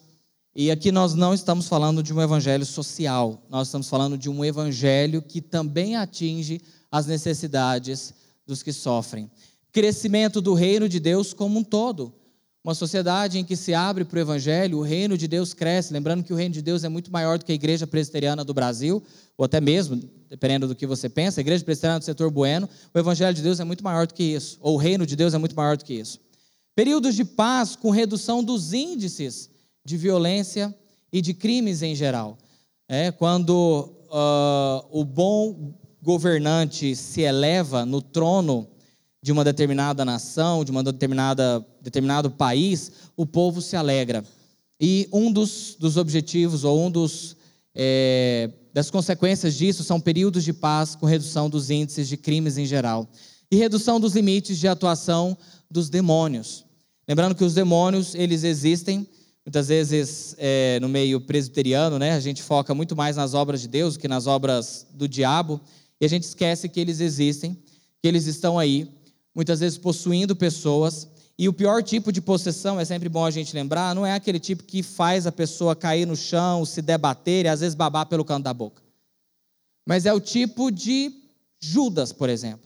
E 0.56 0.70
aqui 0.70 0.92
nós 0.92 1.16
não 1.16 1.34
estamos 1.34 1.68
falando 1.68 2.04
de 2.04 2.14
um 2.14 2.22
evangelho 2.22 2.66
social, 2.66 3.42
nós 3.50 3.70
estamos 3.70 3.90
falando 3.90 4.20
de 4.20 4.30
um 4.30 4.46
evangelho 4.46 5.20
que 5.20 5.42
também 5.42 5.96
atinge 5.96 6.62
as 6.92 7.08
necessidades 7.08 8.14
dos 8.46 8.62
que 8.62 8.72
sofrem. 8.72 9.32
Crescimento 9.76 10.40
do 10.40 10.54
reino 10.54 10.88
de 10.88 11.02
Deus 11.02 11.34
como 11.34 11.60
um 11.60 11.64
todo. 11.64 12.14
Uma 12.64 12.74
sociedade 12.74 13.38
em 13.38 13.44
que 13.44 13.58
se 13.58 13.74
abre 13.74 14.06
para 14.06 14.16
o 14.16 14.22
Evangelho, 14.22 14.78
o 14.78 14.82
reino 14.82 15.18
de 15.18 15.28
Deus 15.28 15.54
cresce. 15.54 15.92
Lembrando 15.92 16.24
que 16.24 16.32
o 16.32 16.36
reino 16.38 16.54
de 16.54 16.62
Deus 16.62 16.86
é 16.86 16.88
muito 16.88 17.12
maior 17.12 17.38
do 17.38 17.44
que 17.44 17.52
a 17.52 17.56
igreja 17.56 17.86
presbiteriana 17.86 18.46
do 18.46 18.54
Brasil, 18.54 19.04
ou 19.38 19.44
até 19.44 19.60
mesmo, 19.60 20.02
dependendo 20.30 20.66
do 20.66 20.76
que 20.76 20.88
você 20.88 21.10
pensa, 21.10 21.42
a 21.42 21.44
igreja 21.44 21.62
presbiteriana 21.66 22.00
do 22.00 22.06
setor 22.06 22.32
bueno, 22.32 22.70
o 22.94 22.98
Evangelho 22.98 23.36
de 23.36 23.42
Deus 23.42 23.60
é 23.60 23.66
muito 23.66 23.84
maior 23.84 24.08
do 24.08 24.14
que 24.14 24.24
isso, 24.24 24.58
ou 24.62 24.76
o 24.76 24.78
reino 24.78 25.06
de 25.06 25.14
Deus 25.14 25.34
é 25.34 25.38
muito 25.38 25.58
maior 25.58 25.76
do 25.76 25.84
que 25.84 25.94
isso. 25.94 26.22
Períodos 26.74 27.14
de 27.14 27.26
paz 27.26 27.76
com 27.76 27.90
redução 27.90 28.42
dos 28.42 28.72
índices 28.72 29.50
de 29.84 29.98
violência 29.98 30.74
e 31.12 31.20
de 31.20 31.34
crimes 31.34 31.82
em 31.82 31.94
geral. 31.94 32.38
É, 32.88 33.12
quando 33.12 33.90
uh, 34.06 34.88
o 34.90 35.04
bom 35.04 35.74
governante 36.02 36.96
se 36.96 37.24
eleva 37.24 37.86
no 37.86 38.02
trono 38.02 38.70
de 39.26 39.32
uma 39.32 39.44
determinada 39.44 40.06
nação, 40.06 40.64
de 40.64 40.72
determinada 40.72 41.66
determinado 41.82 42.30
país, 42.30 42.92
o 43.18 43.26
povo 43.26 43.60
se 43.60 43.76
alegra. 43.76 44.24
E 44.80 45.10
um 45.12 45.32
dos, 45.32 45.76
dos 45.80 45.98
objetivos 45.98 46.64
ou 46.64 46.86
um 46.86 46.92
dos 46.92 47.36
é, 47.74 48.52
das 48.72 48.92
consequências 48.92 49.56
disso 49.56 49.84
são 49.84 50.00
períodos 50.00 50.44
de 50.44 50.54
paz 50.54 50.94
com 50.94 51.08
redução 51.08 51.50
dos 51.50 51.72
índices 51.72 52.08
de 52.08 52.18
crimes 52.18 52.60
em 52.60 52.68
geral 52.68 53.10
e 53.50 53.56
redução 53.56 54.00
dos 54.00 54.14
limites 54.14 54.60
de 54.60 54.68
atuação 54.68 55.36
dos 55.72 55.90
demônios. 55.90 56.64
Lembrando 57.08 57.34
que 57.34 57.44
os 57.44 57.56
demônios 57.56 58.14
eles 58.14 58.44
existem 58.44 59.08
muitas 59.44 59.70
vezes 59.70 60.36
é, 60.38 60.78
no 60.80 60.88
meio 60.88 61.20
presbiteriano, 61.20 61.98
né? 61.98 62.12
A 62.12 62.20
gente 62.20 62.44
foca 62.44 62.76
muito 62.76 62.96
mais 62.96 63.16
nas 63.16 63.34
obras 63.34 63.60
de 63.60 63.70
Deus 63.70 63.98
que 63.98 64.08
nas 64.08 64.28
obras 64.28 64.86
do 64.94 65.08
diabo 65.08 65.60
e 66.00 66.06
a 66.06 66.10
gente 66.10 66.26
esquece 66.26 66.70
que 66.70 66.80
eles 66.80 67.00
existem, 67.00 67.58
que 68.04 68.08
eles 68.08 68.28
estão 68.28 68.60
aí 68.60 68.88
muitas 69.36 69.60
vezes 69.60 69.78
possuindo 69.78 70.34
pessoas. 70.36 71.08
E 71.38 71.50
o 71.50 71.54
pior 71.54 71.84
tipo 71.84 72.14
de 72.14 72.22
possessão, 72.22 72.80
é 72.80 72.86
sempre 72.86 73.10
bom 73.10 73.26
a 73.26 73.32
gente 73.32 73.54
lembrar, 73.54 73.94
não 73.94 74.06
é 74.06 74.14
aquele 74.14 74.40
tipo 74.40 74.64
que 74.64 74.82
faz 74.82 75.28
a 75.28 75.32
pessoa 75.34 75.76
cair 75.76 76.08
no 76.08 76.16
chão, 76.16 76.64
se 76.64 76.82
debater 76.82 77.46
e 77.46 77.50
às 77.50 77.60
vezes 77.60 77.76
babar 77.76 78.06
pelo 78.06 78.24
canto 78.24 78.46
da 78.46 78.54
boca. 78.54 78.82
Mas 79.86 80.06
é 80.06 80.14
o 80.14 80.22
tipo 80.22 80.72
de 80.72 81.12
Judas, 81.60 82.14
por 82.14 82.30
exemplo. 82.30 82.66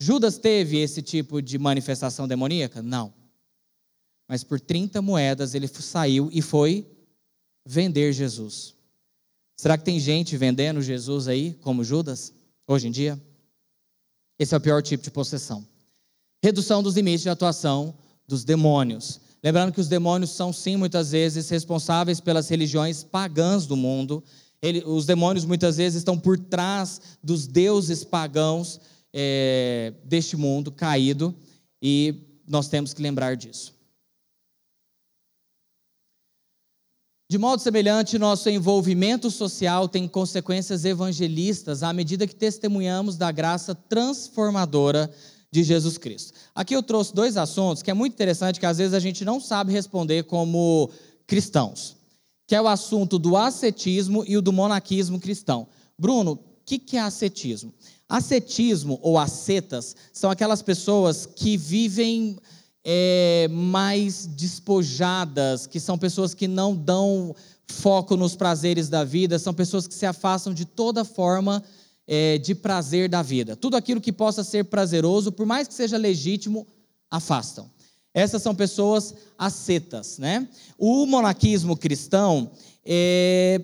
Judas 0.00 0.38
teve 0.38 0.78
esse 0.78 1.02
tipo 1.02 1.42
de 1.42 1.58
manifestação 1.58 2.26
demoníaca? 2.26 2.80
Não. 2.80 3.12
Mas 4.26 4.42
por 4.42 4.58
30 4.58 5.02
moedas 5.02 5.54
ele 5.54 5.68
saiu 5.68 6.30
e 6.32 6.40
foi 6.40 6.86
vender 7.66 8.12
Jesus. 8.14 8.74
Será 9.58 9.76
que 9.76 9.84
tem 9.84 10.00
gente 10.00 10.36
vendendo 10.36 10.82
Jesus 10.82 11.28
aí, 11.28 11.54
como 11.60 11.84
Judas, 11.84 12.32
hoje 12.66 12.88
em 12.88 12.90
dia? 12.90 13.20
Esse 14.38 14.54
é 14.54 14.58
o 14.58 14.60
pior 14.60 14.82
tipo 14.82 15.04
de 15.04 15.10
possessão 15.10 15.66
redução 16.46 16.80
dos 16.80 16.94
limites 16.94 17.22
de 17.22 17.28
atuação 17.28 17.92
dos 18.28 18.44
demônios. 18.44 19.20
Lembrando 19.42 19.72
que 19.72 19.80
os 19.80 19.88
demônios 19.88 20.30
são, 20.30 20.52
sim, 20.52 20.76
muitas 20.76 21.10
vezes 21.10 21.48
responsáveis 21.48 22.20
pelas 22.20 22.48
religiões 22.48 23.02
pagãs 23.02 23.66
do 23.66 23.76
mundo. 23.76 24.22
Ele, 24.62 24.80
os 24.86 25.04
demônios 25.04 25.44
muitas 25.44 25.76
vezes 25.76 25.98
estão 25.98 26.16
por 26.16 26.38
trás 26.38 27.00
dos 27.20 27.48
deuses 27.48 28.04
pagãos 28.04 28.80
é, 29.12 29.92
deste 30.04 30.36
mundo 30.36 30.70
caído 30.70 31.34
e 31.82 32.14
nós 32.46 32.68
temos 32.68 32.94
que 32.94 33.02
lembrar 33.02 33.36
disso. 33.36 33.74
De 37.28 37.38
modo 37.38 37.60
semelhante, 37.60 38.20
nosso 38.20 38.48
envolvimento 38.48 39.32
social 39.32 39.88
tem 39.88 40.06
consequências 40.06 40.84
evangelistas 40.84 41.82
à 41.82 41.92
medida 41.92 42.24
que 42.24 42.36
testemunhamos 42.36 43.16
da 43.16 43.32
graça 43.32 43.74
transformadora 43.74 45.12
de 45.50 45.62
Jesus 45.62 45.96
Cristo. 45.98 46.32
Aqui 46.54 46.74
eu 46.74 46.82
trouxe 46.82 47.14
dois 47.14 47.36
assuntos 47.36 47.82
que 47.82 47.90
é 47.90 47.94
muito 47.94 48.12
interessante, 48.12 48.60
que 48.60 48.66
às 48.66 48.78
vezes 48.78 48.94
a 48.94 49.00
gente 49.00 49.24
não 49.24 49.40
sabe 49.40 49.72
responder 49.72 50.24
como 50.24 50.90
cristãos, 51.26 51.96
que 52.46 52.54
é 52.54 52.60
o 52.60 52.68
assunto 52.68 53.18
do 53.18 53.36
ascetismo 53.36 54.24
e 54.26 54.36
o 54.36 54.42
do 54.42 54.52
monaquismo 54.52 55.20
cristão. 55.20 55.66
Bruno, 55.98 56.32
o 56.32 56.38
que, 56.64 56.78
que 56.78 56.96
é 56.96 57.00
ascetismo? 57.00 57.72
Ascetismo 58.08 58.98
ou 59.02 59.18
ascetas 59.18 59.96
são 60.12 60.30
aquelas 60.30 60.62
pessoas 60.62 61.26
que 61.26 61.56
vivem 61.56 62.36
é, 62.84 63.48
mais 63.50 64.26
despojadas, 64.26 65.66
que 65.66 65.80
são 65.80 65.98
pessoas 65.98 66.34
que 66.34 66.46
não 66.46 66.74
dão 66.74 67.34
foco 67.66 68.16
nos 68.16 68.36
prazeres 68.36 68.88
da 68.88 69.02
vida, 69.02 69.38
são 69.40 69.52
pessoas 69.52 69.88
que 69.88 69.94
se 69.94 70.06
afastam 70.06 70.54
de 70.54 70.64
toda 70.64 71.04
forma 71.04 71.62
é, 72.06 72.38
de 72.38 72.54
prazer 72.54 73.08
da 73.08 73.22
vida. 73.22 73.56
Tudo 73.56 73.76
aquilo 73.76 74.00
que 74.00 74.12
possa 74.12 74.44
ser 74.44 74.64
prazeroso, 74.64 75.32
por 75.32 75.46
mais 75.46 75.66
que 75.66 75.74
seja 75.74 75.96
legítimo, 75.96 76.66
afastam. 77.10 77.70
Essas 78.14 78.40
são 78.40 78.54
pessoas 78.54 79.14
ascetas, 79.36 80.18
né? 80.18 80.48
O 80.78 81.04
monaquismo 81.04 81.76
cristão 81.76 82.50
é, 82.84 83.60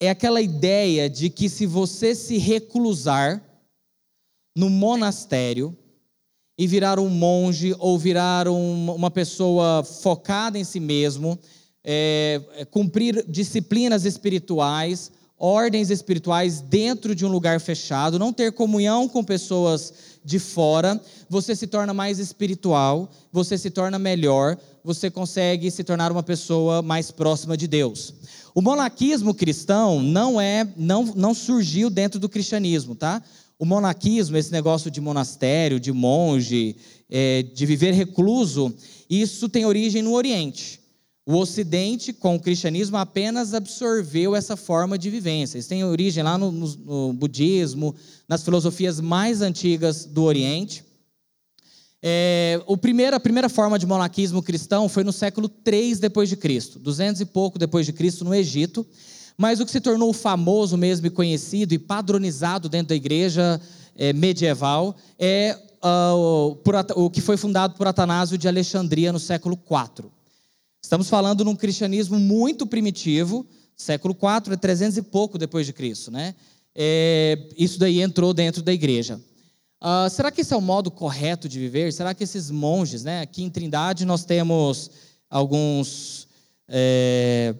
é 0.00 0.10
aquela 0.10 0.40
ideia 0.40 1.08
de 1.08 1.30
que 1.30 1.48
se 1.48 1.64
você 1.66 2.14
se 2.14 2.36
reclusar 2.38 3.42
no 4.56 4.68
monastério 4.68 5.76
e 6.58 6.66
virar 6.66 6.98
um 6.98 7.08
monge 7.08 7.74
ou 7.78 7.98
virar 7.98 8.48
um, 8.48 8.92
uma 8.92 9.10
pessoa 9.10 9.84
focada 9.84 10.58
em 10.58 10.64
si 10.64 10.80
mesmo, 10.80 11.38
é, 11.84 12.40
é 12.56 12.64
cumprir 12.64 13.24
disciplinas 13.28 14.04
espirituais, 14.04 15.12
ordens 15.44 15.90
espirituais 15.90 16.62
dentro 16.62 17.14
de 17.14 17.26
um 17.26 17.28
lugar 17.28 17.60
fechado, 17.60 18.18
não 18.18 18.32
ter 18.32 18.50
comunhão 18.52 19.06
com 19.06 19.22
pessoas 19.22 19.92
de 20.24 20.38
fora, 20.38 20.98
você 21.28 21.54
se 21.54 21.66
torna 21.66 21.92
mais 21.92 22.18
espiritual, 22.18 23.10
você 23.30 23.58
se 23.58 23.68
torna 23.68 23.98
melhor, 23.98 24.56
você 24.82 25.10
consegue 25.10 25.70
se 25.70 25.84
tornar 25.84 26.10
uma 26.10 26.22
pessoa 26.22 26.80
mais 26.80 27.10
próxima 27.10 27.58
de 27.58 27.68
Deus. 27.68 28.14
O 28.54 28.62
monaquismo 28.62 29.34
cristão 29.34 30.00
não 30.00 30.40
é, 30.40 30.66
não, 30.78 31.04
não 31.14 31.34
surgiu 31.34 31.90
dentro 31.90 32.18
do 32.18 32.28
cristianismo, 32.28 32.94
tá? 32.94 33.22
O 33.58 33.66
monaquismo, 33.66 34.38
esse 34.38 34.50
negócio 34.50 34.90
de 34.90 34.98
monastério, 34.98 35.78
de 35.78 35.92
monge, 35.92 36.74
é, 37.10 37.42
de 37.42 37.66
viver 37.66 37.92
recluso, 37.92 38.74
isso 39.10 39.46
tem 39.46 39.66
origem 39.66 40.00
no 40.00 40.14
Oriente. 40.14 40.80
O 41.26 41.36
Ocidente, 41.36 42.12
com 42.12 42.36
o 42.36 42.40
cristianismo, 42.40 42.98
apenas 42.98 43.54
absorveu 43.54 44.36
essa 44.36 44.56
forma 44.56 44.98
de 44.98 45.08
vivência. 45.08 45.58
Isso 45.58 45.70
tem 45.70 45.82
origem 45.82 46.22
lá 46.22 46.36
no, 46.36 46.52
no, 46.52 46.68
no 46.76 47.12
budismo, 47.14 47.94
nas 48.28 48.42
filosofias 48.44 49.00
mais 49.00 49.40
antigas 49.40 50.04
do 50.04 50.22
Oriente. 50.22 50.84
É, 52.02 52.60
o 52.66 52.76
primeiro, 52.76 53.16
a 53.16 53.20
primeira 53.20 53.48
forma 53.48 53.78
de 53.78 53.86
monaquismo 53.86 54.42
cristão 54.42 54.86
foi 54.90 55.02
no 55.02 55.12
século 55.12 55.48
3 55.48 55.98
depois 55.98 56.28
de 56.28 56.36
Cristo, 56.36 56.78
200 56.78 57.22
e 57.22 57.24
pouco 57.24 57.58
depois 57.58 57.86
de 57.86 57.94
Cristo, 57.94 58.22
no 58.26 58.34
Egito. 58.34 58.86
Mas 59.38 59.58
o 59.60 59.64
que 59.64 59.72
se 59.72 59.80
tornou 59.80 60.12
famoso 60.12 60.76
mesmo 60.76 61.06
e 61.06 61.10
conhecido 61.10 61.72
e 61.72 61.78
padronizado 61.78 62.68
dentro 62.68 62.88
da 62.88 62.96
igreja 62.96 63.58
é, 63.96 64.12
medieval 64.12 64.94
é 65.18 65.58
uh, 65.82 66.54
por, 66.56 66.74
o 66.96 67.08
que 67.08 67.22
foi 67.22 67.38
fundado 67.38 67.74
por 67.76 67.86
Atanásio 67.86 68.36
de 68.36 68.46
Alexandria 68.46 69.10
no 69.10 69.18
século 69.18 69.56
4. 69.56 70.12
Estamos 70.84 71.08
falando 71.08 71.46
num 71.46 71.56
cristianismo 71.56 72.18
muito 72.20 72.66
primitivo, 72.66 73.46
século 73.74 74.14
IV, 74.14 74.52
é 74.52 74.56
300 74.56 74.98
e 74.98 75.02
pouco 75.02 75.38
depois 75.38 75.64
de 75.64 75.72
Cristo, 75.72 76.10
né? 76.10 76.34
É, 76.74 77.38
isso 77.56 77.78
daí 77.78 78.02
entrou 78.02 78.34
dentro 78.34 78.62
da 78.62 78.70
igreja. 78.70 79.18
Uh, 79.82 80.10
será 80.10 80.30
que 80.30 80.42
esse 80.42 80.52
é 80.52 80.56
o 80.56 80.60
modo 80.60 80.90
correto 80.90 81.48
de 81.48 81.58
viver? 81.58 81.90
Será 81.90 82.12
que 82.12 82.22
esses 82.22 82.50
monges, 82.50 83.02
né? 83.02 83.22
Aqui 83.22 83.42
em 83.42 83.48
Trindade 83.48 84.04
nós 84.04 84.26
temos 84.26 84.90
alguns 85.30 86.28
é, 86.68 87.54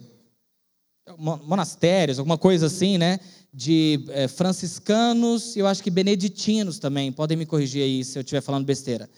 monastérios, 1.17 2.19
alguma 2.19 2.37
coisa 2.37 2.67
assim, 2.67 2.99
né? 2.99 3.19
De 3.51 4.05
é, 4.09 4.27
franciscanos 4.27 5.57
eu 5.57 5.65
acho 5.65 5.81
que 5.81 5.89
beneditinos 5.89 6.77
também. 6.77 7.11
Podem 7.11 7.35
me 7.35 7.47
corrigir 7.47 7.81
aí 7.81 8.05
se 8.05 8.19
eu 8.19 8.21
estiver 8.21 8.41
falando 8.41 8.65
besteira. 8.65 9.09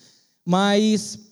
Mas 0.45 1.26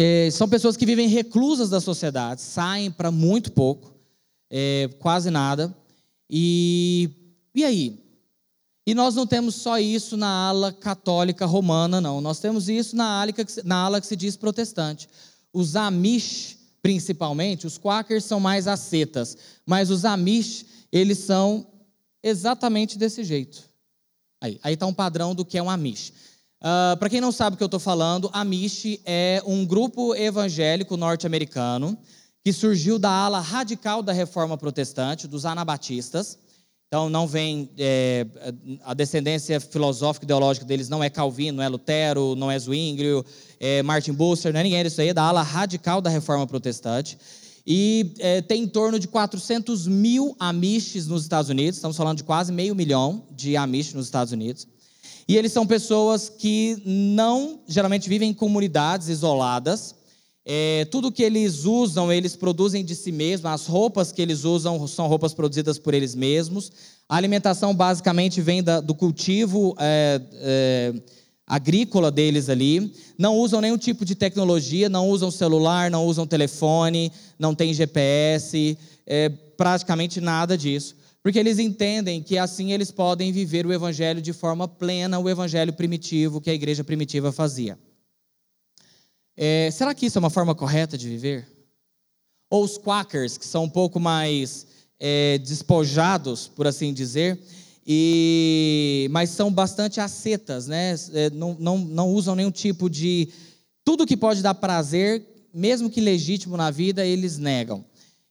é, 0.00 0.30
são 0.30 0.48
pessoas 0.48 0.76
que 0.76 0.86
vivem 0.86 1.08
reclusas 1.08 1.68
da 1.68 1.80
sociedade, 1.80 2.40
saem 2.40 2.88
para 2.88 3.10
muito 3.10 3.50
pouco, 3.50 3.92
é, 4.48 4.88
quase 5.00 5.28
nada. 5.28 5.76
E, 6.30 7.10
e 7.52 7.64
aí? 7.64 7.98
E 8.86 8.94
nós 8.94 9.16
não 9.16 9.26
temos 9.26 9.56
só 9.56 9.76
isso 9.76 10.16
na 10.16 10.28
ala 10.28 10.72
católica 10.72 11.44
romana, 11.46 12.00
não. 12.00 12.20
Nós 12.20 12.38
temos 12.38 12.68
isso 12.68 12.94
na 12.94 13.20
ala 13.20 13.32
que, 13.32 13.44
na 13.64 13.76
ala 13.76 14.00
que 14.00 14.06
se 14.06 14.14
diz 14.14 14.36
protestante. 14.36 15.08
Os 15.52 15.74
Amish, 15.74 16.56
principalmente, 16.80 17.66
os 17.66 17.76
Quakers 17.76 18.24
são 18.24 18.38
mais 18.38 18.68
ascetas, 18.68 19.36
mas 19.66 19.90
os 19.90 20.04
Amish, 20.04 20.64
eles 20.92 21.18
são 21.18 21.66
exatamente 22.22 22.96
desse 22.96 23.24
jeito. 23.24 23.68
Aí 24.40 24.60
está 24.64 24.86
um 24.86 24.94
padrão 24.94 25.34
do 25.34 25.44
que 25.44 25.58
é 25.58 25.62
um 25.62 25.68
Amish. 25.68 26.12
Uh, 26.60 26.92
ah, 26.92 26.96
Para 26.98 27.08
quem 27.08 27.20
não 27.20 27.30
sabe 27.30 27.54
o 27.54 27.56
que 27.56 27.62
eu 27.62 27.66
estou 27.66 27.80
falando, 27.80 28.28
Amish 28.32 29.00
é 29.04 29.42
um 29.46 29.64
grupo 29.64 30.14
evangélico 30.14 30.96
norte-americano 30.96 31.96
que 32.44 32.52
surgiu 32.52 32.98
da 32.98 33.10
ala 33.10 33.40
radical 33.40 34.02
da 34.02 34.12
reforma 34.12 34.56
protestante, 34.56 35.28
dos 35.28 35.44
anabatistas. 35.44 36.38
Então, 36.88 37.10
não 37.10 37.26
vem. 37.26 37.70
É, 37.76 38.26
a 38.82 38.94
descendência 38.94 39.60
filosófica 39.60 40.24
ideológica 40.24 40.64
deles 40.64 40.88
não 40.88 41.04
é 41.04 41.10
Calvino, 41.10 41.58
não 41.58 41.64
é 41.64 41.68
Lutero, 41.68 42.34
não 42.34 42.50
é 42.50 42.58
Zwingli, 42.58 43.22
é 43.60 43.82
Martin 43.82 44.12
Bucer, 44.12 44.52
não 44.52 44.60
é 44.60 44.62
ninguém 44.62 44.82
disso 44.82 45.00
aí, 45.00 45.08
é 45.08 45.14
da 45.14 45.24
ala 45.24 45.42
radical 45.42 46.00
da 46.00 46.08
reforma 46.08 46.46
protestante. 46.46 47.18
E 47.66 48.14
é, 48.18 48.40
tem 48.40 48.62
em 48.62 48.66
torno 48.66 48.98
de 48.98 49.06
400 49.06 49.86
mil 49.86 50.34
amishes 50.40 51.06
nos 51.06 51.22
Estados 51.22 51.50
Unidos, 51.50 51.76
estamos 51.76 51.98
falando 51.98 52.16
de 52.16 52.24
quase 52.24 52.50
meio 52.50 52.74
milhão 52.74 53.26
de 53.30 53.58
amishes 53.58 53.92
nos 53.92 54.06
Estados 54.06 54.32
Unidos. 54.32 54.66
E 55.28 55.36
eles 55.36 55.52
são 55.52 55.66
pessoas 55.66 56.30
que 56.30 56.80
não, 56.86 57.60
geralmente 57.68 58.08
vivem 58.08 58.30
em 58.30 58.34
comunidades 58.34 59.08
isoladas, 59.08 59.94
é, 60.50 60.86
tudo 60.86 61.12
que 61.12 61.22
eles 61.22 61.66
usam, 61.66 62.10
eles 62.10 62.34
produzem 62.34 62.82
de 62.82 62.94
si 62.94 63.12
mesmos. 63.12 63.52
As 63.52 63.66
roupas 63.66 64.10
que 64.10 64.22
eles 64.22 64.44
usam 64.44 64.86
são 64.86 65.06
roupas 65.06 65.34
produzidas 65.34 65.78
por 65.78 65.92
eles 65.92 66.14
mesmos. 66.14 66.72
A 67.06 67.16
alimentação 67.16 67.74
basicamente 67.74 68.40
vem 68.40 68.62
da, 68.62 68.80
do 68.80 68.94
cultivo 68.94 69.76
é, 69.78 70.18
é, 70.36 70.94
agrícola 71.46 72.10
deles 72.10 72.48
ali. 72.48 72.90
Não 73.18 73.36
usam 73.36 73.60
nenhum 73.60 73.76
tipo 73.76 74.06
de 74.06 74.14
tecnologia, 74.14 74.88
não 74.88 75.10
usam 75.10 75.30
celular, 75.30 75.90
não 75.90 76.06
usam 76.06 76.26
telefone, 76.26 77.12
não 77.38 77.54
tem 77.54 77.74
GPS, 77.74 78.78
é, 79.06 79.28
praticamente 79.28 80.18
nada 80.18 80.56
disso. 80.56 80.96
Porque 81.28 81.38
eles 81.38 81.58
entendem 81.58 82.22
que 82.22 82.38
assim 82.38 82.72
eles 82.72 82.90
podem 82.90 83.30
viver 83.30 83.66
o 83.66 83.72
evangelho 83.74 84.22
de 84.22 84.32
forma 84.32 84.66
plena, 84.66 85.18
o 85.18 85.28
evangelho 85.28 85.74
primitivo 85.74 86.40
que 86.40 86.48
a 86.48 86.54
igreja 86.54 86.82
primitiva 86.82 87.30
fazia. 87.30 87.78
É, 89.36 89.70
será 89.70 89.94
que 89.94 90.06
isso 90.06 90.16
é 90.16 90.20
uma 90.20 90.30
forma 90.30 90.54
correta 90.54 90.96
de 90.96 91.06
viver? 91.06 91.46
Ou 92.48 92.64
os 92.64 92.78
quakers, 92.78 93.36
que 93.36 93.44
são 93.44 93.64
um 93.64 93.68
pouco 93.68 94.00
mais 94.00 94.66
é, 94.98 95.36
despojados, 95.36 96.48
por 96.48 96.66
assim 96.66 96.94
dizer, 96.94 97.38
e, 97.86 99.06
mas 99.10 99.28
são 99.28 99.52
bastante 99.52 100.00
ascetas, 100.00 100.66
né? 100.66 100.94
É, 101.12 101.28
não, 101.28 101.54
não, 101.60 101.76
não 101.76 102.08
usam 102.08 102.34
nenhum 102.34 102.50
tipo 102.50 102.88
de. 102.88 103.28
Tudo 103.84 104.06
que 104.06 104.16
pode 104.16 104.40
dar 104.40 104.54
prazer, 104.54 105.26
mesmo 105.52 105.90
que 105.90 106.00
legítimo 106.00 106.56
na 106.56 106.70
vida, 106.70 107.04
eles 107.04 107.36
negam. 107.36 107.84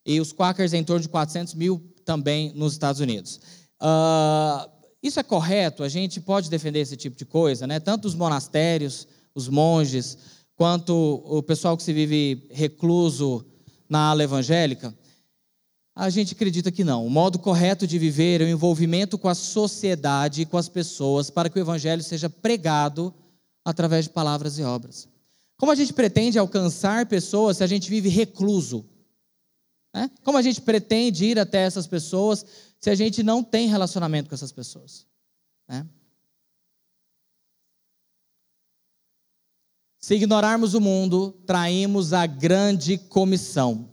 E 0.04 0.20
os 0.20 0.34
quakers 0.34 0.74
em 0.74 0.84
torno 0.84 1.04
de 1.04 1.10
400 1.10 1.54
mil 1.54 1.94
também 2.08 2.54
nos 2.56 2.72
Estados 2.72 3.02
Unidos. 3.02 3.42
Uh, 3.82 4.72
isso 5.04 5.20
é 5.20 5.24
correto? 5.24 5.84
A 5.84 5.90
gente 5.90 6.22
pode 6.22 6.50
defender 6.50 6.80
esse 6.80 6.96
tipo 6.96 7.18
de 7.18 7.26
coisa, 7.26 7.68
né? 7.68 7.82
Tanto 7.82 8.06
os 8.06 8.16
monastérios, 8.16 9.06
os 9.36 9.50
monges, 9.50 10.18
quanto 10.56 11.22
o 11.26 11.44
pessoal 11.44 11.76
que 11.76 11.84
se 11.84 11.92
vive 11.92 12.48
recluso 12.50 13.46
na 13.90 14.10
ala 14.10 14.24
evangélica? 14.24 14.98
A 15.94 16.10
gente 16.10 16.34
acredita 16.34 16.72
que 16.72 16.84
não. 16.84 17.06
O 17.06 17.10
modo 17.10 17.38
correto 17.40 17.86
de 17.86 18.00
viver 18.00 18.40
é 18.40 18.46
o 18.46 18.50
envolvimento 18.50 19.18
com 19.18 19.28
a 19.28 19.36
sociedade 19.36 20.44
e 20.44 20.46
com 20.46 20.58
as 20.58 20.70
pessoas 20.70 21.30
para 21.30 21.50
que 21.50 21.60
o 21.60 21.62
evangelho 21.62 22.04
seja 22.04 22.30
pregado 22.30 23.14
através 23.66 24.06
de 24.06 24.12
palavras 24.12 24.58
e 24.58 24.64
obras. 24.64 25.10
Como 25.58 25.72
a 25.72 25.76
gente 25.76 25.92
pretende 25.92 26.40
alcançar 26.40 27.06
pessoas 27.08 27.58
se 27.58 27.64
a 27.64 27.68
gente 27.68 27.90
vive 27.90 28.08
recluso? 28.08 28.86
Né? 29.94 30.10
Como 30.24 30.38
a 30.38 30.42
gente 30.42 30.62
pretende 30.62 31.26
ir 31.26 31.40
até 31.40 31.60
essas 31.64 31.88
pessoas 31.88 32.46
se 32.80 32.90
a 32.90 32.96
gente 32.96 33.24
não 33.24 33.44
tem 33.44 33.68
relacionamento 33.68 34.30
com 34.30 34.36
essas 34.36 34.52
pessoas? 34.52 35.06
Né? 35.68 35.86
Se 40.00 40.16
ignorarmos 40.16 40.74
o 40.74 40.80
mundo, 40.80 41.32
traímos 41.46 42.14
a 42.14 42.26
grande 42.26 42.98
comissão 42.98 43.90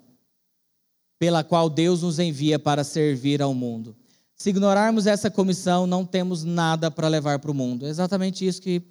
pela 1.18 1.42
qual 1.42 1.70
Deus 1.70 2.02
nos 2.02 2.18
envia 2.18 2.58
para 2.58 2.84
servir 2.84 3.40
ao 3.40 3.54
mundo. 3.54 3.96
Se 4.36 4.50
ignorarmos 4.50 5.06
essa 5.06 5.30
comissão, 5.30 5.86
não 5.86 6.04
temos 6.04 6.44
nada 6.44 6.90
para 6.90 7.08
levar 7.08 7.38
para 7.38 7.50
o 7.50 7.54
mundo. 7.54 7.86
É 7.86 7.88
exatamente 7.88 8.46
isso 8.46 8.60
que 8.60 8.82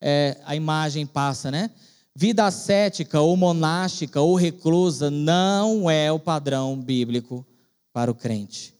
é, 0.00 0.40
a 0.44 0.56
imagem 0.56 1.06
passa, 1.06 1.50
né? 1.50 1.70
Vida 2.16 2.46
ascética 2.46 3.20
ou 3.20 3.36
monástica 3.36 4.20
ou 4.20 4.36
reclusa 4.36 5.10
não 5.10 5.90
é 5.90 6.12
o 6.12 6.18
padrão 6.18 6.80
bíblico 6.80 7.44
para 7.92 8.10
o 8.10 8.14
crente. 8.14 8.72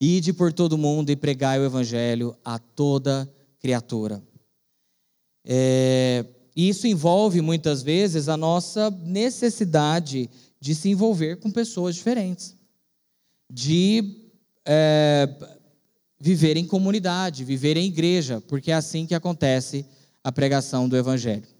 Ide 0.00 0.32
por 0.32 0.52
todo 0.52 0.78
mundo 0.78 1.10
e 1.10 1.16
pregai 1.16 1.60
o 1.60 1.64
evangelho 1.64 2.36
a 2.44 2.58
toda 2.58 3.32
criatura. 3.60 4.20
É, 5.44 6.24
isso 6.56 6.86
envolve 6.86 7.40
muitas 7.40 7.82
vezes 7.82 8.28
a 8.28 8.36
nossa 8.36 8.90
necessidade 8.90 10.28
de 10.60 10.74
se 10.74 10.88
envolver 10.88 11.36
com 11.36 11.50
pessoas 11.50 11.94
diferentes, 11.94 12.56
de 13.50 14.30
é, 14.66 15.28
viver 16.20 16.56
em 16.56 16.66
comunidade, 16.66 17.44
viver 17.44 17.76
em 17.76 17.86
igreja, 17.86 18.42
porque 18.42 18.70
é 18.70 18.74
assim 18.74 19.06
que 19.06 19.14
acontece 19.14 19.86
a 20.22 20.30
pregação 20.30 20.88
do 20.88 20.96
Evangelho. 20.96 21.59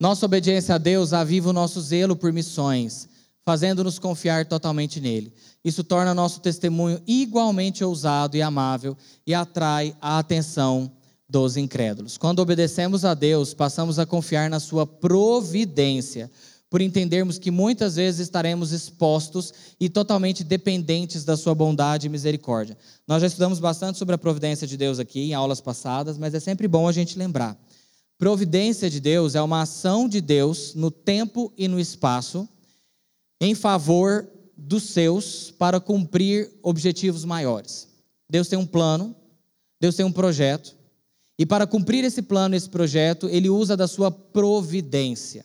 Nossa 0.00 0.26
obediência 0.26 0.76
a 0.76 0.78
Deus 0.78 1.12
aviva 1.12 1.50
o 1.50 1.52
nosso 1.52 1.80
zelo 1.80 2.14
por 2.14 2.32
missões, 2.32 3.08
fazendo-nos 3.44 3.98
confiar 3.98 4.46
totalmente 4.46 5.00
nele. 5.00 5.32
Isso 5.64 5.82
torna 5.82 6.14
nosso 6.14 6.40
testemunho 6.40 7.02
igualmente 7.06 7.82
ousado 7.82 8.36
e 8.36 8.42
amável 8.42 8.96
e 9.26 9.34
atrai 9.34 9.96
a 10.00 10.18
atenção 10.18 10.92
dos 11.28 11.56
incrédulos. 11.56 12.16
Quando 12.16 12.38
obedecemos 12.38 13.04
a 13.04 13.12
Deus, 13.12 13.52
passamos 13.52 13.98
a 13.98 14.06
confiar 14.06 14.48
na 14.48 14.60
sua 14.60 14.86
providência, 14.86 16.30
por 16.70 16.80
entendermos 16.82 17.38
que 17.38 17.50
muitas 17.50 17.96
vezes 17.96 18.20
estaremos 18.20 18.72
expostos 18.72 19.52
e 19.80 19.88
totalmente 19.88 20.44
dependentes 20.44 21.24
da 21.24 21.36
sua 21.36 21.54
bondade 21.54 22.06
e 22.06 22.10
misericórdia. 22.10 22.76
Nós 23.06 23.22
já 23.22 23.26
estudamos 23.26 23.58
bastante 23.58 23.98
sobre 23.98 24.14
a 24.14 24.18
providência 24.18 24.66
de 24.66 24.76
Deus 24.76 24.98
aqui 24.98 25.20
em 25.20 25.34
aulas 25.34 25.60
passadas, 25.60 26.18
mas 26.18 26.34
é 26.34 26.40
sempre 26.40 26.68
bom 26.68 26.86
a 26.86 26.92
gente 26.92 27.18
lembrar. 27.18 27.58
Providência 28.18 28.90
de 28.90 28.98
Deus 28.98 29.36
é 29.36 29.40
uma 29.40 29.62
ação 29.62 30.08
de 30.08 30.20
Deus 30.20 30.74
no 30.74 30.90
tempo 30.90 31.52
e 31.56 31.68
no 31.68 31.78
espaço 31.78 32.48
em 33.40 33.54
favor 33.54 34.28
dos 34.56 34.82
seus 34.82 35.52
para 35.52 35.78
cumprir 35.78 36.50
objetivos 36.60 37.24
maiores. 37.24 37.86
Deus 38.28 38.48
tem 38.48 38.58
um 38.58 38.66
plano, 38.66 39.14
Deus 39.80 39.94
tem 39.94 40.04
um 40.04 40.10
projeto, 40.10 40.76
e 41.38 41.46
para 41.46 41.68
cumprir 41.68 42.04
esse 42.04 42.20
plano, 42.20 42.56
esse 42.56 42.68
projeto, 42.68 43.28
ele 43.28 43.48
usa 43.48 43.76
da 43.76 43.86
sua 43.86 44.10
providência. 44.10 45.44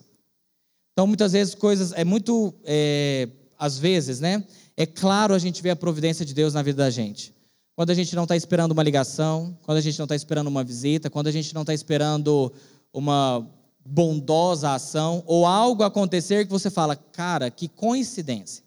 Então, 0.92 1.06
muitas 1.06 1.34
vezes, 1.34 1.54
coisas, 1.54 1.92
é 1.92 2.04
muito, 2.04 2.54
é, 2.64 3.30
às 3.58 3.78
vezes, 3.78 4.20
né? 4.20 4.44
É 4.76 4.88
claro 4.88 5.36
a 5.36 5.40
gente 5.40 5.62
ver 5.62 5.70
a 5.70 5.76
providência 5.76 6.26
de 6.26 6.34
Deus 6.34 6.56
na 6.56 6.64
vida 6.64 6.78
da 6.84 6.90
gente. 6.90 7.33
Quando 7.76 7.90
a 7.90 7.94
gente 7.94 8.16
não 8.16 8.24
está 8.24 8.36
esperando 8.36 8.72
uma 8.72 8.84
ligação, 8.84 9.58
quando 9.64 9.78
a 9.78 9.82
gente 9.82 9.98
não 9.98 10.06
está 10.06 10.16
esperando 10.16 10.48
uma 10.48 10.64
visita, 10.64 11.10
quando 11.10 11.28
a 11.28 11.32
gente 11.32 11.54
não 11.54 11.62
está 11.62 11.74
esperando 11.74 12.54
uma 12.94 13.48
bondosa 13.86 14.74
ação 14.74 15.24
ou 15.26 15.46
algo 15.46 15.84
acontecer 15.84 16.46
que 16.46 16.52
você 16.52 16.70
fala, 16.70 16.96
cara, 16.96 17.50
que 17.50 17.68
coincidência. 17.68 18.64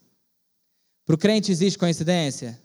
Para 1.04 1.14
o 1.14 1.18
crente 1.18 1.52
existe 1.52 1.78
coincidência? 1.78 2.60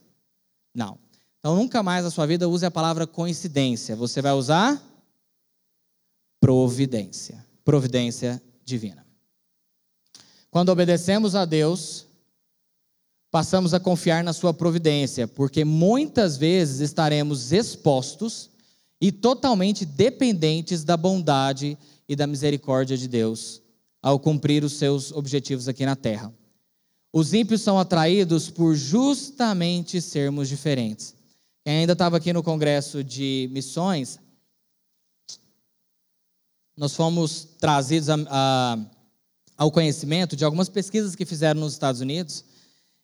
Não. 0.73 0.97
Então 1.39 1.55
nunca 1.55 1.83
mais 1.83 2.03
na 2.03 2.09
sua 2.09 2.25
vida 2.25 2.49
use 2.49 2.65
a 2.65 2.71
palavra 2.71 3.05
coincidência. 3.05 3.95
Você 3.95 4.21
vai 4.21 4.33
usar 4.33 4.81
providência. 6.39 7.45
Providência 7.63 8.41
divina. 8.65 9.05
Quando 10.49 10.69
obedecemos 10.69 11.35
a 11.35 11.45
Deus, 11.45 12.07
passamos 13.31 13.73
a 13.73 13.79
confiar 13.79 14.23
na 14.25 14.33
sua 14.33 14.53
providência, 14.53 15.25
porque 15.25 15.63
muitas 15.63 16.35
vezes 16.35 16.81
estaremos 16.81 17.53
expostos 17.53 18.49
e 18.99 19.09
totalmente 19.09 19.85
dependentes 19.85 20.83
da 20.83 20.97
bondade 20.97 21.77
e 22.07 22.15
da 22.15 22.27
misericórdia 22.27 22.97
de 22.97 23.07
Deus 23.07 23.61
ao 24.01 24.19
cumprir 24.19 24.63
os 24.63 24.73
seus 24.73 25.11
objetivos 25.13 25.67
aqui 25.69 25.85
na 25.85 25.95
terra. 25.95 26.33
Os 27.13 27.33
ímpios 27.33 27.61
são 27.61 27.79
atraídos 27.79 28.49
por 28.49 28.75
justamente 28.75 30.01
sermos 30.01 30.49
diferentes. 30.49 31.15
Quem 31.63 31.79
ainda 31.79 31.93
estava 31.93 32.17
aqui 32.17 32.33
no 32.33 32.43
congresso 32.43 33.03
de 33.03 33.49
missões, 33.51 34.19
nós 36.75 36.95
fomos 36.95 37.47
trazidos 37.59 38.09
a, 38.09 38.17
a, 38.29 38.77
ao 39.57 39.71
conhecimento 39.71 40.35
de 40.35 40.43
algumas 40.43 40.67
pesquisas 40.67 41.15
que 41.15 41.25
fizeram 41.25 41.61
nos 41.61 41.73
Estados 41.73 42.01
Unidos 42.01 42.43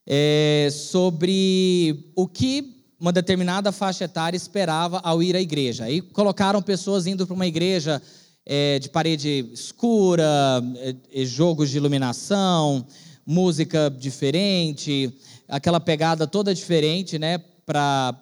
é, 0.07 0.69
sobre 0.71 2.11
o 2.15 2.25
que 2.27 2.85
uma 2.97 3.11
determinada 3.11 3.71
faixa 3.71 4.05
etária 4.05 4.37
esperava 4.37 4.99
ao 5.03 5.21
ir 5.21 5.35
à 5.35 5.41
igreja. 5.41 5.83
Aí 5.83 6.01
colocaram 6.01 6.61
pessoas 6.61 7.05
indo 7.05 7.27
para 7.27 7.35
uma 7.35 7.45
igreja 7.45 8.01
é, 8.45 8.79
de 8.79 8.89
parede 8.89 9.49
escura, 9.53 10.63
é, 11.11 11.25
jogos 11.25 11.69
de 11.69 11.77
iluminação, 11.77 12.87
música 13.25 13.89
diferente, 13.89 15.13
aquela 15.47 15.81
pegada 15.81 16.25
toda 16.25 16.55
diferente, 16.55 17.19
né? 17.19 17.37
Pra, 17.65 18.17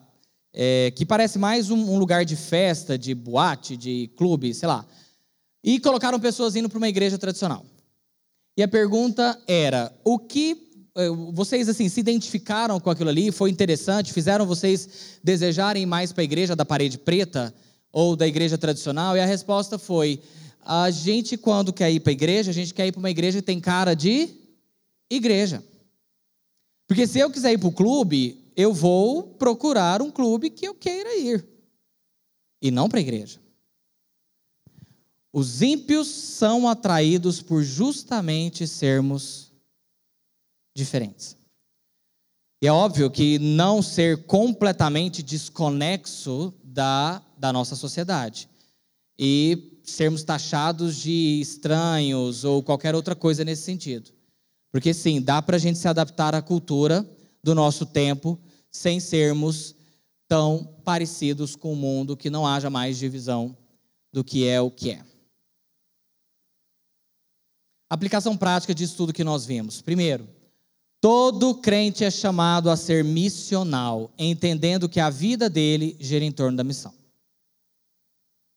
é, 0.52 0.91
que 0.95 1.06
parece 1.06 1.38
mais 1.38 1.69
um, 1.69 1.93
um 1.93 2.00
lugar 2.00 2.26
de 2.26 2.36
festa, 2.36 2.98
de 2.98 3.13
boate, 3.13 3.78
de 3.78 4.10
clube, 4.17 4.54
sei 4.54 4.67
lá. 4.67 4.84
E 5.63 5.80
colocaram 5.80 6.19
pessoas 6.19 6.56
indo 6.56 6.67
para 6.67 6.78
uma 6.78 6.89
igreja 6.89 7.17
tradicional. 7.17 7.63
E 8.58 8.63
a 8.63 8.67
pergunta 8.67 9.39
era: 9.48 9.93
o 10.04 10.17
que 10.17 10.64
vocês 11.34 11.67
assim 11.67 11.89
se 11.89 11.99
identificaram 11.99 12.79
com 12.79 12.89
aquilo 12.89 13.10
ali? 13.10 13.31
Foi 13.31 13.49
interessante? 13.49 14.13
Fizeram 14.13 14.45
vocês 14.45 15.19
desejarem 15.21 15.86
mais 15.86 16.13
para 16.13 16.21
a 16.21 16.23
igreja 16.23 16.55
da 16.55 16.63
parede 16.63 16.97
preta 16.97 17.53
ou 17.91 18.15
da 18.15 18.25
igreja 18.25 18.58
tradicional? 18.58 19.17
E 19.17 19.19
a 19.19 19.25
resposta 19.25 19.77
foi: 19.77 20.21
a 20.62 20.89
gente 20.89 21.36
quando 21.38 21.73
quer 21.73 21.91
ir 21.91 21.99
para 21.99 22.12
a 22.12 22.13
igreja, 22.13 22.51
a 22.51 22.53
gente 22.53 22.73
quer 22.73 22.88
ir 22.88 22.93
para 22.93 22.99
uma 22.99 23.10
igreja 23.10 23.39
que 23.39 23.45
tem 23.45 23.60
cara 23.60 23.93
de 23.93 24.29
igreja. 25.10 25.62
Porque 26.88 27.05
se 27.05 27.19
eu 27.19 27.29
quiser 27.29 27.51
ir 27.51 27.58
para 27.58 27.67
o 27.67 27.73
clube, 27.73 28.51
eu 28.55 28.73
vou 28.73 29.23
procurar 29.23 30.01
um 30.01 30.10
clube 30.10 30.49
que 30.49 30.65
eu 30.65 30.73
queira 30.73 31.17
ir 31.17 31.45
e 32.62 32.71
não 32.71 32.88
para 32.88 32.99
a 32.99 33.01
igreja. 33.01 33.39
Os 35.34 35.62
ímpios 35.62 36.08
são 36.08 36.69
atraídos 36.69 37.41
por 37.41 37.62
justamente 37.62 38.65
sermos 38.65 39.44
diferentes. 40.75 41.38
E 42.61 42.67
é 42.67 42.71
óbvio 42.71 43.09
que 43.09 43.39
não 43.39 43.81
ser 43.81 44.25
completamente 44.25 45.23
desconexo 45.23 46.53
da, 46.63 47.21
da 47.38 47.53
nossa 47.53 47.75
sociedade 47.75 48.49
e 49.17 49.79
sermos 49.83 50.23
taxados 50.23 50.97
de 50.97 51.39
estranhos 51.39 52.43
ou 52.43 52.61
qualquer 52.61 52.95
outra 52.95 53.15
coisa 53.15 53.45
nesse 53.45 53.63
sentido. 53.63 54.11
Porque 54.71 54.93
sim, 54.93 55.21
dá 55.21 55.41
para 55.41 55.55
a 55.55 55.59
gente 55.59 55.77
se 55.77 55.88
adaptar 55.88 56.35
à 56.35 56.41
cultura 56.41 57.07
do 57.43 57.55
nosso 57.55 57.85
tempo 57.85 58.39
sem 58.71 58.99
sermos 58.99 59.75
tão 60.27 60.65
parecidos 60.83 61.55
com 61.55 61.71
o 61.71 61.75
mundo 61.75 62.17
que 62.17 62.29
não 62.29 62.45
haja 62.45 62.69
mais 62.69 62.97
divisão 62.97 63.55
do 64.11 64.23
que 64.23 64.47
é 64.47 64.59
o 64.59 64.71
que 64.71 64.91
é. 64.91 65.05
Aplicação 67.89 68.35
prática 68.35 68.73
disso 68.73 68.97
tudo 68.97 69.13
que 69.13 69.23
nós 69.23 69.45
vimos. 69.45 69.81
Primeiro, 69.81 70.27
Todo 71.06 71.54
crente 71.54 72.04
é 72.04 72.10
chamado 72.10 72.68
a 72.68 72.76
ser 72.76 73.04
missional, 73.04 74.10
entendendo 74.18 74.89
que 74.89 75.00
a 75.00 75.08
vida 75.08 75.48
dele 75.48 75.96
gira 76.00 76.26
em 76.26 76.32
torno 76.32 76.58
da 76.58 76.63
missão. 76.63 76.91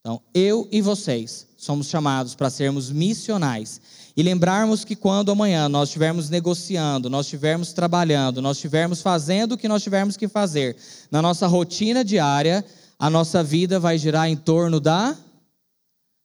Então, 0.00 0.22
eu 0.32 0.66
e 0.72 0.80
vocês 0.80 1.46
somos 1.58 1.88
chamados 1.88 2.34
para 2.34 2.48
sermos 2.48 2.90
missionais 2.90 3.82
e 4.16 4.22
lembrarmos 4.22 4.82
que 4.82 4.96
quando 4.96 5.30
amanhã 5.30 5.68
nós 5.68 5.90
estivermos 5.90 6.30
negociando, 6.30 7.10
nós 7.10 7.26
estivermos 7.26 7.74
trabalhando, 7.74 8.40
nós 8.40 8.56
estivermos 8.56 9.02
fazendo 9.02 9.52
o 9.52 9.58
que 9.58 9.68
nós 9.68 9.82
tivermos 9.82 10.16
que 10.16 10.26
fazer 10.26 10.74
na 11.10 11.20
nossa 11.20 11.46
rotina 11.46 12.02
diária, 12.02 12.64
a 12.98 13.10
nossa 13.10 13.44
vida 13.44 13.78
vai 13.78 13.98
girar 13.98 14.26
em 14.26 14.36
torno 14.36 14.80
da 14.80 15.14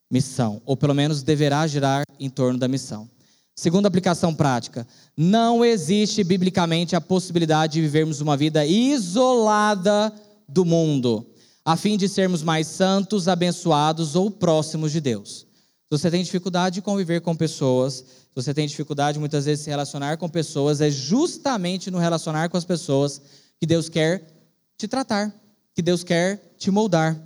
missão, 0.09 0.61
ou 0.65 0.77
pelo 0.77 0.95
menos 0.95 1.21
deverá 1.21 1.67
girar 1.67 2.05
em 2.17 2.29
torno 2.29 2.57
da 2.57 2.69
missão. 2.69 3.11
Segunda 3.55 3.87
aplicação 3.87 4.33
prática: 4.33 4.87
não 5.15 5.63
existe 5.63 6.23
biblicamente 6.23 6.95
a 6.95 7.01
possibilidade 7.01 7.73
de 7.73 7.81
vivermos 7.81 8.19
uma 8.19 8.35
vida 8.35 8.65
isolada 8.65 10.11
do 10.47 10.65
mundo, 10.65 11.25
a 11.63 11.75
fim 11.75 11.95
de 11.97 12.09
sermos 12.09 12.41
mais 12.41 12.67
santos, 12.67 13.27
abençoados 13.27 14.15
ou 14.15 14.31
próximos 14.31 14.91
de 14.91 14.99
Deus. 14.99 15.45
Se 15.91 15.99
você 15.99 16.09
tem 16.09 16.23
dificuldade 16.23 16.75
de 16.75 16.81
conviver 16.81 17.21
com 17.21 17.35
pessoas, 17.35 17.93
se 17.93 18.35
você 18.35 18.53
tem 18.53 18.67
dificuldade 18.67 19.19
muitas 19.19 19.45
vezes 19.45 19.59
de 19.59 19.65
se 19.65 19.69
relacionar 19.69 20.17
com 20.17 20.27
pessoas, 20.27 20.81
é 20.81 20.89
justamente 20.89 21.91
no 21.91 21.99
relacionar 21.99 22.49
com 22.49 22.57
as 22.57 22.65
pessoas 22.65 23.21
que 23.59 23.67
Deus 23.67 23.87
quer 23.87 24.27
te 24.75 24.87
tratar, 24.87 25.31
que 25.75 25.83
Deus 25.83 26.03
quer 26.03 26.55
te 26.57 26.71
moldar. 26.71 27.21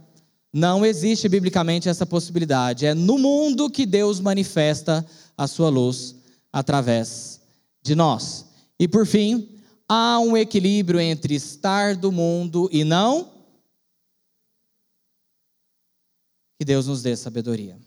Não 0.51 0.85
existe 0.85 1.29
biblicamente 1.29 1.87
essa 1.87 2.05
possibilidade. 2.05 2.85
É 2.85 2.93
no 2.93 3.17
mundo 3.17 3.69
que 3.69 3.85
Deus 3.85 4.19
manifesta 4.19 5.05
a 5.37 5.47
sua 5.47 5.69
luz 5.69 6.16
através 6.57 7.39
de 7.83 7.93
nós. 7.93 8.47
E 8.79 8.87
por 8.87 9.05
fim, 9.05 9.61
há 9.87 10.19
um 10.19 10.35
equilíbrio 10.35 10.99
entre 10.99 11.35
estar 11.35 11.95
do 11.95 12.11
mundo 12.11 12.67
e 12.71 12.83
não. 12.83 13.31
Que 16.59 16.65
Deus 16.65 16.87
nos 16.87 17.03
dê 17.03 17.15
sabedoria. 17.15 17.77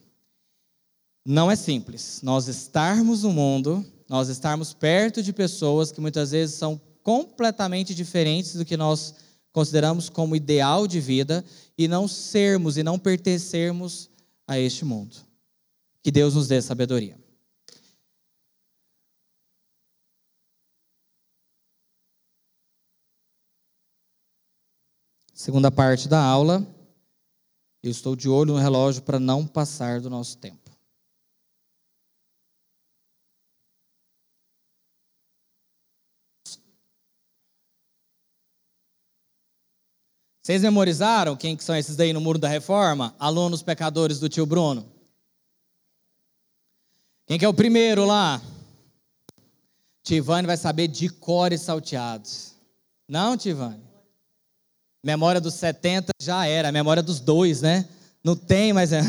Não 1.26 1.50
é 1.50 1.56
simples 1.56 2.20
nós 2.22 2.46
estarmos 2.46 3.24
no 3.24 3.33
mundo, 3.33 3.85
nós 4.09 4.28
estarmos 4.28 4.72
perto 4.72 5.20
de 5.20 5.33
pessoas 5.33 5.90
que 5.90 6.00
muitas 6.00 6.30
vezes 6.30 6.54
são 6.54 6.80
completamente 7.02 7.92
diferentes 7.92 8.54
do 8.54 8.64
que 8.64 8.76
nós 8.76 9.16
consideramos 9.52 10.09
como 10.09 10.37
ideal 10.37 10.87
de 10.87 11.00
vida 11.00 11.44
e 11.76 11.88
não 11.88 12.06
sermos 12.06 12.76
e 12.76 12.85
não 12.85 13.00
pertencermos 13.00 14.09
a 14.46 14.61
este 14.61 14.85
mundo. 14.85 15.16
Que 16.04 16.12
Deus 16.12 16.37
nos 16.37 16.46
dê 16.46 16.62
sabedoria. 16.62 17.19
Segunda 25.40 25.70
parte 25.70 26.07
da 26.07 26.22
aula, 26.22 26.62
eu 27.83 27.90
estou 27.90 28.14
de 28.14 28.29
olho 28.29 28.53
no 28.53 28.59
relógio 28.59 29.00
para 29.00 29.18
não 29.18 29.46
passar 29.46 29.98
do 29.98 30.11
nosso 30.11 30.37
tempo. 30.37 30.70
Vocês 40.42 40.61
memorizaram 40.61 41.35
quem 41.35 41.57
que 41.57 41.64
são 41.64 41.74
esses 41.74 41.96
daí 41.96 42.12
no 42.12 42.20
Muro 42.20 42.38
da 42.38 42.46
Reforma? 42.46 43.16
Alunos 43.18 43.62
pecadores 43.62 44.20
do 44.20 44.29
tio 44.29 44.44
Bruno. 44.44 44.92
Quem 47.24 47.38
que 47.38 47.46
é 47.46 47.48
o 47.48 47.55
primeiro 47.55 48.05
lá? 48.05 48.42
Tivane 50.03 50.46
vai 50.46 50.59
saber 50.59 50.88
de 50.88 51.09
cores 51.09 51.62
salteados. 51.62 52.57
Não, 53.09 53.38
Tivane? 53.38 53.89
Memória 55.02 55.40
dos 55.40 55.54
70 55.54 56.12
já 56.20 56.46
era, 56.46 56.70
memória 56.70 57.02
dos 57.02 57.20
dois, 57.20 57.62
né? 57.62 57.88
Não 58.22 58.36
tem, 58.36 58.72
mas 58.72 58.92
é. 58.92 59.02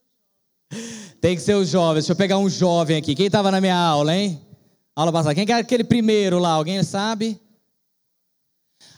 tem 1.20 1.34
que 1.34 1.42
ser 1.42 1.54
os 1.54 1.68
jovens. 1.68 2.02
Deixa 2.02 2.12
eu 2.12 2.16
pegar 2.16 2.38
um 2.38 2.50
jovem 2.50 2.96
aqui. 2.96 3.14
Quem 3.14 3.26
estava 3.26 3.50
na 3.50 3.60
minha 3.60 3.76
aula, 3.76 4.14
hein? 4.14 4.40
Aula 4.94 5.10
passada. 5.10 5.34
Quem 5.34 5.46
que 5.46 5.52
era 5.52 5.62
aquele 5.62 5.84
primeiro 5.84 6.38
lá? 6.38 6.50
Alguém 6.50 6.82
sabe? 6.82 7.40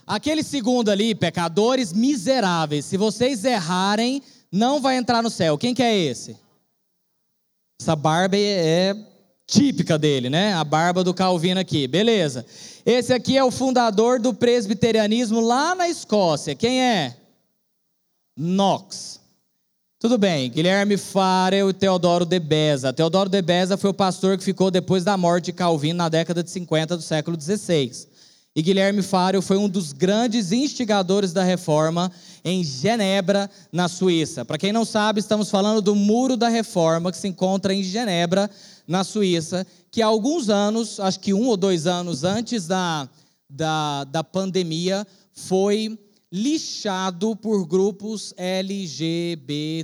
Aquele 0.05 0.43
segundo 0.43 0.91
ali, 0.91 1.15
pecadores 1.15 1.93
miseráveis. 1.93 2.85
Se 2.85 2.97
vocês 2.97 3.45
errarem, 3.45 4.21
não 4.51 4.81
vai 4.81 4.97
entrar 4.97 5.23
no 5.23 5.31
céu. 5.31 5.57
Quem 5.57 5.73
que 5.73 5.83
é 5.83 5.97
esse? 5.97 6.37
Essa 7.81 7.95
barba 7.95 8.37
é 8.37 8.95
típica 9.47 9.99
dele, 9.99 10.31
né? 10.31 10.55
A 10.55 10.65
barba 10.65 11.05
do 11.05 11.15
Calvino 11.15 11.61
aqui. 11.61 11.87
Beleza. 11.87 12.45
Esse 12.85 13.13
aqui 13.13 13.37
é 13.37 13.45
o 13.45 13.51
fundador 13.51 14.19
do 14.19 14.35
presbiterianismo 14.35 15.41
lá 15.41 15.75
na 15.75 15.89
Escócia. 15.89 16.55
Quem 16.55 16.83
é? 16.83 17.17
Knox. 18.37 19.21
Tudo 20.03 20.19
bem, 20.19 20.51
Guilherme 20.51 20.97
Farel 20.97 21.71
e 21.71 21.73
Teodoro 21.73 22.25
de 22.25 22.41
Beza. 22.41 22.93
Teodoro 22.93 23.31
de 23.31 23.41
Beza 23.41 23.77
foi 23.77 23.91
o 23.91 23.95
pastor 23.95 24.37
que 24.37 24.43
ficou 24.43 24.69
depois 24.69 25.05
da 25.05 25.17
morte 25.17 25.45
de 25.47 25.53
Calvino 25.53 25.99
na 25.99 26.09
década 26.09 26.43
de 26.43 26.51
50 26.51 26.97
do 26.97 27.03
século 27.03 27.41
XVI. 27.41 28.09
E 28.55 28.61
Guilherme 28.61 29.01
Farel 29.01 29.41
foi 29.41 29.57
um 29.57 29.69
dos 29.69 29.93
grandes 29.93 30.51
instigadores 30.51 31.33
da 31.33 31.45
reforma 31.45 32.11
em 32.45 32.65
Genebra, 32.65 33.49
na 33.71 33.87
Suíça. 33.87 34.45
Para 34.45 34.59
quem 34.59 34.73
não 34.73 34.85
sabe, 34.85 35.21
estamos 35.21 35.49
falando 35.49 35.81
do 35.81 35.95
Muro 35.95 36.37
da 36.37 36.49
Reforma, 36.49 37.13
que 37.13 37.17
se 37.17 37.29
encontra 37.29 37.73
em 37.73 37.85
Genebra, 37.85 38.51
na 38.87 39.05
Suíça, 39.05 39.67
que 39.91 40.03
há 40.03 40.07
alguns 40.07 40.49
anos, 40.49 40.99
acho 41.01 41.21
que 41.21 41.35
um 41.35 41.47
ou 41.47 41.57
dois 41.57 41.87
anos 41.87 42.25
antes 42.25 42.67
da, 42.67 43.09
da, 43.49 44.05
da 44.05 44.25
pandemia, 44.25 45.07
foi 45.33 45.99
lixado 46.31 47.37
por 47.37 47.67
grupos 47.67 48.33
LGBTQIA, 48.37 49.81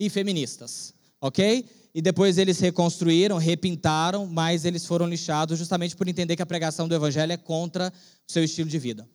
e 0.00 0.10
feministas. 0.10 0.94
ok? 1.20 1.64
E 1.94 2.02
depois 2.02 2.38
eles 2.38 2.58
reconstruíram, 2.58 3.36
repintaram, 3.36 4.26
mas 4.26 4.64
eles 4.64 4.84
foram 4.84 5.06
lixados 5.06 5.58
justamente 5.58 5.94
por 5.94 6.08
entender 6.08 6.34
que 6.34 6.42
a 6.42 6.46
pregação 6.46 6.88
do 6.88 6.94
evangelho 6.94 7.32
é 7.32 7.36
contra 7.36 7.92
o 8.26 8.32
seu 8.32 8.42
estilo 8.42 8.68
de 8.68 8.78
vida. 8.78 9.08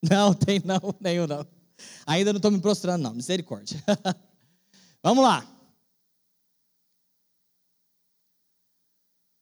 Não, 0.00 0.32
tem 0.32 0.62
não, 0.64 0.94
nenhum 1.00 1.26
não. 1.26 1.44
Ainda 2.06 2.32
não 2.32 2.38
estou 2.38 2.50
me 2.50 2.60
prostrando, 2.60 3.02
não. 3.02 3.14
Misericórdia. 3.14 3.82
Vamos 5.02 5.24
lá. 5.24 5.46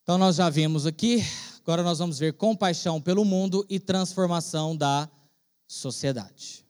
Então 0.02 0.18
nós 0.18 0.36
já 0.36 0.48
vimos 0.48 0.86
aqui, 0.86 1.20
agora 1.58 1.82
nós 1.82 1.98
vamos 1.98 2.16
ver 2.16 2.34
compaixão 2.34 3.00
pelo 3.00 3.24
mundo 3.24 3.66
e 3.68 3.80
transformação 3.80 4.76
da 4.76 5.10
sociedade. 5.66 6.64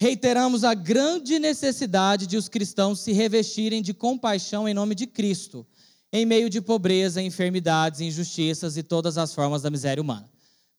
Reiteramos 0.00 0.64
a 0.64 0.74
grande 0.74 1.38
necessidade 1.38 2.26
de 2.26 2.36
os 2.36 2.48
cristãos 2.48 2.98
se 2.98 3.12
revestirem 3.12 3.80
de 3.80 3.94
compaixão 3.94 4.68
em 4.68 4.74
nome 4.74 4.96
de 4.96 5.06
Cristo, 5.06 5.64
em 6.12 6.26
meio 6.26 6.50
de 6.50 6.60
pobreza, 6.60 7.22
enfermidades, 7.22 8.00
injustiças 8.00 8.76
e 8.76 8.82
todas 8.82 9.16
as 9.16 9.32
formas 9.32 9.62
da 9.62 9.70
miséria 9.70 10.02
humana. 10.02 10.28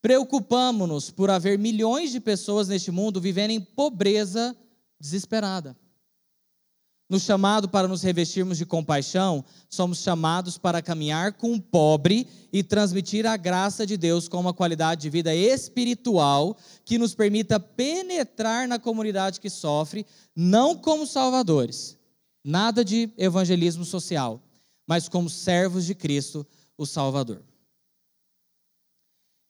Preocupamos-nos 0.02 1.12
por 1.12 1.30
haver 1.30 1.60
milhões 1.60 2.12
de 2.12 2.20
pessoas 2.20 2.68
neste 2.68 2.92
mundo 2.92 3.22
vivendo 3.22 3.52
em 3.52 3.62
pobreza 3.62 4.56
desesperada. 5.00 5.78
No 7.12 7.20
chamado 7.20 7.68
para 7.68 7.90
nos 7.90 8.04
revestirmos 8.04 8.58
de 8.58 8.66
compaixão, 8.66 9.44
somos 9.70 9.98
chamados 9.98 10.58
para 10.58 10.82
caminhar 10.82 11.34
com 11.34 11.54
o 11.54 11.62
pobre 11.62 12.26
e 12.54 12.64
transmitir 12.64 13.28
a 13.28 13.36
graça 13.36 13.86
de 13.86 13.98
Deus 13.98 14.30
com 14.30 14.40
uma 14.40 14.54
qualidade 14.54 15.02
de 15.02 15.10
vida 15.10 15.36
espiritual 15.36 16.56
que 16.86 16.98
nos 16.98 17.14
permita 17.14 17.60
penetrar 17.60 18.66
na 18.66 18.80
comunidade 18.80 19.42
que 19.42 19.50
sofre, 19.50 20.06
não 20.34 20.78
como 20.78 21.06
salvadores, 21.06 21.98
nada 22.42 22.84
de 22.84 23.12
evangelismo 23.18 23.84
social, 23.84 24.42
mas 24.88 25.10
como 25.10 25.30
servos 25.30 25.86
de 25.86 25.94
Cristo, 25.94 26.48
o 26.78 26.86
Salvador. 26.86 27.44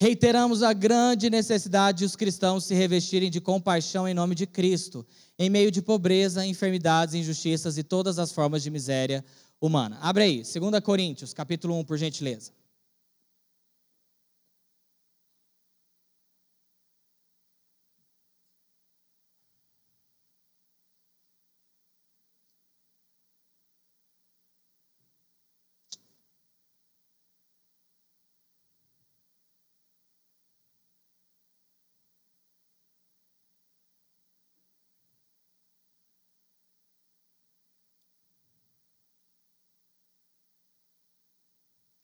Reiteramos 0.01 0.63
a 0.63 0.73
grande 0.73 1.29
necessidade 1.29 1.99
de 1.99 2.05
os 2.05 2.15
cristãos 2.15 2.65
se 2.65 2.73
revestirem 2.73 3.29
de 3.29 3.39
compaixão 3.39 4.07
em 4.07 4.15
nome 4.15 4.33
de 4.33 4.47
Cristo, 4.47 5.05
em 5.37 5.47
meio 5.47 5.69
de 5.69 5.79
pobreza, 5.79 6.43
enfermidades, 6.43 7.13
injustiças 7.13 7.77
e 7.77 7.83
todas 7.83 8.17
as 8.17 8.31
formas 8.31 8.63
de 8.63 8.71
miséria 8.71 9.23
humana. 9.61 9.99
Abre 10.01 10.23
aí, 10.23 10.37
2 10.37 10.83
Coríntios, 10.83 11.35
capítulo 11.35 11.77
1, 11.77 11.83
por 11.83 11.99
gentileza. 11.99 12.51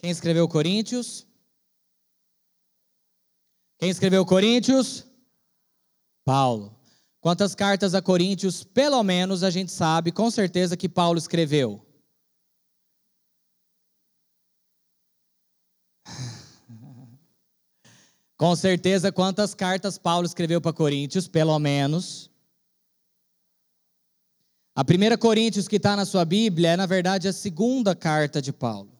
Quem 0.07 0.11
escreveu 0.13 0.47
Coríntios? 0.47 1.27
Quem 3.77 3.89
escreveu 3.89 4.25
Coríntios? 4.25 5.05
Paulo. 6.23 6.79
Quantas 7.19 7.53
cartas 7.53 7.93
a 7.93 8.01
Coríntios, 8.01 8.63
pelo 8.63 9.03
menos, 9.03 9.43
a 9.43 9.49
gente 9.49 9.69
sabe 9.69 10.13
com 10.13 10.31
certeza 10.31 10.77
que 10.77 10.87
Paulo 10.87 11.17
escreveu? 11.17 11.85
Com 18.37 18.55
certeza, 18.55 19.11
quantas 19.11 19.53
cartas 19.53 19.97
Paulo 19.97 20.25
escreveu 20.25 20.61
para 20.61 20.71
Coríntios, 20.71 21.27
pelo 21.27 21.59
menos? 21.59 22.31
A 24.73 24.85
primeira 24.85 25.17
Coríntios 25.17 25.67
que 25.67 25.75
está 25.75 25.97
na 25.97 26.05
sua 26.05 26.23
Bíblia 26.23 26.69
é, 26.69 26.77
na 26.77 26.85
verdade, 26.85 27.27
a 27.27 27.33
segunda 27.33 27.93
carta 27.93 28.41
de 28.41 28.53
Paulo. 28.53 28.96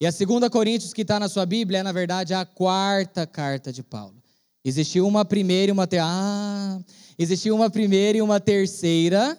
E 0.00 0.06
a 0.06 0.12
segunda 0.12 0.50
Coríntios 0.50 0.92
que 0.92 1.02
está 1.02 1.20
na 1.20 1.28
sua 1.28 1.46
Bíblia 1.46 1.78
é, 1.78 1.82
na 1.82 1.92
verdade, 1.92 2.34
a 2.34 2.44
quarta 2.44 3.26
carta 3.26 3.72
de 3.72 3.82
Paulo. 3.82 4.16
Existiu 4.64 5.06
uma 5.06 5.24
primeira 5.24 5.70
e 5.70 5.72
uma 5.72 5.86
ter... 5.86 6.00
ah, 6.02 6.80
existiu 7.18 7.54
uma 7.54 7.70
primeira 7.70 8.18
e 8.18 8.22
uma 8.22 8.40
terceira 8.40 9.38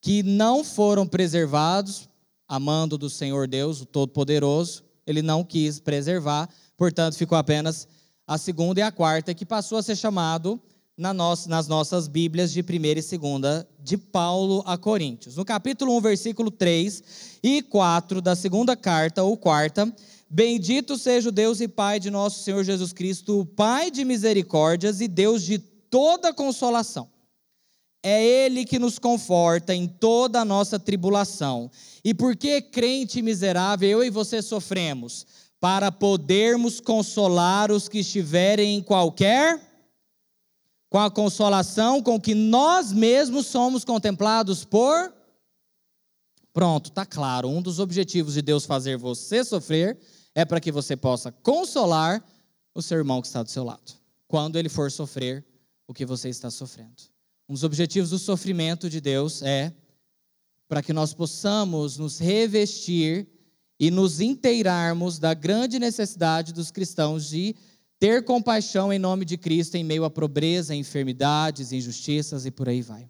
que 0.00 0.22
não 0.22 0.62
foram 0.62 1.06
preservados, 1.06 2.08
amando 2.46 2.96
do 2.96 3.10
Senhor 3.10 3.48
Deus, 3.48 3.80
o 3.80 3.86
Todo-Poderoso, 3.86 4.84
ele 5.06 5.22
não 5.22 5.42
quis 5.42 5.80
preservar, 5.80 6.48
portanto 6.76 7.16
ficou 7.16 7.36
apenas 7.36 7.88
a 8.26 8.38
segunda 8.38 8.78
e 8.80 8.82
a 8.82 8.92
quarta, 8.92 9.34
que 9.34 9.44
passou 9.44 9.78
a 9.78 9.82
ser 9.82 9.96
chamado 9.96 10.60
nas 10.98 11.68
nossas 11.68 12.08
Bíblias 12.08 12.52
de 12.52 12.62
primeira 12.62 12.98
e 12.98 13.02
segunda 13.02 13.66
de 13.78 13.96
Paulo 13.96 14.64
a 14.66 14.76
Coríntios. 14.76 15.36
No 15.36 15.44
capítulo 15.44 15.96
1, 15.96 16.00
versículo 16.00 16.50
3 16.50 17.02
e 17.40 17.62
4 17.62 18.20
da 18.20 18.34
segunda 18.34 18.76
carta, 18.76 19.22
ou 19.22 19.36
quarta, 19.36 19.90
Bendito 20.30 20.98
seja 20.98 21.30
o 21.30 21.32
Deus 21.32 21.58
e 21.60 21.66
Pai 21.66 21.98
de 21.98 22.10
nosso 22.10 22.42
Senhor 22.42 22.62
Jesus 22.62 22.92
Cristo, 22.92 23.40
o 23.40 23.46
Pai 23.46 23.90
de 23.90 24.04
misericórdias 24.04 25.00
e 25.00 25.08
Deus 25.08 25.42
de 25.42 25.58
toda 25.58 26.34
consolação. 26.34 27.08
É 28.02 28.22
Ele 28.22 28.66
que 28.66 28.78
nos 28.78 28.98
conforta 28.98 29.74
em 29.74 29.88
toda 29.88 30.40
a 30.40 30.44
nossa 30.44 30.78
tribulação. 30.78 31.70
E 32.04 32.12
por 32.12 32.36
que, 32.36 32.60
crente 32.60 33.22
miserável, 33.22 33.88
eu 33.88 34.04
e 34.04 34.10
você 34.10 34.42
sofremos? 34.42 35.26
Para 35.58 35.90
podermos 35.90 36.78
consolar 36.78 37.72
os 37.72 37.88
que 37.88 38.00
estiverem 38.00 38.76
em 38.76 38.82
qualquer 38.82 39.60
com 40.88 40.98
a 40.98 41.10
consolação 41.10 42.02
com 42.02 42.20
que 42.20 42.34
nós 42.34 42.92
mesmos 42.92 43.46
somos 43.46 43.84
contemplados 43.84 44.64
por. 44.64 45.12
Pronto, 46.52 46.90
tá 46.90 47.04
claro. 47.04 47.48
Um 47.48 47.60
dos 47.60 47.78
objetivos 47.78 48.34
de 48.34 48.42
Deus 48.42 48.64
fazer 48.64 48.96
você 48.96 49.44
sofrer 49.44 49.98
é 50.34 50.44
para 50.44 50.60
que 50.60 50.72
você 50.72 50.96
possa 50.96 51.30
consolar 51.30 52.24
o 52.74 52.82
seu 52.82 52.98
irmão 52.98 53.20
que 53.20 53.26
está 53.26 53.42
do 53.42 53.50
seu 53.50 53.64
lado, 53.64 53.92
quando 54.26 54.56
ele 54.56 54.68
for 54.68 54.90
sofrer 54.90 55.44
o 55.86 55.94
que 55.94 56.06
você 56.06 56.28
está 56.28 56.50
sofrendo. 56.50 57.02
Um 57.48 57.54
dos 57.54 57.64
objetivos 57.64 58.10
do 58.10 58.18
sofrimento 58.18 58.88
de 58.88 59.00
Deus 59.00 59.42
é 59.42 59.72
para 60.68 60.82
que 60.82 60.92
nós 60.92 61.14
possamos 61.14 61.96
nos 61.96 62.18
revestir 62.18 63.26
e 63.80 63.90
nos 63.90 64.20
inteirarmos 64.20 65.18
da 65.18 65.32
grande 65.32 65.78
necessidade 65.78 66.52
dos 66.52 66.70
cristãos 66.70 67.28
de 67.28 67.54
ter 67.98 68.24
compaixão 68.24 68.92
em 68.92 68.98
nome 68.98 69.24
de 69.24 69.36
Cristo 69.36 69.76
em 69.76 69.84
meio 69.84 70.04
à 70.04 70.10
pobreza, 70.10 70.74
enfermidades, 70.74 71.72
injustiças 71.72 72.46
e 72.46 72.50
por 72.50 72.68
aí 72.68 72.80
vai. 72.80 73.08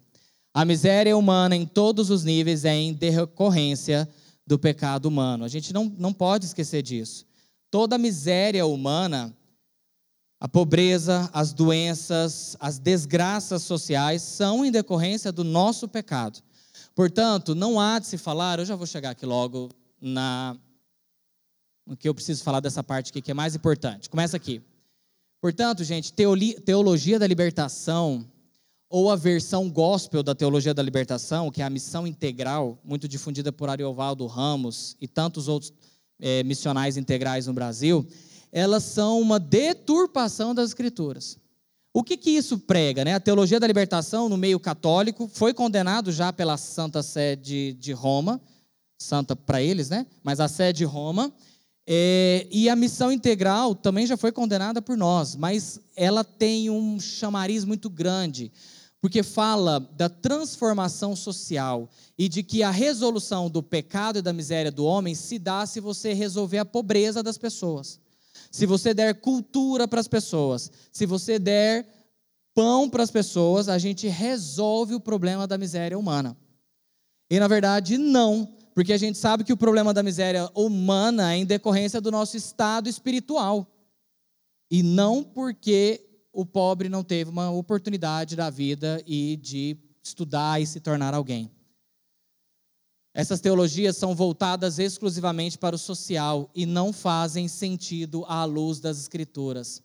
A 0.53 0.65
miséria 0.65 1.15
humana 1.15 1.55
em 1.55 1.65
todos 1.65 2.09
os 2.09 2.23
níveis 2.23 2.65
é 2.65 2.73
em 2.73 2.93
decorrência 2.93 4.09
do 4.45 4.57
pecado 4.57 5.05
humano. 5.05 5.45
A 5.45 5.47
gente 5.47 5.71
não, 5.71 5.85
não 5.97 6.11
pode 6.11 6.45
esquecer 6.45 6.81
disso. 6.81 7.25
Toda 7.69 7.99
miséria 7.99 8.65
humana, 8.65 9.35
a 10.39 10.47
pobreza, 10.47 11.29
as 11.31 11.53
doenças, 11.53 12.57
as 12.59 12.79
desgraças 12.79 13.61
sociais 13.61 14.23
são 14.23 14.65
em 14.65 14.71
decorrência 14.71 15.31
do 15.31 15.43
nosso 15.43 15.87
pecado. 15.87 16.41
Portanto, 16.95 17.53
não 17.53 17.79
há 17.79 17.99
de 17.99 18.07
se 18.07 18.17
falar, 18.17 18.57
eu 18.57 18.65
já 18.65 18.75
vou 18.75 18.87
chegar 18.87 19.11
aqui 19.11 19.25
logo 19.25 19.69
na 20.01 20.57
no 21.85 21.97
que 21.97 22.07
eu 22.07 22.13
preciso 22.13 22.43
falar 22.43 22.59
dessa 22.59 22.83
parte 22.83 23.09
aqui 23.09 23.21
que 23.21 23.31
é 23.31 23.33
mais 23.33 23.55
importante. 23.55 24.09
Começa 24.09 24.37
aqui. 24.37 24.61
Portanto, 25.41 25.83
gente, 25.83 26.13
teologia 26.13 27.17
da 27.17 27.25
libertação, 27.25 28.25
ou 28.89 29.11
a 29.11 29.15
versão 29.15 29.69
gospel 29.69 30.23
da 30.23 30.33
teologia 30.33 30.73
da 30.73 30.81
libertação, 30.81 31.51
que 31.51 31.61
é 31.61 31.65
a 31.65 31.69
missão 31.69 32.07
integral, 32.07 32.79
muito 32.83 33.07
difundida 33.07 33.51
por 33.51 33.69
Ariovaldo 33.69 34.25
Ramos 34.25 34.97
e 34.99 35.07
tantos 35.07 35.47
outros 35.47 35.71
é, 36.19 36.43
missionais 36.43 36.97
integrais 36.97 37.45
no 37.45 37.53
Brasil, 37.53 38.05
elas 38.51 38.83
são 38.83 39.21
uma 39.21 39.39
deturpação 39.39 40.55
das 40.55 40.69
escrituras. 40.69 41.37
O 41.93 42.03
que, 42.03 42.17
que 42.17 42.31
isso 42.31 42.57
prega? 42.57 43.05
Né? 43.05 43.13
A 43.13 43.19
teologia 43.19 43.59
da 43.59 43.67
libertação 43.67 44.27
no 44.27 44.37
meio 44.37 44.59
católico 44.59 45.29
foi 45.31 45.53
condenado 45.53 46.11
já 46.11 46.33
pela 46.33 46.57
Santa 46.57 47.03
Sé 47.03 47.35
de, 47.35 47.73
de 47.73 47.93
Roma, 47.93 48.41
santa 48.97 49.35
para 49.35 49.61
eles, 49.61 49.89
né? 49.89 50.05
mas 50.23 50.39
a 50.39 50.47
Sé 50.47 50.73
de 50.73 50.83
Roma, 50.83 51.31
é, 51.91 52.45
e 52.51 52.69
a 52.69 52.75
missão 52.75 53.11
integral 53.11 53.73
também 53.73 54.05
já 54.05 54.15
foi 54.15 54.31
condenada 54.31 54.79
por 54.79 54.95
nós, 54.95 55.35
mas 55.35 55.81
ela 55.95 56.23
tem 56.23 56.69
um 56.69 56.99
chamariz 56.99 57.65
muito 57.65 57.89
grande, 57.89 58.51
porque 59.01 59.23
fala 59.23 59.79
da 59.79 60.07
transformação 60.07 61.15
social 61.15 61.89
e 62.15 62.29
de 62.29 62.43
que 62.43 62.61
a 62.61 62.69
resolução 62.69 63.49
do 63.49 63.63
pecado 63.63 64.19
e 64.19 64.21
da 64.21 64.31
miséria 64.31 64.71
do 64.71 64.85
homem 64.85 65.15
se 65.15 65.39
dá 65.39 65.65
se 65.65 65.79
você 65.79 66.13
resolver 66.13 66.59
a 66.59 66.65
pobreza 66.65 67.23
das 67.23 67.39
pessoas. 67.39 67.99
Se 68.51 68.67
você 68.67 68.93
der 68.93 69.19
cultura 69.19 69.87
para 69.87 69.99
as 69.99 70.07
pessoas, 70.07 70.71
se 70.91 71.07
você 71.07 71.39
der 71.39 71.87
pão 72.53 72.87
para 72.87 73.01
as 73.01 73.09
pessoas, 73.09 73.67
a 73.67 73.79
gente 73.79 74.07
resolve 74.07 74.93
o 74.93 74.99
problema 74.99 75.47
da 75.47 75.57
miséria 75.57 75.97
humana. 75.97 76.37
E 77.31 77.39
na 77.39 77.47
verdade, 77.47 77.97
não, 77.97 78.47
porque 78.79 78.93
a 78.93 78.97
gente 78.97 79.17
sabe 79.17 79.43
que 79.43 79.51
o 79.51 79.57
problema 79.57 79.93
da 79.93 80.01
miséria 80.01 80.49
humana 80.55 81.33
é 81.33 81.37
em 81.39 81.45
decorrência 81.45 81.99
do 81.99 82.09
nosso 82.09 82.37
estado 82.37 82.87
espiritual. 82.87 83.67
E 84.71 84.81
não 84.81 85.21
porque 85.21 85.99
o 86.31 86.45
pobre 86.45 86.87
não 86.87 87.03
teve 87.03 87.29
uma 87.29 87.51
oportunidade 87.51 88.37
da 88.37 88.49
vida 88.49 89.03
e 89.05 89.35
de 89.35 89.77
estudar 90.01 90.61
e 90.61 90.65
se 90.65 90.79
tornar 90.79 91.13
alguém. 91.13 91.51
Essas 93.13 93.41
teologias 93.41 93.97
são 93.97 94.15
voltadas 94.15 94.79
exclusivamente 94.79 95.57
para 95.57 95.75
o 95.75 95.77
social 95.77 96.49
e 96.55 96.65
não 96.65 96.93
fazem 96.93 97.49
sentido 97.49 98.23
à 98.29 98.45
luz 98.45 98.79
das 98.79 98.97
Escrituras. 98.97 99.83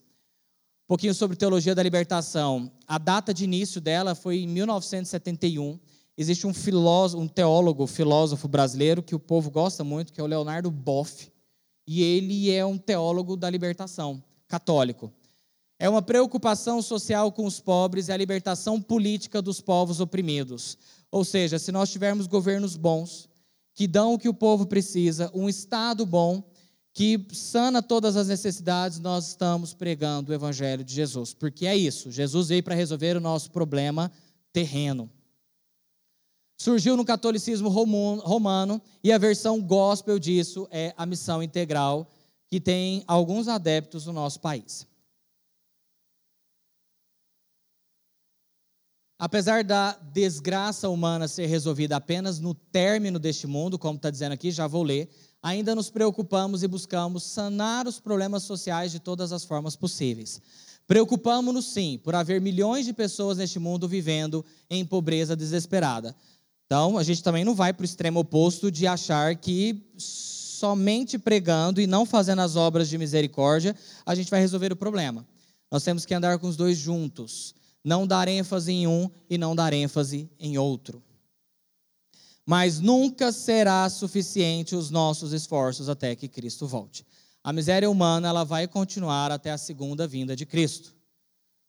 Um 0.84 0.86
pouquinho 0.86 1.14
sobre 1.14 1.36
teologia 1.36 1.74
da 1.74 1.82
libertação. 1.82 2.70
A 2.86 2.98
data 2.98 3.34
de 3.34 3.42
início 3.42 3.80
dela 3.80 4.14
foi 4.14 4.36
em 4.36 4.46
1971. 4.46 5.80
Existe 6.16 6.46
um 6.46 6.54
filósofo, 6.54 7.22
um 7.22 7.28
teólogo, 7.28 7.86
filósofo 7.86 8.46
brasileiro 8.46 9.02
que 9.02 9.14
o 9.14 9.18
povo 9.18 9.50
gosta 9.50 9.82
muito, 9.82 10.12
que 10.12 10.20
é 10.20 10.24
o 10.24 10.28
Leonardo 10.28 10.70
Boff, 10.70 11.30
e 11.86 12.02
ele 12.02 12.50
é 12.50 12.64
um 12.64 12.78
teólogo 12.78 13.36
da 13.36 13.50
libertação, 13.50 14.22
católico. 14.46 15.12
É 15.78 15.88
uma 15.88 16.00
preocupação 16.00 16.80
social 16.80 17.32
com 17.32 17.44
os 17.44 17.58
pobres 17.60 18.08
e 18.08 18.12
a 18.12 18.16
libertação 18.16 18.80
política 18.80 19.42
dos 19.42 19.60
povos 19.60 20.00
oprimidos. 20.00 20.78
Ou 21.10 21.24
seja, 21.24 21.58
se 21.58 21.72
nós 21.72 21.90
tivermos 21.90 22.26
governos 22.26 22.76
bons, 22.76 23.28
que 23.74 23.88
dão 23.88 24.14
o 24.14 24.18
que 24.18 24.28
o 24.28 24.34
povo 24.34 24.66
precisa, 24.66 25.30
um 25.34 25.48
Estado 25.48 26.06
bom, 26.06 26.44
que 26.92 27.26
sana 27.32 27.82
todas 27.82 28.16
as 28.16 28.28
necessidades, 28.28 29.00
nós 29.00 29.28
estamos 29.28 29.74
pregando 29.74 30.30
o 30.30 30.34
Evangelho 30.34 30.84
de 30.84 30.94
Jesus. 30.94 31.34
Porque 31.34 31.66
é 31.66 31.76
isso, 31.76 32.10
Jesus 32.10 32.48
veio 32.48 32.62
para 32.62 32.76
resolver 32.76 33.16
o 33.16 33.20
nosso 33.20 33.50
problema 33.50 34.12
terreno. 34.52 35.10
Surgiu 36.64 36.96
no 36.96 37.04
catolicismo 37.04 37.68
romano 37.68 38.80
e 39.02 39.12
a 39.12 39.18
versão 39.18 39.60
gospel 39.60 40.18
disso 40.18 40.66
é 40.70 40.94
a 40.96 41.04
missão 41.04 41.42
integral, 41.42 42.10
que 42.48 42.58
tem 42.58 43.04
alguns 43.06 43.48
adeptos 43.48 44.06
no 44.06 44.14
nosso 44.14 44.40
país. 44.40 44.86
Apesar 49.18 49.62
da 49.62 49.92
desgraça 50.14 50.88
humana 50.88 51.28
ser 51.28 51.44
resolvida 51.48 51.96
apenas 51.96 52.40
no 52.40 52.54
término 52.54 53.18
deste 53.18 53.46
mundo, 53.46 53.78
como 53.78 53.96
está 53.96 54.08
dizendo 54.08 54.32
aqui, 54.32 54.50
já 54.50 54.66
vou 54.66 54.84
ler, 54.84 55.10
ainda 55.42 55.74
nos 55.74 55.90
preocupamos 55.90 56.62
e 56.62 56.66
buscamos 56.66 57.24
sanar 57.24 57.86
os 57.86 58.00
problemas 58.00 58.42
sociais 58.42 58.90
de 58.90 59.00
todas 59.00 59.32
as 59.32 59.44
formas 59.44 59.76
possíveis. 59.76 60.40
Preocupamos-nos, 60.86 61.66
sim, 61.72 61.98
por 62.02 62.14
haver 62.14 62.40
milhões 62.40 62.84
de 62.84 62.92
pessoas 62.92 63.38
neste 63.38 63.58
mundo 63.58 63.88
vivendo 63.88 64.44
em 64.68 64.84
pobreza 64.84 65.34
desesperada. 65.34 66.14
Então, 66.66 66.96
a 66.96 67.02
gente 67.02 67.22
também 67.22 67.44
não 67.44 67.54
vai 67.54 67.72
para 67.72 67.82
o 67.82 67.84
extremo 67.84 68.20
oposto 68.20 68.70
de 68.70 68.86
achar 68.86 69.34
que 69.36 69.84
somente 69.96 71.18
pregando 71.18 71.80
e 71.80 71.86
não 71.86 72.06
fazendo 72.06 72.40
as 72.40 72.56
obras 72.56 72.88
de 72.88 72.96
misericórdia 72.96 73.76
a 74.06 74.14
gente 74.14 74.30
vai 74.30 74.40
resolver 74.40 74.72
o 74.72 74.76
problema. 74.76 75.26
Nós 75.70 75.82
temos 75.82 76.06
que 76.06 76.14
andar 76.14 76.38
com 76.38 76.48
os 76.48 76.56
dois 76.56 76.78
juntos 76.78 77.54
não 77.84 78.06
dar 78.06 78.26
ênfase 78.28 78.72
em 78.72 78.86
um 78.86 79.10
e 79.28 79.36
não 79.36 79.54
dar 79.54 79.74
ênfase 79.74 80.30
em 80.40 80.56
outro. 80.56 81.04
Mas 82.46 82.80
nunca 82.80 83.30
será 83.30 83.88
suficiente 83.90 84.74
os 84.74 84.90
nossos 84.90 85.32
esforços 85.32 85.88
até 85.88 86.16
que 86.16 86.28
Cristo 86.28 86.66
volte. 86.66 87.06
A 87.42 87.52
miséria 87.52 87.90
humana 87.90 88.28
ela 88.28 88.44
vai 88.44 88.66
continuar 88.66 89.30
até 89.30 89.50
a 89.50 89.58
segunda 89.58 90.06
vinda 90.06 90.34
de 90.34 90.46
Cristo, 90.46 90.94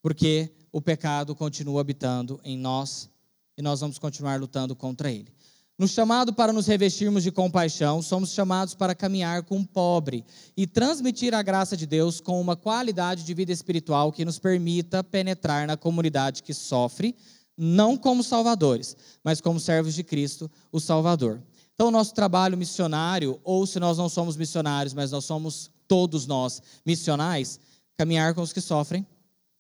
porque 0.02 0.54
o 0.72 0.82
pecado 0.82 1.36
continua 1.36 1.82
habitando 1.82 2.40
em 2.44 2.58
nós 2.58 3.10
e 3.58 3.62
nós 3.62 3.80
vamos 3.80 3.98
continuar 3.98 4.40
lutando 4.40 4.76
contra 4.76 5.12
ele. 5.12 5.34
No 5.78 5.90
chamado 5.90 6.34
para 6.34 6.54
nos 6.54 6.68
revestirmos 6.68 7.22
de 7.22 7.32
compaixão, 7.32 8.02
somos 8.02 8.32
chamados 8.32 8.74
para 8.74 8.96
caminhar 8.96 9.44
com 9.44 9.60
o 9.60 9.68
pobre 9.68 10.24
e 10.56 10.66
transmitir 10.66 11.34
a 11.34 11.42
graça 11.42 11.76
de 11.76 11.86
Deus 11.86 12.22
com 12.22 12.40
uma 12.40 12.56
qualidade 12.56 13.26
de 13.26 13.34
vida 13.34 13.52
espiritual 13.52 14.10
que 14.10 14.24
nos 14.24 14.40
permita 14.40 15.04
penetrar 15.04 15.68
na 15.68 15.76
comunidade 15.76 16.44
que 16.44 16.54
sofre, 16.54 17.14
não 17.58 17.98
como 17.98 18.24
salvadores, 18.24 18.96
mas 19.22 19.42
como 19.42 19.60
servos 19.60 19.94
de 19.94 20.04
Cristo, 20.04 20.50
o 20.72 20.80
Salvador. 20.80 21.42
Então, 21.74 21.90
o 21.90 21.92
nosso 21.92 22.14
trabalho 22.14 22.58
missionário, 22.58 23.38
ou 23.44 23.68
se 23.68 23.78
nós 23.78 23.98
não 23.98 24.08
somos 24.08 24.38
missionários, 24.38 24.94
mas 24.94 25.12
nós 25.12 25.26
somos 25.26 25.70
todos 25.90 26.26
nós 26.26 26.62
missionais, 26.86 27.60
caminhar 27.98 28.34
com 28.34 28.42
os 28.42 28.54
que 28.54 28.62
sofrem. 28.62 29.06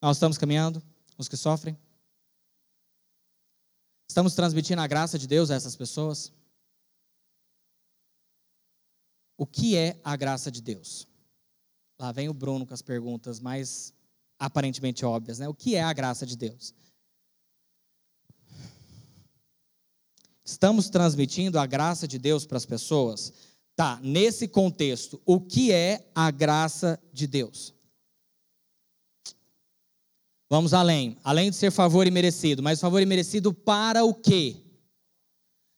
Nós 0.01 0.15
estamos 0.15 0.37
caminhando 0.37 0.79
com 0.79 1.21
os 1.21 1.27
que 1.27 1.35
sofrem. 1.35 1.77
Estamos 4.07 4.33
transmitindo 4.33 4.81
a 4.81 4.87
graça 4.87 5.19
de 5.19 5.27
Deus 5.27 5.51
a 5.51 5.55
essas 5.55 5.75
pessoas? 5.75 6.31
O 9.37 9.45
que 9.45 9.75
é 9.75 9.99
a 10.03 10.15
graça 10.15 10.49
de 10.49 10.61
Deus? 10.61 11.07
Lá 11.99 12.11
vem 12.11 12.29
o 12.29 12.33
Bruno 12.33 12.65
com 12.65 12.73
as 12.73 12.81
perguntas 12.81 13.39
mais 13.39 13.93
aparentemente 14.39 15.05
óbvias, 15.05 15.39
né? 15.39 15.47
O 15.47 15.53
que 15.53 15.75
é 15.75 15.83
a 15.83 15.93
graça 15.93 16.25
de 16.25 16.37
Deus? 16.37 16.73
Estamos 20.43 20.89
transmitindo 20.89 21.59
a 21.59 21.65
graça 21.65 22.07
de 22.07 22.19
Deus 22.19 22.45
para 22.45 22.57
as 22.57 22.65
pessoas? 22.65 23.33
Tá, 23.75 23.99
nesse 24.01 24.47
contexto, 24.47 25.21
o 25.25 25.41
que 25.41 25.71
é 25.71 26.09
a 26.15 26.31
graça 26.31 26.97
de 27.11 27.27
Deus? 27.27 27.74
Vamos 30.55 30.73
além. 30.73 31.17
Além 31.21 31.49
de 31.49 31.57
ser 31.57 31.69
favor 31.69 32.07
imerecido, 32.07 32.63
mas 32.63 32.79
favor 32.79 33.01
imerecido 33.01 33.53
para 33.53 34.05
o 34.05 34.13
quê? 34.13 34.55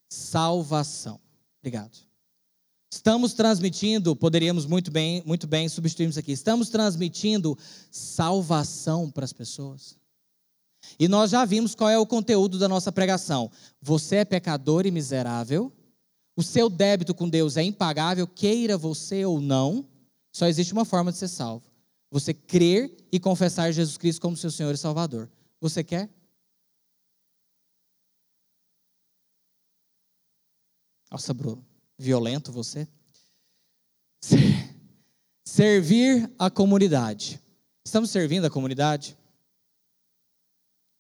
Salvação. 0.07 1.19
Obrigado. 1.59 1.97
Estamos 2.93 3.34
transmitindo, 3.34 4.15
poderíamos 4.15 4.67
muito 4.67 4.91
bem, 4.91 5.23
muito 5.25 5.47
bem 5.47 5.67
substituirmos 5.67 6.15
aqui. 6.15 6.32
Estamos 6.32 6.69
transmitindo 6.69 7.57
salvação 7.89 9.09
para 9.09 9.25
as 9.25 9.34
pessoas. 9.34 9.97
E 10.99 11.07
nós 11.07 11.32
já 11.32 11.43
vimos 11.43 11.73
qual 11.73 11.89
é 11.89 11.97
o 11.97 12.05
conteúdo 12.05 12.59
da 12.59 12.67
nossa 12.67 12.91
pregação. 12.91 13.49
Você 13.82 14.17
é 14.17 14.25
pecador 14.25 14.86
e 14.86 14.91
miserável. 14.91 15.73
O 16.36 16.43
seu 16.43 16.69
débito 16.69 17.15
com 17.15 17.28
Deus 17.28 17.57
é 17.57 17.63
impagável, 17.63 18.28
queira 18.28 18.78
você 18.78 19.25
ou 19.25 19.41
não. 19.41 19.88
Só 20.32 20.45
existe 20.45 20.71
uma 20.71 20.86
forma 20.86 21.11
de 21.11 21.17
ser 21.17 21.30
salvo 21.30 21.65
você 22.10 22.34
crer 22.34 22.95
e 23.12 23.20
confessar 23.20 23.72
Jesus 23.72 23.97
Cristo 23.97 24.22
como 24.22 24.38
seu 24.38 24.51
Senhor 24.51 24.74
e 24.74 24.78
Salvador. 24.78 25.30
Você 25.60 25.84
quer? 25.84 26.10
Nossa, 31.12 31.34
Bruno, 31.34 31.66
violento 31.97 32.51
você. 32.51 32.88
Servir 35.45 36.32
a 36.38 36.49
comunidade. 36.49 37.41
Estamos 37.86 38.10
servindo 38.10 38.45
a 38.45 38.49
comunidade? 38.49 39.18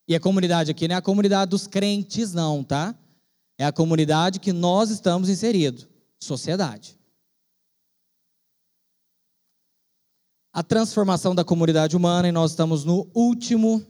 E 0.07 0.15
a 0.15 0.19
comunidade 0.19 0.71
aqui 0.71 0.87
não 0.87 0.95
é 0.95 0.97
a 0.97 1.01
comunidade 1.01 1.51
dos 1.51 1.67
crentes, 1.67 2.33
não, 2.33 2.63
tá? 2.63 2.97
É 3.57 3.65
a 3.65 3.73
comunidade 3.73 4.39
que 4.39 4.53
nós 4.53 4.89
estamos 4.89 5.27
inseridos 5.27 5.87
sociedade. 6.19 6.96
A 10.57 10.63
transformação 10.63 11.35
da 11.35 11.43
comunidade 11.43 11.95
humana 11.95 12.27
e 12.27 12.31
nós 12.31 12.49
estamos 12.49 12.83
no 12.83 13.07
último 13.13 13.85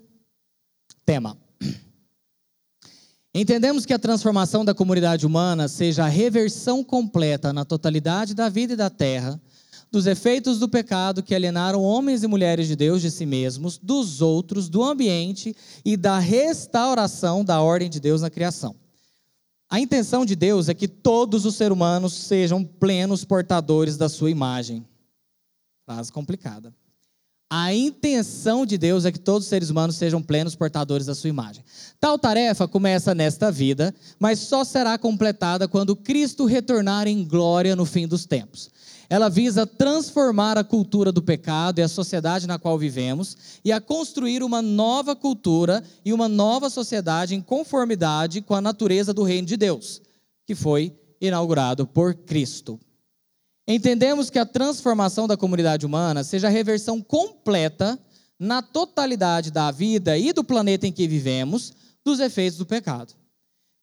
tema. 1.06 1.38
Entendemos 3.34 3.86
que 3.86 3.94
a 3.94 4.00
transformação 4.00 4.66
da 4.66 4.74
comunidade 4.74 5.26
humana 5.26 5.70
seja 5.70 6.04
a 6.04 6.10
reversão 6.10 6.84
completa 6.84 7.54
na 7.54 7.64
totalidade 7.64 8.34
da 8.34 8.50
vida 8.50 8.74
e 8.74 8.76
da 8.76 8.90
terra, 8.90 9.40
dos 9.90 10.08
efeitos 10.08 10.60
do 10.60 10.68
pecado 10.68 11.24
que 11.24 11.34
alienaram 11.34 11.82
homens 11.82 12.22
e 12.24 12.28
mulheres 12.28 12.68
de 12.68 12.76
Deus 12.76 13.02
de 13.02 13.12
si 13.12 13.26
mesmos, 13.26 13.78
dos 13.78 14.22
outros, 14.22 14.68
do 14.68 14.84
ambiente 14.84 15.56
e 15.86 15.96
da 15.96 16.20
restauração 16.20 17.46
da 17.46 17.62
ordem 17.62 17.90
de 17.90 18.02
Deus 18.02 18.20
na 18.20 18.30
criação. 18.30 18.76
A 19.70 19.80
intenção 19.80 20.26
de 20.26 20.36
Deus 20.36 20.68
é 20.68 20.74
que 20.74 20.90
todos 20.90 21.46
os 21.46 21.56
seres 21.56 21.72
humanos 21.72 22.12
sejam 22.12 22.62
plenos 22.62 23.24
portadores 23.24 23.96
da 23.96 24.10
sua 24.10 24.30
imagem. 24.30 24.86
Frase 25.88 26.12
complicada. 26.12 26.76
A 27.50 27.74
intenção 27.74 28.66
de 28.66 28.78
Deus 28.78 29.06
é 29.06 29.12
que 29.12 29.18
todos 29.18 29.46
os 29.46 29.50
seres 29.50 29.70
humanos 29.70 29.96
sejam 29.96 30.22
plenos 30.22 30.54
portadores 30.54 31.06
da 31.06 31.16
sua 31.16 31.30
imagem. 31.30 31.64
Tal 31.98 32.20
tarefa 32.20 32.68
começa 32.68 33.16
nesta 33.16 33.50
vida, 33.50 33.96
mas 34.20 34.40
só 34.40 34.66
será 34.66 34.98
completada 34.98 35.66
quando 35.66 35.96
Cristo 35.96 36.44
retornar 36.44 37.08
em 37.08 37.24
glória 37.24 37.74
no 37.74 37.86
fim 37.86 38.06
dos 38.06 38.26
tempos. 38.26 38.70
Ela 39.10 39.30
visa 39.30 39.66
transformar 39.66 40.58
a 40.58 40.64
cultura 40.66 41.10
do 41.10 41.22
pecado 41.22 41.80
e 41.80 41.82
a 41.82 41.88
sociedade 41.88 42.48
na 42.48 42.60
qual 42.60 42.78
vivemos 42.78 43.38
e 43.64 43.72
a 43.72 43.80
construir 43.80 44.44
uma 44.44 44.62
nova 44.62 45.16
cultura 45.16 45.82
e 46.04 46.12
uma 46.12 46.28
nova 46.28 46.70
sociedade 46.70 47.34
em 47.34 47.40
conformidade 47.40 48.42
com 48.42 48.56
a 48.56 48.60
natureza 48.60 49.14
do 49.14 49.24
reino 49.24 49.48
de 49.48 49.56
Deus, 49.56 50.02
que 50.46 50.54
foi 50.54 50.94
inaugurado 51.22 51.88
por 51.88 52.14
Cristo. 52.14 52.78
Entendemos 53.68 54.30
que 54.30 54.40
a 54.40 54.46
transformação 54.46 55.28
da 55.28 55.36
comunidade 55.36 55.86
humana 55.86 56.24
seja 56.24 56.48
a 56.48 56.50
reversão 56.50 57.02
completa 57.02 58.00
na 58.40 58.62
totalidade 58.62 59.52
da 59.52 59.70
vida 59.72 60.18
e 60.18 60.32
do 60.32 60.44
planeta 60.44 60.88
em 60.88 60.92
que 60.92 61.08
vivemos 61.08 61.74
dos 62.06 62.22
efeitos 62.22 62.58
do 62.58 62.66
pecado, 62.66 63.14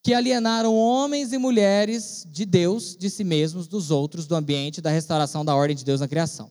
que 0.03 0.15
alienaram 0.15 0.75
homens 0.75 1.35
e 1.35 1.39
mulheres 1.39 2.27
de 2.31 2.47
Deus, 2.47 2.97
de 2.97 3.11
si 3.11 3.25
mesmos, 3.25 3.69
dos 3.69 3.91
outros, 3.91 4.27
do 4.27 4.35
ambiente, 4.35 4.81
da 4.81 4.91
restauração 4.91 5.45
da 5.45 5.55
ordem 5.55 5.77
de 5.77 5.85
Deus 5.85 6.01
na 6.01 6.09
criação. 6.09 6.51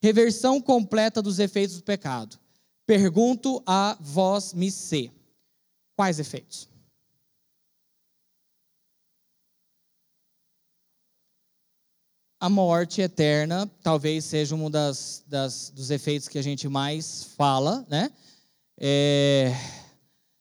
Reversão 0.00 0.60
completa 0.60 1.20
dos 1.20 1.40
efeitos 1.40 1.76
do 1.76 1.82
pecado. 1.82 2.38
Pergunto 2.86 3.60
a 3.66 3.96
vós, 4.00 4.54
me 4.54 4.70
se. 4.70 5.10
Quais 5.96 6.20
efeitos? 6.20 6.69
A 12.42 12.48
morte 12.48 13.02
eterna 13.02 13.70
talvez 13.82 14.24
seja 14.24 14.54
um 14.54 14.70
das, 14.70 15.22
das, 15.26 15.68
dos 15.68 15.90
efeitos 15.90 16.26
que 16.26 16.38
a 16.38 16.42
gente 16.42 16.66
mais 16.70 17.24
fala, 17.36 17.86
né? 17.86 18.10
É, 18.78 19.52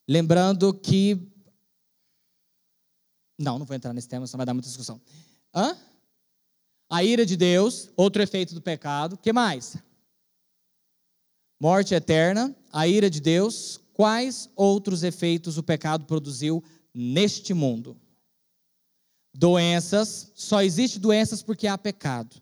lembrando 0.07 0.73
que. 0.73 1.29
Não, 3.37 3.59
não 3.59 3.65
vou 3.65 3.75
entrar 3.75 3.91
nesse 3.91 4.07
tema, 4.07 4.25
senão 4.25 4.37
vai 4.37 4.45
dar 4.45 4.53
muita 4.53 4.69
discussão. 4.69 5.01
Hã? 5.53 5.77
A 6.89 7.03
ira 7.03 7.25
de 7.25 7.35
Deus, 7.35 7.89
outro 7.97 8.21
efeito 8.21 8.55
do 8.55 8.61
pecado. 8.61 9.17
que 9.17 9.33
mais? 9.33 9.75
Morte 11.59 11.93
eterna, 11.93 12.55
a 12.71 12.87
ira 12.87 13.09
de 13.09 13.19
Deus. 13.19 13.77
Quais 13.91 14.49
outros 14.55 15.03
efeitos 15.03 15.57
o 15.57 15.63
pecado 15.63 16.05
produziu 16.05 16.63
neste 16.93 17.53
mundo? 17.53 17.99
Doenças, 19.33 20.31
só 20.35 20.61
existe 20.61 20.99
doenças 20.99 21.41
porque 21.41 21.67
há 21.67 21.77
pecado. 21.77 22.41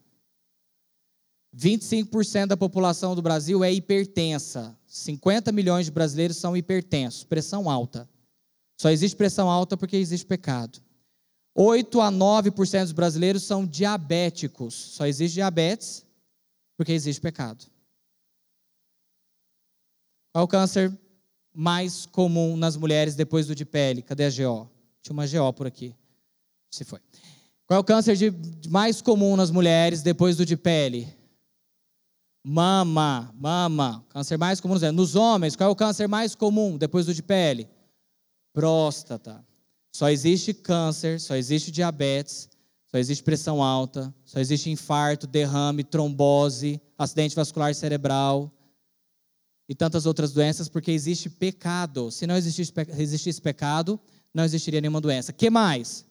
25% 1.55 2.47
da 2.47 2.57
população 2.57 3.15
do 3.15 3.21
Brasil 3.21 3.63
é 3.63 3.71
hipertensa. 3.71 4.77
50 4.85 5.51
milhões 5.51 5.85
de 5.85 5.91
brasileiros 5.91 6.37
são 6.37 6.55
hipertensos, 6.55 7.23
pressão 7.23 7.69
alta. 7.69 8.07
Só 8.79 8.89
existe 8.89 9.15
pressão 9.15 9.49
alta 9.49 9.75
porque 9.75 9.97
existe 9.97 10.25
pecado. 10.25 10.79
8 11.55 11.99
a 11.99 12.11
9% 12.11 12.83
dos 12.83 12.91
brasileiros 12.91 13.43
são 13.43 13.65
diabéticos. 13.65 14.75
Só 14.75 15.07
existe 15.07 15.35
diabetes 15.35 16.05
porque 16.77 16.91
existe 16.91 17.19
pecado. 17.19 17.65
Qual 20.31 20.45
o 20.45 20.47
câncer 20.47 20.95
mais 21.51 22.05
comum 22.05 22.55
nas 22.55 22.77
mulheres 22.77 23.15
depois 23.15 23.47
do 23.47 23.55
de 23.55 23.65
pele? 23.65 24.03
Cadê 24.03 24.25
a 24.25 24.29
GO? 24.29 24.69
Tinha 25.01 25.13
uma 25.13 25.25
GO 25.25 25.51
por 25.53 25.65
aqui. 25.65 25.95
Se 26.77 26.85
foi. 26.85 26.99
Qual 27.65 27.77
é 27.77 27.79
o 27.79 27.83
câncer 27.83 28.15
de, 28.15 28.31
mais 28.69 29.01
comum 29.01 29.35
nas 29.35 29.49
mulheres 29.49 30.03
depois 30.03 30.37
do 30.37 30.45
de 30.45 30.55
pele? 30.55 31.11
Mama, 32.45 33.33
mama. 33.35 34.05
Câncer 34.09 34.37
mais 34.37 34.61
comum 34.61 34.75
nos 34.93 35.15
homens. 35.15 35.55
Qual 35.55 35.67
é 35.67 35.71
o 35.71 35.75
câncer 35.75 36.07
mais 36.07 36.35
comum 36.35 36.77
depois 36.77 37.07
do 37.07 37.13
de 37.15 37.23
pele? 37.23 37.67
Próstata. 38.53 39.43
Só 39.91 40.09
existe 40.09 40.53
câncer, 40.53 41.19
só 41.19 41.35
existe 41.35 41.71
diabetes, 41.71 42.47
só 42.85 42.99
existe 42.99 43.23
pressão 43.23 43.63
alta, 43.63 44.13
só 44.23 44.39
existe 44.39 44.69
infarto, 44.69 45.25
derrame, 45.25 45.83
trombose, 45.83 46.79
acidente 46.95 47.35
vascular 47.35 47.73
cerebral 47.73 48.53
e 49.67 49.73
tantas 49.73 50.05
outras 50.05 50.31
doenças, 50.31 50.69
porque 50.69 50.91
existe 50.91 51.27
pecado. 51.27 52.11
Se 52.11 52.27
não 52.27 52.37
existisse, 52.37 52.71
existisse 52.99 53.41
pecado, 53.41 53.99
não 54.31 54.43
existiria 54.43 54.79
nenhuma 54.79 55.01
doença. 55.01 55.33
que 55.33 55.49
mais? 55.49 56.05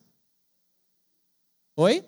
Oi? 1.76 2.02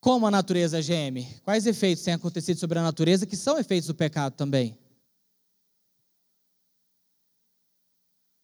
Como 0.00 0.26
a 0.26 0.30
natureza 0.32 0.82
geme? 0.82 1.40
Quais 1.44 1.64
efeitos 1.64 2.02
têm 2.02 2.14
acontecido 2.14 2.58
sobre 2.58 2.78
a 2.78 2.82
natureza 2.82 3.24
que 3.24 3.36
são 3.36 3.56
efeitos 3.56 3.86
do 3.86 3.94
pecado 3.94 4.34
também? 4.34 4.76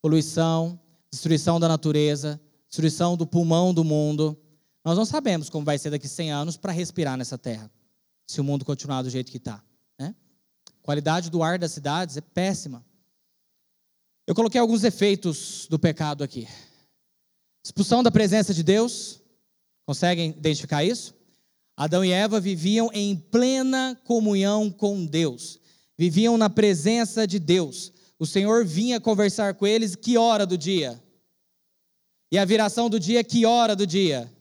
Poluição, 0.01 0.79
destruição 1.11 1.59
da 1.59 1.67
natureza, 1.67 2.41
destruição 2.69 3.17
do 3.17 3.27
pulmão 3.27 3.75
do 3.75 3.83
mundo. 3.83 4.41
Nós 4.85 4.97
não 4.97 5.05
sabemos 5.05 5.51
como 5.51 5.65
vai 5.65 5.79
ser 5.79 5.91
daqui 5.91 6.07
a 6.07 6.11
100 6.11 6.31
anos 6.31 6.57
para 6.57 6.71
respirar 6.71 7.17
nessa 7.17 7.39
terra, 7.39 7.69
se 8.27 8.41
o 8.41 8.45
mundo 8.45 8.65
continuar 8.65 9.03
do 9.03 9.11
jeito 9.11 9.33
que 9.33 9.39
está. 9.39 9.65
Né? 9.99 10.15
A 10.69 10.85
qualidade 10.85 11.29
do 11.29 11.43
ar 11.43 11.59
das 11.59 11.73
cidades 11.73 12.17
é 12.17 12.21
péssima. 12.21 12.85
Eu 14.27 14.35
coloquei 14.35 14.61
alguns 14.61 14.85
efeitos 14.85 15.67
do 15.69 15.79
pecado 15.79 16.25
aqui. 16.25 16.49
Expulsão 17.63 18.03
da 18.03 18.11
presença 18.11 18.55
de 18.55 18.63
Deus. 18.63 19.21
Conseguem 19.87 20.31
identificar 20.31 20.83
isso? 20.83 21.15
Adão 21.77 22.05
e 22.05 22.11
Eva 22.11 22.41
viviam 22.41 22.91
em 22.93 23.17
plena 23.17 24.01
comunhão 24.05 24.71
com 24.71 25.05
Deus. 25.05 25.61
Viviam 25.99 26.39
na 26.39 26.49
presença 26.49 27.27
de 27.27 27.39
Deus. 27.39 27.93
O 28.19 28.27
Senhor 28.27 28.65
vinha 28.65 29.01
conversar 29.01 29.55
com 29.55 29.67
eles 29.67 29.95
que 29.95 30.17
hora 30.17 30.47
do 30.47 30.57
dia? 30.57 31.03
E 32.33 32.39
a 32.39 32.45
viração 32.45 32.89
do 32.89 32.99
dia, 32.99 33.23
que 33.23 33.45
hora 33.45 33.77
do 33.77 33.87
dia? 33.87 34.33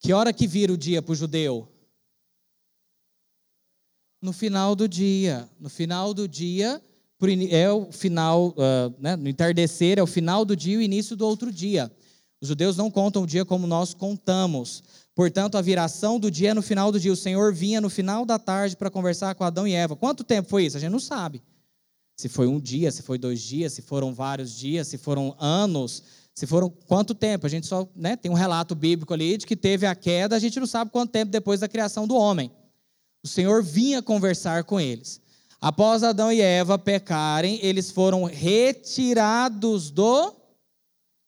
Que 0.00 0.12
hora 0.12 0.32
que 0.32 0.46
vira 0.46 0.72
o 0.72 0.78
dia 0.78 1.00
para 1.00 1.12
o 1.12 1.16
judeu? 1.16 1.68
No 4.20 4.32
final 4.32 4.74
do 4.74 4.88
dia. 4.88 5.48
No 5.58 5.68
final 5.68 6.12
do 6.12 6.28
dia, 6.28 6.80
é 7.50 7.70
o 7.70 7.92
final, 7.92 8.48
uh, 8.50 8.94
né, 8.98 9.16
no 9.16 9.28
entardecer, 9.28 9.98
é 9.98 10.02
o 10.02 10.06
final 10.06 10.44
do 10.44 10.56
dia 10.56 10.74
e 10.74 10.78
o 10.78 10.82
início 10.82 11.16
do 11.16 11.26
outro 11.26 11.52
dia. 11.52 11.90
Os 12.40 12.48
judeus 12.48 12.76
não 12.76 12.90
contam 12.90 13.22
o 13.22 13.26
dia 13.26 13.44
como 13.44 13.66
nós 13.66 13.92
contamos. 13.92 14.82
Portanto, 15.14 15.58
a 15.58 15.60
viração 15.60 16.18
do 16.18 16.30
dia 16.30 16.50
é 16.50 16.54
no 16.54 16.62
final 16.62 16.90
do 16.90 16.98
dia. 16.98 17.12
O 17.12 17.16
Senhor 17.16 17.52
vinha 17.52 17.80
no 17.80 17.90
final 17.90 18.24
da 18.24 18.38
tarde 18.38 18.76
para 18.76 18.90
conversar 18.90 19.34
com 19.34 19.44
Adão 19.44 19.68
e 19.68 19.74
Eva. 19.74 19.94
Quanto 19.94 20.24
tempo 20.24 20.48
foi 20.48 20.64
isso? 20.64 20.78
A 20.78 20.80
gente 20.80 20.92
não 20.92 21.00
sabe. 21.00 21.42
Se 22.16 22.28
foi 22.28 22.46
um 22.46 22.58
dia, 22.58 22.90
se 22.90 23.02
foi 23.02 23.18
dois 23.18 23.40
dias, 23.40 23.74
se 23.74 23.82
foram 23.82 24.14
vários 24.14 24.56
dias, 24.56 24.88
se 24.88 24.96
foram 24.96 25.36
anos, 25.38 26.02
se 26.34 26.46
foram 26.46 26.70
quanto 26.70 27.14
tempo. 27.14 27.46
A 27.46 27.50
gente 27.50 27.66
só 27.66 27.86
né, 27.94 28.16
tem 28.16 28.30
um 28.30 28.34
relato 28.34 28.74
bíblico 28.74 29.12
ali 29.12 29.36
de 29.36 29.46
que 29.46 29.56
teve 29.56 29.84
a 29.84 29.94
queda, 29.94 30.34
a 30.36 30.38
gente 30.38 30.58
não 30.58 30.66
sabe 30.66 30.90
quanto 30.90 31.10
tempo 31.10 31.30
depois 31.30 31.60
da 31.60 31.68
criação 31.68 32.06
do 32.06 32.14
homem. 32.14 32.50
O 33.22 33.28
Senhor 33.28 33.62
vinha 33.62 34.02
conversar 34.02 34.64
com 34.64 34.80
eles. 34.80 35.20
Após 35.60 36.02
Adão 36.02 36.32
e 36.32 36.40
Eva 36.40 36.78
pecarem, 36.78 37.58
eles 37.62 37.90
foram 37.90 38.24
retirados 38.24 39.90
do 39.90 40.34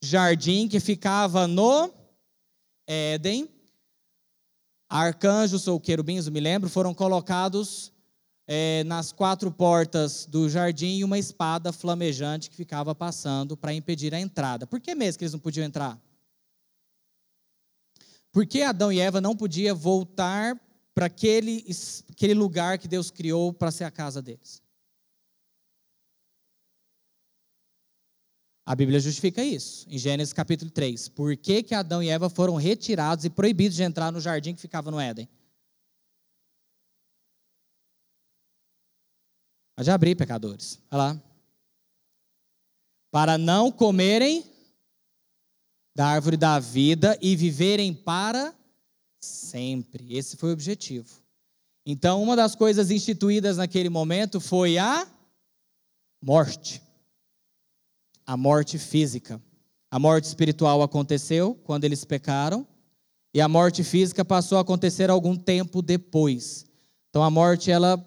jardim 0.03 0.67
que 0.69 0.81
ficava 0.81 1.47
no 1.47 1.93
Éden. 2.87 3.49
Arcanjos 4.89 5.69
ou 5.69 5.79
querubins, 5.79 6.29
me 6.29 6.41
lembro, 6.41 6.71
foram 6.71 6.95
colocados 6.95 7.93
é, 8.47 8.83
nas 8.85 9.13
quatro 9.13 9.51
portas 9.51 10.27
do 10.27 10.49
jardim 10.49 10.99
e 10.99 11.05
uma 11.05 11.19
espada 11.19 11.73
flamejante 11.73 12.51
que 12.51 12.57
ficava 12.57 12.95
passando 12.95 13.57
para 13.57 13.73
impedir 13.75 14.15
a 14.15 14.21
entrada. 14.21 14.67
Por 14.67 14.81
que 14.81 14.95
mesmo 14.95 15.19
que 15.19 15.25
eles 15.25 15.33
não 15.33 15.41
podiam 15.41 15.65
entrar? 15.65 16.01
Por 18.33 18.47
que 18.47 18.63
Adão 18.63 18.91
e 18.91 18.99
Eva 18.99 19.21
não 19.21 19.37
podiam 19.37 19.77
voltar 19.77 20.59
para 20.95 21.07
aquele, 21.07 21.65
aquele 22.11 22.35
lugar 22.35 22.79
que 22.79 22.89
Deus 22.89 23.11
criou 23.11 23.53
para 23.53 23.71
ser 23.71 23.85
a 23.85 23.91
casa 23.91 24.21
deles. 24.21 24.63
A 28.65 28.77
Bíblia 28.77 29.01
justifica 29.01 29.43
isso, 29.43 29.89
em 29.89 29.99
Gênesis 29.99 30.33
capítulo 30.33 30.71
3. 30.71 31.09
Por 31.09 31.37
que, 31.37 31.63
que 31.63 31.75
Adão 31.75 32.03
e 32.03 32.09
Eva 32.09 32.31
foram 32.31 32.55
retirados 32.55 33.25
e 33.25 33.31
proibidos 33.31 33.77
de 33.77 33.83
entrar 33.83 34.13
no 34.13 34.21
jardim 34.21 34.55
que 34.55 34.61
ficava 34.61 34.91
no 34.91 35.01
Éden? 35.01 35.29
Pode 39.75 39.91
abrir, 39.91 40.15
pecadores. 40.15 40.81
Olha 40.91 41.03
lá. 41.03 41.23
Para 43.11 43.37
não 43.37 43.73
comerem 43.73 44.45
da 45.95 46.07
árvore 46.07 46.37
da 46.37 46.59
vida 46.59 47.19
e 47.21 47.35
viverem 47.35 47.93
para 47.93 48.55
Sempre. 49.23 50.17
Esse 50.17 50.37
foi 50.37 50.51
o 50.51 50.53
objetivo. 50.53 51.09
Então, 51.87 52.23
uma 52.23 52.35
das 52.35 52.55
coisas 52.55 52.91
instituídas 52.91 53.57
naquele 53.57 53.89
momento 53.89 54.41
foi 54.41 54.79
a 54.79 55.07
morte. 56.21 56.83
A 58.27 58.37
morte 58.37 58.79
física. 58.79 59.41
A 59.91 59.99
morte 59.99 60.25
espiritual 60.25 60.83
aconteceu 60.83 61.55
quando 61.65 61.85
eles 61.85 62.05
pecaram, 62.05 62.67
e 63.35 63.41
a 63.41 63.49
morte 63.49 63.85
física 63.85 64.25
passou 64.25 64.59
a 64.59 64.63
acontecer 64.63 65.11
algum 65.11 65.37
tempo 65.37 65.83
depois. 65.83 66.67
Então, 67.11 67.23
a 67.23 67.31
morte, 67.31 67.71
ela 67.71 68.05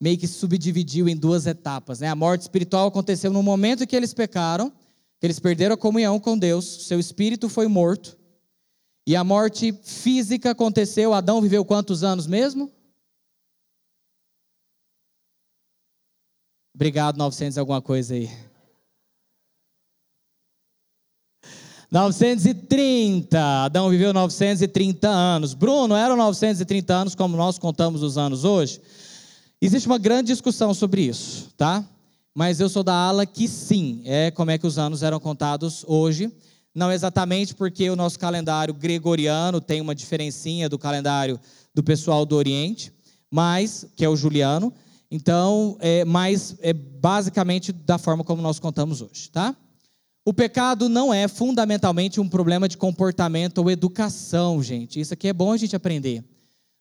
meio 0.00 0.18
que 0.18 0.26
subdividiu 0.26 1.08
em 1.08 1.16
duas 1.16 1.46
etapas. 1.46 2.00
Né? 2.00 2.08
A 2.08 2.14
morte 2.14 2.42
espiritual 2.42 2.88
aconteceu 2.88 3.32
no 3.32 3.42
momento 3.42 3.86
que 3.86 3.96
eles 3.96 4.12
pecaram, 4.12 4.70
que 5.20 5.26
eles 5.26 5.40
perderam 5.40 5.74
a 5.74 5.78
comunhão 5.78 6.20
com 6.20 6.36
Deus, 6.36 6.86
seu 6.86 7.00
espírito 7.00 7.48
foi 7.48 7.66
morto, 7.68 8.17
e 9.08 9.16
a 9.16 9.24
morte 9.24 9.72
física 9.72 10.50
aconteceu. 10.50 11.14
Adão 11.14 11.40
viveu 11.40 11.64
quantos 11.64 12.04
anos 12.04 12.26
mesmo? 12.26 12.70
Obrigado, 16.74 17.16
900 17.16 17.56
alguma 17.56 17.80
coisa 17.80 18.12
aí. 18.12 18.28
930. 21.90 23.64
Adão 23.64 23.88
viveu 23.88 24.12
930 24.12 25.08
anos. 25.08 25.54
Bruno, 25.54 25.96
eram 25.96 26.14
930 26.14 26.92
anos 26.92 27.14
como 27.14 27.34
nós 27.34 27.58
contamos 27.58 28.02
os 28.02 28.18
anos 28.18 28.44
hoje? 28.44 28.78
Existe 29.58 29.86
uma 29.86 29.96
grande 29.96 30.32
discussão 30.32 30.74
sobre 30.74 31.00
isso, 31.00 31.48
tá? 31.56 31.82
Mas 32.34 32.60
eu 32.60 32.68
sou 32.68 32.82
da 32.82 32.92
ala 32.92 33.24
que 33.24 33.48
sim, 33.48 34.02
é 34.04 34.30
como 34.30 34.50
é 34.50 34.58
que 34.58 34.66
os 34.66 34.76
anos 34.78 35.02
eram 35.02 35.18
contados 35.18 35.82
hoje. 35.88 36.30
Não 36.78 36.92
exatamente 36.92 37.56
porque 37.56 37.90
o 37.90 37.96
nosso 37.96 38.16
calendário 38.20 38.72
gregoriano 38.72 39.60
tem 39.60 39.80
uma 39.80 39.96
diferencinha 39.96 40.68
do 40.68 40.78
calendário 40.78 41.40
do 41.74 41.82
pessoal 41.82 42.24
do 42.24 42.36
Oriente, 42.36 42.92
mas 43.28 43.84
que 43.96 44.04
é 44.04 44.08
o 44.08 44.14
juliano. 44.14 44.72
Então, 45.10 45.76
é, 45.80 46.04
mas 46.04 46.54
é 46.60 46.72
basicamente 46.72 47.72
da 47.72 47.98
forma 47.98 48.22
como 48.22 48.40
nós 48.40 48.60
contamos 48.60 49.02
hoje, 49.02 49.28
tá? 49.28 49.56
O 50.24 50.32
pecado 50.32 50.88
não 50.88 51.12
é 51.12 51.26
fundamentalmente 51.26 52.20
um 52.20 52.28
problema 52.28 52.68
de 52.68 52.76
comportamento 52.76 53.58
ou 53.58 53.68
educação, 53.72 54.62
gente. 54.62 55.00
Isso 55.00 55.12
aqui 55.12 55.26
é 55.26 55.32
bom 55.32 55.50
a 55.50 55.56
gente 55.56 55.74
aprender. 55.74 56.22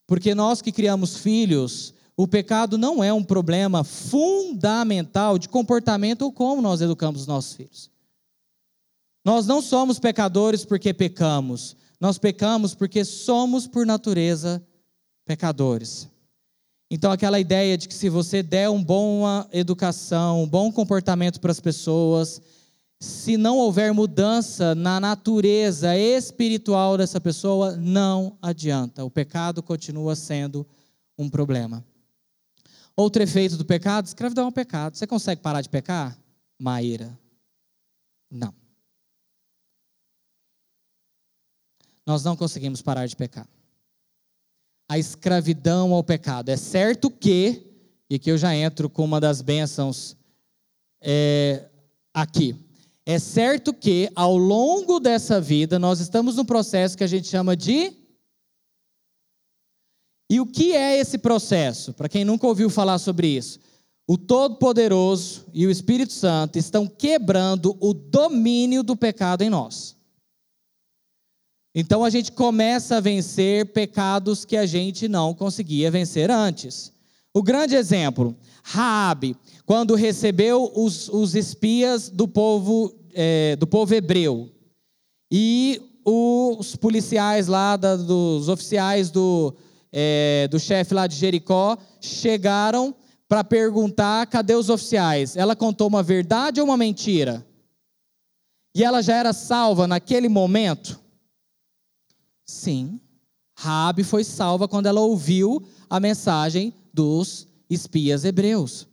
Porque 0.05 0.35
nós 0.35 0.61
que 0.61 0.71
criamos 0.71 1.17
filhos, 1.17 1.91
o 2.15 2.27
pecado 2.27 2.77
não 2.77 3.03
é 3.03 3.11
um 3.11 3.23
problema 3.23 3.83
fundamental 3.83 5.39
de 5.39 5.49
comportamento 5.49 6.21
ou 6.21 6.31
como 6.31 6.61
nós 6.61 6.81
educamos 6.81 7.21
os 7.21 7.27
nossos 7.27 7.53
filhos. 7.53 7.96
Nós 9.27 9.45
não 9.45 9.61
somos 9.61 9.99
pecadores 9.99 10.63
porque 10.63 10.93
pecamos. 10.93 11.75
Nós 11.99 12.17
pecamos 12.17 12.73
porque 12.73 13.03
somos, 13.03 13.67
por 13.67 13.85
natureza, 13.85 14.65
pecadores. 15.25 16.07
Então, 16.89 17.11
aquela 17.11 17.37
ideia 17.37 17.77
de 17.77 17.89
que 17.89 17.93
se 17.93 18.07
você 18.07 18.41
der 18.41 18.69
uma 18.69 18.81
boa 18.81 19.49
educação, 19.51 20.43
um 20.43 20.47
bom 20.47 20.71
comportamento 20.71 21.41
para 21.41 21.51
as 21.51 21.59
pessoas, 21.59 22.41
se 23.01 23.35
não 23.35 23.57
houver 23.57 23.93
mudança 23.93 24.73
na 24.73 24.97
natureza 24.97 25.97
espiritual 25.97 26.97
dessa 26.97 27.19
pessoa, 27.19 27.75
não 27.75 28.37
adianta. 28.41 29.03
O 29.03 29.11
pecado 29.11 29.61
continua 29.61 30.15
sendo 30.15 30.65
um 31.17 31.29
problema. 31.29 31.85
Outro 32.95 33.21
efeito 33.21 33.57
do 33.57 33.65
pecado, 33.65 34.05
escravidão 34.05 34.45
é 34.45 34.47
um 34.47 34.53
pecado. 34.53 34.95
Você 34.95 35.05
consegue 35.05 35.41
parar 35.41 35.59
de 35.59 35.67
pecar? 35.67 36.17
Maíra. 36.57 37.19
Não. 38.31 38.66
Nós 42.07 42.23
não 42.23 42.37
conseguimos 42.37 42.81
parar 42.81 43.05
de 43.05 43.17
pecar. 43.17 43.45
A 44.89 44.97
escravidão 44.97 45.91
ao 45.93 46.01
pecado. 46.01 46.47
É 46.47 46.55
certo 46.55 47.11
que, 47.11 47.67
e 48.09 48.15
aqui 48.15 48.31
eu 48.31 48.37
já 48.37 48.55
entro 48.55 48.89
com 48.89 49.03
uma 49.03 49.19
das 49.19 49.41
bênçãos 49.41 50.15
é, 51.01 51.69
aqui. 52.13 52.55
É 53.05 53.19
certo 53.19 53.73
que, 53.73 54.09
ao 54.15 54.37
longo 54.37 55.01
dessa 55.01 55.41
vida, 55.41 55.77
nós 55.77 55.99
estamos 55.99 56.37
num 56.37 56.45
processo 56.45 56.97
que 56.97 57.03
a 57.03 57.07
gente 57.07 57.27
chama 57.27 57.57
de. 57.57 57.91
E 60.29 60.39
o 60.39 60.45
que 60.45 60.73
é 60.73 60.97
esse 60.97 61.17
processo? 61.17 61.93
Para 61.93 62.07
quem 62.07 62.23
nunca 62.23 62.47
ouviu 62.47 62.69
falar 62.69 62.99
sobre 62.99 63.27
isso, 63.27 63.59
o 64.07 64.17
Todo-Poderoso 64.17 65.45
e 65.53 65.67
o 65.67 65.71
Espírito 65.71 66.13
Santo 66.13 66.57
estão 66.57 66.87
quebrando 66.87 67.77
o 67.81 67.93
domínio 67.93 68.81
do 68.81 68.95
pecado 68.95 69.41
em 69.41 69.49
nós. 69.49 69.96
Então 71.79 72.03
a 72.03 72.09
gente 72.09 72.31
começa 72.31 72.97
a 72.97 72.99
vencer 72.99 73.67
pecados 73.67 74.43
que 74.43 74.57
a 74.57 74.65
gente 74.65 75.07
não 75.07 75.31
conseguia 75.31 75.91
vencer 75.91 76.31
antes. 76.31 76.91
O 77.31 77.43
grande 77.43 77.75
exemplo, 77.75 78.35
Raabe, 78.63 79.37
quando 79.63 79.93
recebeu 79.93 80.71
os, 80.73 81.07
os 81.07 81.35
espias 81.35 82.09
do 82.09 82.27
povo, 82.27 82.91
é, 83.13 83.55
do 83.57 83.67
povo 83.67 83.93
hebreu. 83.93 84.49
E 85.31 85.79
os 86.03 86.75
policiais 86.75 87.45
lá, 87.45 87.77
da, 87.77 87.95
dos 87.95 88.49
oficiais 88.49 89.11
do, 89.11 89.53
é, 89.93 90.47
do 90.49 90.59
chefe 90.59 90.95
lá 90.95 91.05
de 91.05 91.15
Jericó, 91.15 91.77
chegaram 92.01 92.95
para 93.29 93.43
perguntar: 93.43 94.25
cadê 94.25 94.55
os 94.55 94.71
oficiais? 94.71 95.37
Ela 95.37 95.55
contou 95.55 95.87
uma 95.87 96.01
verdade 96.01 96.59
ou 96.59 96.65
uma 96.65 96.75
mentira? 96.75 97.45
E 98.73 98.83
ela 98.83 99.03
já 99.03 99.15
era 99.15 99.31
salva 99.31 99.85
naquele 99.85 100.27
momento? 100.27 101.05
Sim. 102.47 102.99
Rabi 103.57 104.03
foi 104.03 104.23
salva 104.23 104.67
quando 104.67 104.85
ela 104.85 105.01
ouviu 105.01 105.61
a 105.89 105.99
mensagem 105.99 106.73
dos 106.93 107.47
espias 107.69 108.23
hebreus. 108.23 108.87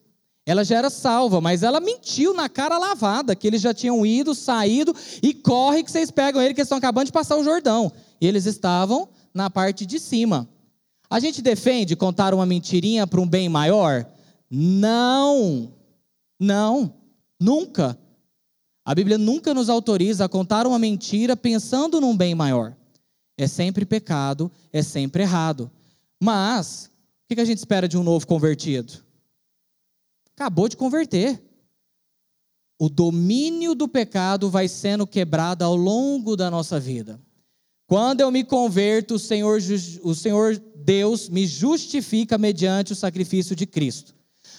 Ela 0.46 0.64
já 0.64 0.76
era 0.76 0.90
salva, 0.90 1.40
mas 1.40 1.62
ela 1.62 1.80
mentiu 1.80 2.34
na 2.34 2.48
cara 2.48 2.76
lavada, 2.76 3.34
que 3.34 3.46
eles 3.46 3.62
já 3.62 3.72
tinham 3.72 4.04
ido, 4.04 4.34
saído, 4.34 4.94
e 5.22 5.32
corre 5.32 5.82
que 5.82 5.90
vocês 5.90 6.10
pegam 6.10 6.42
ele, 6.42 6.52
que 6.52 6.60
eles 6.60 6.66
estão 6.66 6.76
acabando 6.78 7.06
de 7.06 7.12
passar 7.12 7.36
o 7.36 7.44
Jordão. 7.44 7.90
E 8.20 8.26
eles 8.26 8.44
estavam 8.44 9.08
na 9.32 9.48
parte 9.48 9.86
de 9.86 9.98
cima. 9.98 10.48
A 11.08 11.18
gente 11.18 11.40
defende 11.40 11.96
contar 11.96 12.34
uma 12.34 12.44
mentirinha 12.44 13.06
para 13.06 13.20
um 13.20 13.26
bem 13.26 13.48
maior? 13.48 14.06
Não. 14.50 15.72
Não. 16.38 16.92
Nunca. 17.40 17.98
A 18.84 18.94
Bíblia 18.94 19.16
nunca 19.16 19.54
nos 19.54 19.70
autoriza 19.70 20.26
a 20.26 20.28
contar 20.28 20.66
uma 20.66 20.78
mentira 20.78 21.36
pensando 21.36 22.00
num 22.00 22.14
bem 22.14 22.34
maior. 22.34 22.76
É 23.36 23.46
sempre 23.46 23.84
pecado, 23.84 24.50
é 24.72 24.82
sempre 24.82 25.22
errado. 25.22 25.70
Mas, 26.20 26.90
o 27.24 27.34
que 27.34 27.40
a 27.40 27.44
gente 27.44 27.58
espera 27.58 27.88
de 27.88 27.98
um 27.98 28.02
novo 28.02 28.26
convertido? 28.26 29.02
Acabou 30.36 30.68
de 30.68 30.76
converter. 30.76 31.42
O 32.78 32.88
domínio 32.88 33.74
do 33.74 33.88
pecado 33.88 34.50
vai 34.50 34.68
sendo 34.68 35.06
quebrado 35.06 35.64
ao 35.64 35.76
longo 35.76 36.36
da 36.36 36.50
nossa 36.50 36.78
vida. 36.78 37.20
Quando 37.86 38.20
eu 38.20 38.30
me 38.30 38.42
converto, 38.44 39.14
o 39.14 39.18
Senhor, 39.18 39.60
o 40.02 40.14
Senhor 40.14 40.60
Deus 40.76 41.28
me 41.28 41.46
justifica 41.46 42.38
mediante 42.38 42.92
o 42.92 42.96
sacrifício 42.96 43.54
de 43.54 43.66
Cristo. 43.66 44.14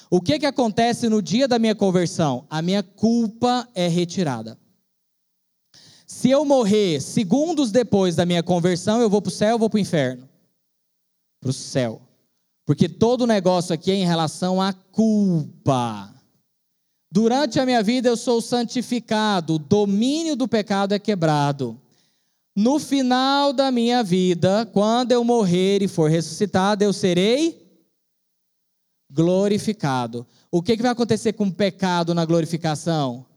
O 0.09 0.21
que, 0.21 0.39
que 0.39 0.45
acontece 0.45 1.09
no 1.09 1.21
dia 1.21 1.47
da 1.47 1.59
minha 1.59 1.75
conversão? 1.75 2.45
A 2.49 2.61
minha 2.61 2.83
culpa 2.83 3.67
é 3.73 3.87
retirada. 3.87 4.57
Se 6.25 6.31
eu 6.31 6.43
morrer 6.43 6.99
segundos 7.01 7.71
depois 7.71 8.15
da 8.15 8.25
minha 8.25 8.41
conversão, 8.41 8.99
eu 8.99 9.07
vou 9.07 9.21
para 9.21 9.29
o 9.29 9.31
céu 9.31 9.53
ou 9.53 9.59
vou 9.59 9.69
para 9.69 9.77
o 9.77 9.79
inferno? 9.79 10.27
Para 11.39 11.51
o 11.51 11.53
céu. 11.53 12.01
Porque 12.65 12.89
todo 12.89 13.21
o 13.21 13.27
negócio 13.27 13.75
aqui 13.75 13.91
é 13.91 13.93
em 13.93 14.07
relação 14.07 14.59
à 14.59 14.73
culpa. 14.73 16.11
Durante 17.11 17.59
a 17.59 17.65
minha 17.67 17.83
vida 17.83 18.09
eu 18.09 18.17
sou 18.17 18.41
santificado, 18.41 19.53
o 19.53 19.59
domínio 19.59 20.35
do 20.35 20.47
pecado 20.47 20.95
é 20.95 20.97
quebrado. 20.97 21.79
No 22.55 22.79
final 22.79 23.53
da 23.53 23.69
minha 23.69 24.01
vida, 24.01 24.67
quando 24.73 25.11
eu 25.11 25.23
morrer 25.23 25.83
e 25.83 25.87
for 25.87 26.09
ressuscitado, 26.09 26.83
eu 26.83 26.91
serei 26.91 27.85
glorificado. 29.11 30.25
O 30.49 30.63
que, 30.63 30.75
vai 30.75 30.89
acontecer 30.89 31.33
com 31.33 31.45
o 31.45 31.53
pecado 31.53 32.15
na 32.15 32.25
glorificação? 32.25 33.27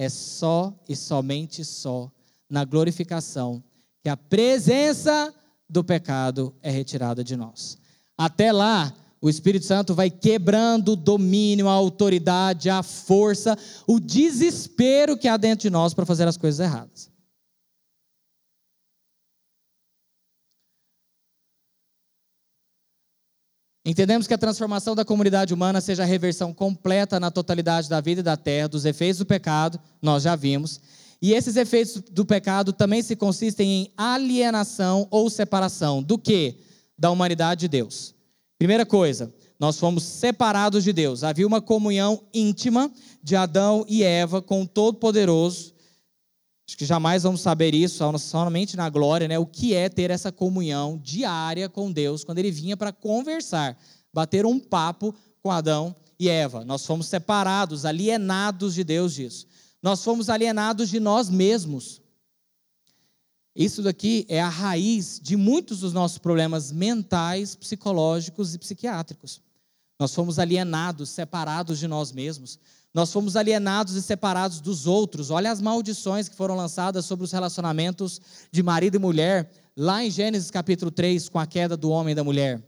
É 0.00 0.08
só 0.08 0.72
e 0.88 0.94
somente 0.94 1.64
só 1.64 2.08
na 2.48 2.64
glorificação 2.64 3.60
que 4.00 4.08
a 4.08 4.16
presença 4.16 5.34
do 5.68 5.82
pecado 5.82 6.54
é 6.62 6.70
retirada 6.70 7.24
de 7.24 7.36
nós. 7.36 7.76
Até 8.16 8.52
lá, 8.52 8.94
o 9.20 9.28
Espírito 9.28 9.66
Santo 9.66 9.96
vai 9.96 10.08
quebrando 10.08 10.92
o 10.92 10.96
domínio, 10.96 11.68
a 11.68 11.72
autoridade, 11.72 12.70
a 12.70 12.80
força, 12.80 13.58
o 13.88 13.98
desespero 13.98 15.18
que 15.18 15.26
há 15.26 15.36
dentro 15.36 15.62
de 15.62 15.70
nós 15.70 15.92
para 15.92 16.06
fazer 16.06 16.28
as 16.28 16.36
coisas 16.36 16.60
erradas. 16.60 17.10
Entendemos 23.88 24.26
que 24.26 24.34
a 24.34 24.38
transformação 24.38 24.94
da 24.94 25.04
comunidade 25.04 25.54
humana 25.54 25.80
seja 25.80 26.02
a 26.02 26.06
reversão 26.06 26.52
completa 26.52 27.18
na 27.18 27.30
totalidade 27.30 27.88
da 27.88 28.00
vida 28.00 28.20
e 28.20 28.24
da 28.24 28.36
terra, 28.36 28.68
dos 28.68 28.84
efeitos 28.84 29.18
do 29.18 29.26
pecado, 29.26 29.80
nós 30.00 30.22
já 30.22 30.36
vimos. 30.36 30.80
E 31.20 31.32
esses 31.32 31.56
efeitos 31.56 32.02
do 32.10 32.24
pecado 32.24 32.72
também 32.72 33.02
se 33.02 33.16
consistem 33.16 33.68
em 33.68 33.92
alienação 33.96 35.08
ou 35.10 35.28
separação. 35.28 36.02
Do 36.02 36.18
que? 36.18 36.68
da 36.98 37.10
humanidade 37.10 37.60
de 37.60 37.68
Deus. 37.68 38.14
Primeira 38.58 38.84
coisa, 38.84 39.32
nós 39.58 39.78
fomos 39.78 40.02
separados 40.02 40.82
de 40.82 40.92
Deus. 40.92 41.22
Havia 41.22 41.46
uma 41.46 41.60
comunhão 41.60 42.20
íntima 42.34 42.90
de 43.22 43.36
Adão 43.36 43.84
e 43.88 44.02
Eva 44.02 44.42
com 44.42 44.62
o 44.62 44.66
Todo-Poderoso. 44.66 45.72
Acho 46.68 46.76
que 46.76 46.84
jamais 46.84 47.22
vamos 47.22 47.40
saber 47.40 47.74
isso, 47.74 48.04
somente 48.18 48.76
na 48.76 48.90
glória, 48.90 49.26
né? 49.26 49.38
O 49.38 49.46
que 49.46 49.72
é 49.72 49.88
ter 49.88 50.10
essa 50.10 50.30
comunhão 50.30 51.00
diária 51.02 51.66
com 51.66 51.90
Deus 51.90 52.22
quando 52.22 52.40
ele 52.40 52.50
vinha 52.50 52.76
para 52.76 52.92
conversar, 52.92 53.78
bater 54.12 54.44
um 54.44 54.60
papo 54.60 55.14
com 55.42 55.50
Adão 55.50 55.96
e 56.18 56.28
Eva. 56.28 56.66
Nós 56.66 56.84
fomos 56.84 57.06
separados, 57.06 57.86
alienados 57.86 58.74
de 58.74 58.84
Deus 58.84 59.14
disso. 59.14 59.46
Nós 59.82 60.04
fomos 60.04 60.28
alienados 60.28 60.90
de 60.90 61.00
nós 61.00 61.30
mesmos. 61.30 62.02
Isso 63.56 63.82
daqui 63.82 64.26
é 64.28 64.42
a 64.42 64.48
raiz 64.50 65.18
de 65.22 65.36
muitos 65.36 65.80
dos 65.80 65.94
nossos 65.94 66.18
problemas 66.18 66.70
mentais, 66.70 67.56
psicológicos 67.56 68.54
e 68.54 68.58
psiquiátricos. 68.58 69.40
Nós 69.98 70.14
fomos 70.14 70.38
alienados, 70.38 71.08
separados 71.08 71.78
de 71.78 71.88
nós 71.88 72.12
mesmos. 72.12 72.58
Nós 72.98 73.12
fomos 73.12 73.36
alienados 73.36 73.94
e 73.94 74.02
separados 74.02 74.60
dos 74.60 74.84
outros. 74.84 75.30
Olha 75.30 75.52
as 75.52 75.60
maldições 75.60 76.28
que 76.28 76.34
foram 76.34 76.56
lançadas 76.56 77.04
sobre 77.04 77.24
os 77.24 77.30
relacionamentos 77.30 78.20
de 78.50 78.60
marido 78.60 78.96
e 78.96 78.98
mulher, 78.98 79.52
lá 79.76 80.04
em 80.04 80.10
Gênesis 80.10 80.50
capítulo 80.50 80.90
3, 80.90 81.28
com 81.28 81.38
a 81.38 81.46
queda 81.46 81.76
do 81.76 81.90
homem 81.90 82.10
e 82.10 82.14
da 82.16 82.24
mulher. 82.24 82.60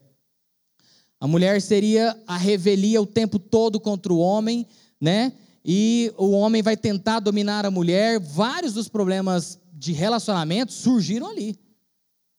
A 1.18 1.26
mulher 1.26 1.60
seria 1.60 2.16
a 2.28 2.36
revelia 2.36 3.02
o 3.02 3.06
tempo 3.06 3.40
todo 3.40 3.80
contra 3.80 4.12
o 4.12 4.20
homem, 4.20 4.64
né? 5.00 5.32
E 5.64 6.14
o 6.16 6.30
homem 6.30 6.62
vai 6.62 6.76
tentar 6.76 7.18
dominar 7.18 7.66
a 7.66 7.70
mulher. 7.72 8.20
Vários 8.20 8.72
dos 8.72 8.88
problemas 8.88 9.58
de 9.72 9.90
relacionamento 9.90 10.72
surgiram 10.72 11.28
ali, 11.28 11.58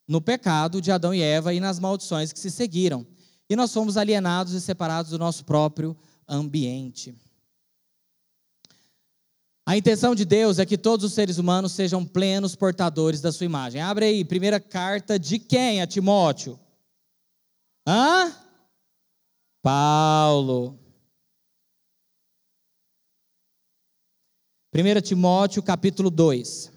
no 0.08 0.22
pecado 0.22 0.80
de 0.80 0.94
Adão 0.94 1.14
e 1.14 1.22
Eva 1.22 1.54
e 1.54 1.60
nas 1.60 1.78
maldições 1.78 2.32
que 2.32 2.40
se 2.40 2.50
seguiram. 2.50 3.06
E 3.50 3.56
nós 3.58 3.74
fomos 3.74 3.98
alienados 3.98 4.54
e 4.54 4.62
separados 4.62 5.12
do 5.12 5.20
nosso 5.20 5.44
próprio 5.44 5.94
ambiente. 6.26 7.14
A 9.66 9.78
intenção 9.78 10.16
de 10.16 10.26
Deus 10.26 10.60
é 10.60 10.66
que 10.66 10.78
todos 10.78 11.06
os 11.06 11.14
seres 11.14 11.38
humanos 11.38 11.72
sejam 11.74 12.06
plenos 12.06 12.56
portadores 12.56 13.22
da 13.22 13.32
sua 13.32 13.46
imagem. 13.46 13.82
Abre 13.82 14.06
aí, 14.06 14.26
primeira 14.26 14.60
carta 14.60 15.20
de 15.20 15.38
quem 15.38 15.82
a 15.82 15.88
Timóteo? 15.88 16.60
Hã? 17.88 18.36
Paulo. 19.62 20.80
1 24.74 25.02
Timóteo 25.02 25.62
capítulo 25.62 26.10
2. 26.10 26.72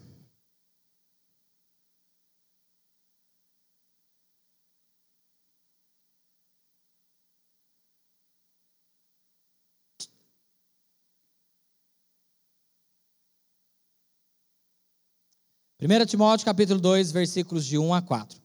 Primeira 15.84 16.06
Timóteo 16.06 16.46
capítulo 16.46 16.80
2, 16.80 17.12
versículos 17.12 17.66
de 17.66 17.76
1 17.76 17.92
a 17.92 18.00
4. 18.00 18.40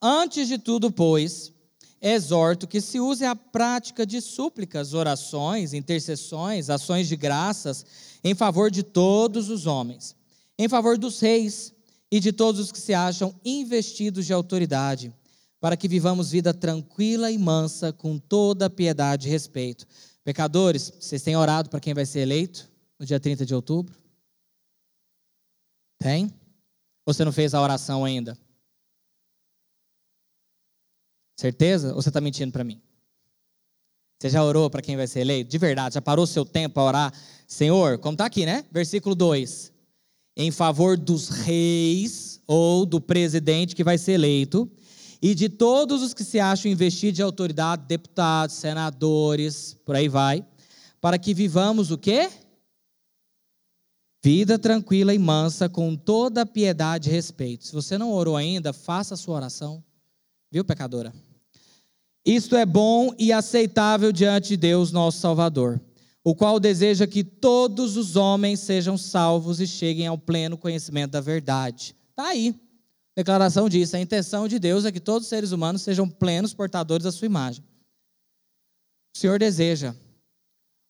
Antes 0.00 0.46
de 0.46 0.58
tudo, 0.58 0.92
pois, 0.92 1.52
exorto 2.00 2.68
que 2.68 2.80
se 2.80 3.00
use 3.00 3.24
a 3.24 3.34
prática 3.34 4.06
de 4.06 4.20
súplicas, 4.20 4.94
orações, 4.94 5.72
intercessões, 5.72 6.70
ações 6.70 7.08
de 7.08 7.16
graças 7.16 7.84
em 8.22 8.32
favor 8.32 8.70
de 8.70 8.84
todos 8.84 9.50
os 9.50 9.66
homens, 9.66 10.14
em 10.56 10.68
favor 10.68 10.96
dos 10.96 11.18
reis 11.18 11.74
e 12.12 12.20
de 12.20 12.30
todos 12.30 12.60
os 12.60 12.70
que 12.70 12.78
se 12.78 12.94
acham 12.94 13.34
investidos 13.44 14.24
de 14.24 14.32
autoridade, 14.32 15.12
para 15.58 15.76
que 15.76 15.88
vivamos 15.88 16.30
vida 16.30 16.54
tranquila 16.54 17.28
e 17.28 17.36
mansa 17.36 17.92
com 17.92 18.20
toda 18.20 18.70
piedade 18.70 19.26
e 19.26 19.32
respeito. 19.32 19.84
Pecadores, 20.22 20.92
vocês 21.00 21.22
têm 21.22 21.36
orado 21.36 21.68
para 21.68 21.80
quem 21.80 21.92
vai 21.92 22.06
ser 22.06 22.20
eleito 22.20 22.70
no 23.00 23.04
dia 23.04 23.18
30 23.18 23.44
de 23.44 23.52
outubro? 23.52 23.92
Tem? 25.98 26.32
Você 27.06 27.24
não 27.24 27.32
fez 27.32 27.54
a 27.54 27.60
oração 27.60 28.04
ainda? 28.04 28.38
Certeza? 31.36 31.94
Ou 31.94 32.00
você 32.00 32.08
está 32.08 32.20
mentindo 32.20 32.52
para 32.52 32.64
mim? 32.64 32.80
Você 34.18 34.30
já 34.30 34.42
orou 34.42 34.70
para 34.70 34.80
quem 34.80 34.96
vai 34.96 35.06
ser 35.06 35.20
eleito? 35.20 35.50
De 35.50 35.58
verdade, 35.58 35.94
já 35.94 36.00
parou 36.00 36.26
seu 36.26 36.44
tempo 36.44 36.74
para 36.74 36.82
orar? 36.82 37.14
Senhor, 37.46 37.98
como 37.98 38.14
está 38.14 38.24
aqui, 38.24 38.46
né? 38.46 38.64
Versículo 38.70 39.14
2. 39.14 39.72
Em 40.36 40.50
favor 40.50 40.96
dos 40.96 41.28
reis 41.28 42.40
ou 42.46 42.86
do 42.86 43.00
presidente 43.00 43.74
que 43.74 43.84
vai 43.84 43.98
ser 43.98 44.12
eleito 44.12 44.70
e 45.20 45.34
de 45.34 45.48
todos 45.48 46.02
os 46.02 46.14
que 46.14 46.24
se 46.24 46.40
acham 46.40 46.70
investidos 46.70 47.16
de 47.16 47.22
autoridade, 47.22 47.86
deputados, 47.86 48.56
senadores, 48.56 49.76
por 49.84 49.94
aí 49.96 50.08
vai, 50.08 50.44
para 51.00 51.18
que 51.18 51.34
vivamos 51.34 51.90
o 51.90 51.98
quê? 51.98 52.30
Vida 54.24 54.58
tranquila 54.58 55.12
e 55.12 55.18
mansa, 55.18 55.68
com 55.68 55.94
toda 55.94 56.46
piedade 56.46 57.10
e 57.10 57.12
respeito. 57.12 57.66
Se 57.66 57.74
você 57.74 57.98
não 57.98 58.10
orou 58.10 58.38
ainda, 58.38 58.72
faça 58.72 59.12
a 59.12 59.16
sua 59.18 59.36
oração. 59.36 59.84
Viu, 60.50 60.64
pecadora? 60.64 61.12
Isto 62.24 62.56
é 62.56 62.64
bom 62.64 63.14
e 63.18 63.30
aceitável 63.30 64.10
diante 64.10 64.48
de 64.48 64.56
Deus, 64.56 64.90
nosso 64.90 65.18
Salvador, 65.18 65.78
o 66.24 66.34
qual 66.34 66.58
deseja 66.58 67.06
que 67.06 67.22
todos 67.22 67.98
os 67.98 68.16
homens 68.16 68.60
sejam 68.60 68.96
salvos 68.96 69.60
e 69.60 69.66
cheguem 69.66 70.06
ao 70.06 70.16
pleno 70.16 70.56
conhecimento 70.56 71.10
da 71.10 71.20
verdade. 71.20 71.94
Está 72.08 72.28
aí. 72.28 72.58
A 73.14 73.20
declaração 73.20 73.68
diz: 73.68 73.92
a 73.92 74.00
intenção 74.00 74.48
de 74.48 74.58
Deus 74.58 74.86
é 74.86 74.90
que 74.90 75.00
todos 75.00 75.24
os 75.24 75.28
seres 75.28 75.52
humanos 75.52 75.82
sejam 75.82 76.08
plenos 76.08 76.54
portadores 76.54 77.04
da 77.04 77.12
sua 77.12 77.26
imagem. 77.26 77.62
O 79.14 79.18
Senhor 79.18 79.38
deseja, 79.38 79.94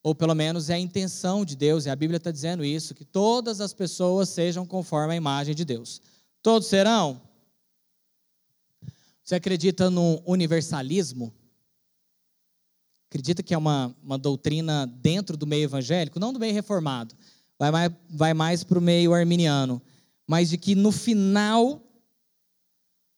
ou 0.05 0.15
pelo 0.15 0.35
menos 0.35 0.69
é 0.69 0.75
a 0.75 0.79
intenção 0.79 1.47
de 1.47 1.57
Deus, 1.57 1.87
e 1.87 1.91
a 1.91 1.97
Bíblia 1.97 2.19
está 2.19 2.31
dizendo 2.31 2.63
isso, 2.63 2.95
que 2.95 3.07
todas 3.07 3.59
as 3.59 3.73
pessoas 3.73 4.29
sejam 4.29 4.67
conforme 4.67 5.15
a 5.15 5.17
imagem 5.17 5.55
de 5.55 5.65
Deus. 5.65 6.03
Todos 6.43 6.69
serão? 6.69 7.23
Você 9.23 9.35
acredita 9.35 9.89
no 9.89 10.23
universalismo? 10.27 11.33
Acredita 13.09 13.43
que 13.43 13.55
é 13.55 13.59
uma, 13.59 13.97
uma 14.03 14.19
doutrina 14.19 14.87
dentro 14.87 15.39
do 15.39 15.47
meio 15.47 15.65
evangélico? 15.65 16.21
Não 16.21 16.35
do 16.35 16.39
meio 16.39 16.53
reformado, 16.53 17.17
vai 17.59 17.71
mais, 17.71 17.93
vai 18.11 18.35
mais 18.35 18.63
para 18.63 18.79
o 18.79 18.83
meio 18.83 19.15
arminiano. 19.15 19.81
Mas 20.27 20.51
de 20.51 20.59
que 20.59 20.75
no 20.75 20.93
final, 20.93 21.83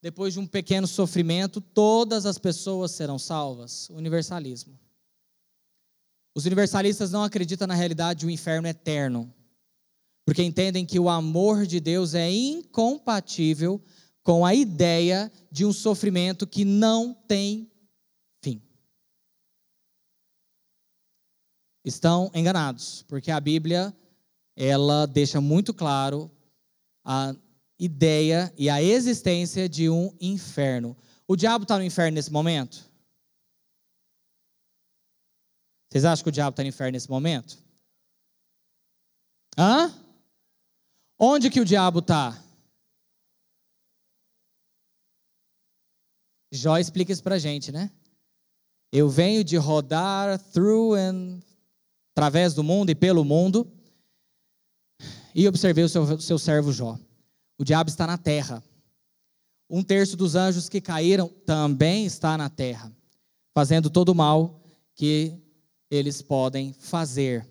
depois 0.00 0.34
de 0.34 0.38
um 0.38 0.46
pequeno 0.46 0.86
sofrimento, 0.86 1.60
todas 1.60 2.26
as 2.26 2.38
pessoas 2.38 2.92
serão 2.92 3.18
salvas? 3.18 3.90
Universalismo. 3.90 4.85
Os 6.36 6.44
universalistas 6.44 7.10
não 7.10 7.24
acreditam 7.24 7.66
na 7.66 7.72
realidade 7.72 8.20
de 8.20 8.26
um 8.26 8.30
inferno 8.30 8.68
eterno, 8.68 9.34
porque 10.22 10.42
entendem 10.42 10.84
que 10.84 11.00
o 11.00 11.08
amor 11.08 11.64
de 11.64 11.80
Deus 11.80 12.12
é 12.12 12.30
incompatível 12.30 13.82
com 14.22 14.44
a 14.44 14.54
ideia 14.54 15.32
de 15.50 15.64
um 15.64 15.72
sofrimento 15.72 16.46
que 16.46 16.62
não 16.62 17.14
tem 17.14 17.72
fim. 18.44 18.60
Estão 21.82 22.30
enganados, 22.34 23.02
porque 23.08 23.30
a 23.30 23.40
Bíblia 23.40 23.96
ela 24.54 25.06
deixa 25.06 25.40
muito 25.40 25.72
claro 25.72 26.30
a 27.02 27.34
ideia 27.78 28.52
e 28.58 28.68
a 28.68 28.82
existência 28.82 29.70
de 29.70 29.88
um 29.88 30.14
inferno. 30.20 30.94
O 31.26 31.34
diabo 31.34 31.62
está 31.62 31.78
no 31.78 31.84
inferno 31.84 32.16
nesse 32.16 32.30
momento? 32.30 32.94
Vocês 35.90 36.04
acham 36.04 36.22
que 36.22 36.28
o 36.28 36.32
diabo 36.32 36.50
está 36.50 36.62
no 36.62 36.68
inferno 36.68 36.92
nesse 36.92 37.08
momento? 37.08 37.58
Hã? 39.58 39.92
Onde 41.18 41.50
que 41.50 41.60
o 41.60 41.64
diabo 41.64 42.00
está? 42.00 42.42
Jó 46.52 46.76
explica 46.78 47.12
isso 47.12 47.22
pra 47.22 47.38
gente, 47.38 47.72
né? 47.72 47.90
Eu 48.92 49.08
venho 49.08 49.42
de 49.42 49.56
rodar 49.56 50.38
through 50.52 50.94
and 50.94 51.40
através 52.12 52.54
do 52.54 52.62
mundo 52.62 52.90
e 52.90 52.94
pelo 52.94 53.24
mundo 53.24 53.70
e 55.34 55.46
observei 55.46 55.84
o 55.84 55.88
seu, 55.88 56.18
seu 56.18 56.38
servo 56.38 56.72
Jó. 56.72 56.98
O 57.58 57.64
diabo 57.64 57.90
está 57.90 58.06
na 58.06 58.16
terra. 58.16 58.62
Um 59.68 59.82
terço 59.82 60.16
dos 60.16 60.34
anjos 60.34 60.68
que 60.68 60.80
caíram 60.80 61.28
também 61.44 62.06
está 62.06 62.38
na 62.38 62.48
terra, 62.48 62.90
fazendo 63.54 63.90
todo 63.90 64.10
o 64.10 64.14
mal 64.14 64.62
que 64.94 65.45
eles 65.96 66.22
podem 66.22 66.74
fazer. 66.78 67.46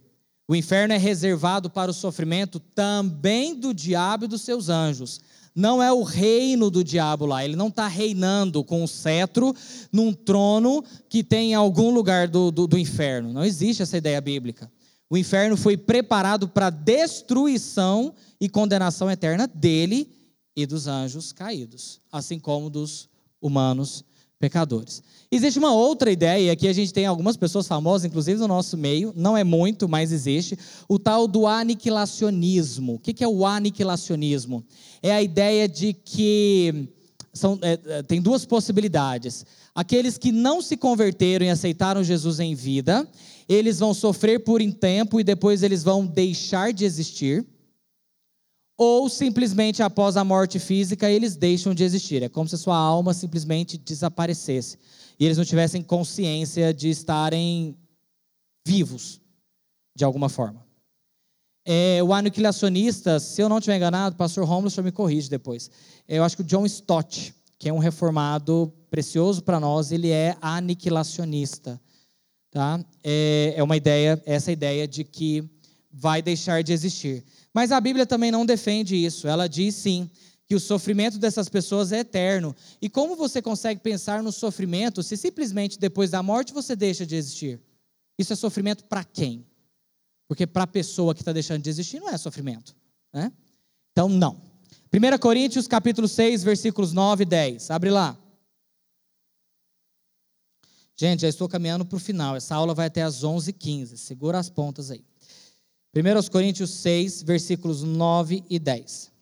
O 0.47 0.55
inferno 0.55 0.93
é 0.93 0.97
reservado 0.97 1.69
para 1.69 1.91
o 1.91 1.93
sofrimento 1.93 2.59
também 2.59 3.55
do 3.55 3.73
diabo 3.73 4.25
e 4.25 4.27
dos 4.27 4.41
seus 4.41 4.69
anjos 4.69 5.19
não 5.55 5.81
é 5.81 5.91
o 5.91 6.03
reino 6.03 6.69
do 6.69 6.83
diabo 6.83 7.25
lá. 7.25 7.43
Ele 7.45 7.55
não 7.55 7.69
está 7.69 7.87
reinando 7.87 8.63
com 8.63 8.83
um 8.83 8.87
cetro 8.87 9.55
num 9.91 10.11
trono 10.11 10.83
que 11.07 11.23
tem 11.23 11.51
em 11.51 11.55
algum 11.55 11.91
lugar 11.91 12.27
do, 12.27 12.51
do, 12.51 12.67
do 12.67 12.77
inferno. 12.77 13.31
Não 13.31 13.45
existe 13.45 13.81
essa 13.81 13.97
ideia 13.97 14.19
bíblica. 14.19 14.69
O 15.09 15.17
inferno 15.17 15.55
foi 15.55 15.77
preparado 15.77 16.49
para 16.49 16.69
destruição 16.69 18.13
e 18.41 18.49
condenação 18.49 19.09
eterna 19.09 19.47
dele 19.47 20.11
e 20.55 20.65
dos 20.65 20.87
anjos 20.87 21.31
caídos, 21.31 22.01
assim 22.11 22.37
como 22.37 22.69
dos 22.69 23.07
humanos 23.41 24.03
pecadores. 24.39 25.01
Existe 25.31 25.57
uma 25.57 25.73
outra 25.73 26.11
ideia, 26.11 26.51
aqui 26.51 26.67
a 26.67 26.73
gente 26.73 26.93
tem 26.93 27.05
algumas 27.05 27.37
pessoas 27.37 27.67
famosas, 27.67 28.05
inclusive 28.05 28.39
no 28.39 28.47
nosso 28.47 28.77
meio, 28.77 29.13
não 29.15 29.35
é 29.35 29.43
muito, 29.43 29.87
mas 29.87 30.11
existe, 30.11 30.57
o 30.87 30.99
tal 30.99 31.27
do 31.27 31.47
aniquilacionismo. 31.47 32.95
O 32.95 32.99
que 32.99 33.23
é 33.23 33.27
o 33.27 33.45
aniquilacionismo? 33.45 34.63
É 35.01 35.11
a 35.11 35.21
ideia 35.21 35.67
de 35.67 35.93
que 35.93 36.89
são, 37.33 37.59
é, 37.61 37.79
é, 37.85 38.03
tem 38.03 38.21
duas 38.21 38.45
possibilidades. 38.45 39.45
Aqueles 39.73 40.17
que 40.17 40.31
não 40.31 40.61
se 40.61 40.77
converteram 40.77 41.45
e 41.45 41.49
aceitaram 41.49 42.03
Jesus 42.03 42.39
em 42.39 42.55
vida, 42.55 43.07
eles 43.47 43.79
vão 43.79 43.93
sofrer 43.93 44.39
por 44.39 44.61
um 44.61 44.71
tempo 44.71 45.19
e 45.19 45.23
depois 45.23 45.63
eles 45.63 45.83
vão 45.83 46.05
deixar 46.05 46.71
de 46.71 46.85
existir 46.85 47.45
ou 48.77 49.09
simplesmente 49.09 49.81
após 49.81 50.17
a 50.17 50.23
morte 50.23 50.59
física 50.59 51.09
eles 51.09 51.35
deixam 51.35 51.73
de 51.73 51.83
existir. 51.83 52.23
É 52.23 52.29
como 52.29 52.47
se 52.47 52.55
a 52.55 52.57
sua 52.57 52.77
alma 52.77 53.13
simplesmente 53.13 53.77
desaparecesse 53.77 54.77
e 55.19 55.25
eles 55.25 55.37
não 55.37 55.45
tivessem 55.45 55.81
consciência 55.81 56.73
de 56.73 56.89
estarem 56.89 57.77
vivos. 58.65 59.21
de 59.97 60.03
alguma 60.03 60.27
forma. 60.27 60.65
É, 61.65 62.03
o 62.03 62.13
aniquilacionista, 62.13 63.17
se 63.17 63.41
eu 63.41 63.47
não 63.47 63.59
estiver 63.59 63.77
enganado, 63.77 64.13
o 64.13 64.17
pastor 64.17 64.45
Romulo 64.45 64.69
só 64.69 64.83
me 64.83 64.91
corrige 64.91 65.29
depois. 65.29 65.71
Eu 66.05 66.23
acho 66.23 66.35
que 66.35 66.41
o 66.41 66.45
John 66.45 66.65
Stott, 66.65 67.33
que 67.57 67.69
é 67.69 67.73
um 67.73 67.79
reformado 67.79 68.73
precioso 68.91 69.41
para 69.41 69.57
nós, 69.57 69.93
ele 69.93 70.11
é 70.11 70.35
aniquilacionista. 70.41 71.81
Tá? 72.51 72.83
É, 73.03 73.53
é 73.55 73.63
uma 73.63 73.77
ideia, 73.77 74.21
essa 74.25 74.51
ideia 74.51 74.85
de 74.85 75.05
que 75.05 75.49
vai 75.89 76.21
deixar 76.21 76.61
de 76.61 76.73
existir. 76.73 77.23
Mas 77.55 77.71
a 77.71 77.79
Bíblia 77.79 78.05
também 78.05 78.31
não 78.31 78.45
defende 78.45 78.97
isso. 78.97 79.29
Ela 79.29 79.47
diz 79.47 79.75
sim 79.75 80.11
que 80.45 80.55
o 80.55 80.59
sofrimento 80.59 81.17
dessas 81.17 81.47
pessoas 81.47 81.93
é 81.93 81.99
eterno. 81.99 82.53
E 82.81 82.89
como 82.89 83.15
você 83.15 83.41
consegue 83.41 83.79
pensar 83.79 84.21
no 84.21 84.29
sofrimento 84.29 85.01
se 85.01 85.15
simplesmente 85.15 85.79
depois 85.79 86.11
da 86.11 86.21
morte 86.21 86.51
você 86.51 86.75
deixa 86.75 87.05
de 87.05 87.15
existir? 87.15 87.61
Isso 88.19 88.33
é 88.33 88.35
sofrimento 88.35 88.83
para 88.83 89.05
quem? 89.05 89.45
Porque 90.27 90.45
para 90.45 90.63
a 90.63 90.67
pessoa 90.67 91.15
que 91.15 91.21
está 91.21 91.31
deixando 91.31 91.61
de 91.61 91.69
existir 91.69 92.01
não 92.01 92.09
é 92.09 92.17
sofrimento. 92.17 92.75
Né? 93.13 93.31
Então, 93.93 94.09
não. 94.09 94.41
1 94.93 95.17
Coríntios 95.17 95.65
capítulo 95.65 96.09
6, 96.09 96.43
versículos 96.43 96.91
9 96.91 97.23
e 97.23 97.25
10. 97.25 97.71
Abre 97.71 97.89
lá. 97.89 98.17
Gente, 100.97 101.21
já 101.21 101.29
estou 101.29 101.47
caminhando 101.47 101.85
para 101.85 101.95
o 101.95 101.99
final. 102.01 102.35
Essa 102.35 102.53
aula 102.53 102.73
vai 102.73 102.87
até 102.87 103.01
às 103.01 103.23
11h15. 103.23 103.95
Segura 103.95 104.39
as 104.39 104.49
pontas 104.49 104.91
aí. 104.91 105.05
1 105.95 106.29
Coríntios 106.29 106.71
6, 106.71 107.23
versículos 107.23 107.81
9 107.81 108.43
e 108.49 108.59
10. 108.59 109.15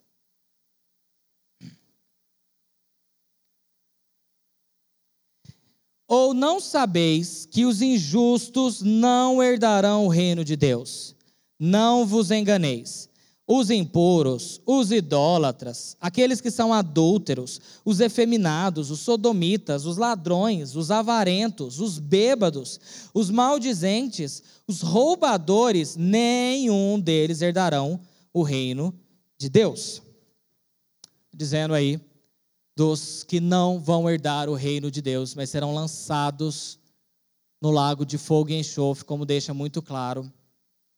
Ou 6.07 6.33
não 6.33 6.59
sabeis 6.59 7.45
que 7.45 7.63
os 7.63 7.81
injustos 7.81 8.81
não 8.81 9.41
herdarão 9.41 10.05
o 10.05 10.09
reino 10.09 10.43
de 10.43 10.55
Deus? 10.55 11.15
Não 11.59 12.07
vos 12.07 12.31
enganeis. 12.31 13.07
Os 13.45 13.69
impuros, 13.69 14.61
os 14.65 14.91
idólatras, 14.91 15.97
aqueles 15.99 16.39
que 16.39 16.49
são 16.49 16.73
adúlteros, 16.73 17.59
os 17.83 17.99
efeminados, 17.99 18.89
os 18.89 19.01
sodomitas, 19.01 19.85
os 19.85 19.97
ladrões, 19.97 20.77
os 20.77 20.89
avarentos, 20.89 21.81
os 21.81 21.99
bêbados, 21.99 22.79
os 23.13 23.29
maldizentes, 23.29 24.41
os 24.65 24.81
roubadores, 24.81 25.97
nenhum 25.97 26.97
deles 26.97 27.41
herdarão 27.41 27.99
o 28.33 28.43
reino 28.43 28.93
de 29.37 29.49
Deus. 29.49 30.01
Dizendo 31.33 31.73
aí 31.73 31.99
dos 32.75 33.23
que 33.23 33.41
não 33.41 33.77
vão 33.77 34.09
herdar 34.09 34.49
o 34.49 34.55
reino 34.55 34.89
de 34.89 35.01
Deus, 35.01 35.35
mas 35.35 35.49
serão 35.49 35.73
lançados 35.73 36.79
no 37.61 37.71
lago 37.71 38.05
de 38.05 38.17
fogo 38.17 38.51
e 38.51 38.55
enxofre, 38.55 39.05
como 39.05 39.25
deixa 39.25 39.53
muito 39.53 39.81
claro 39.81 40.31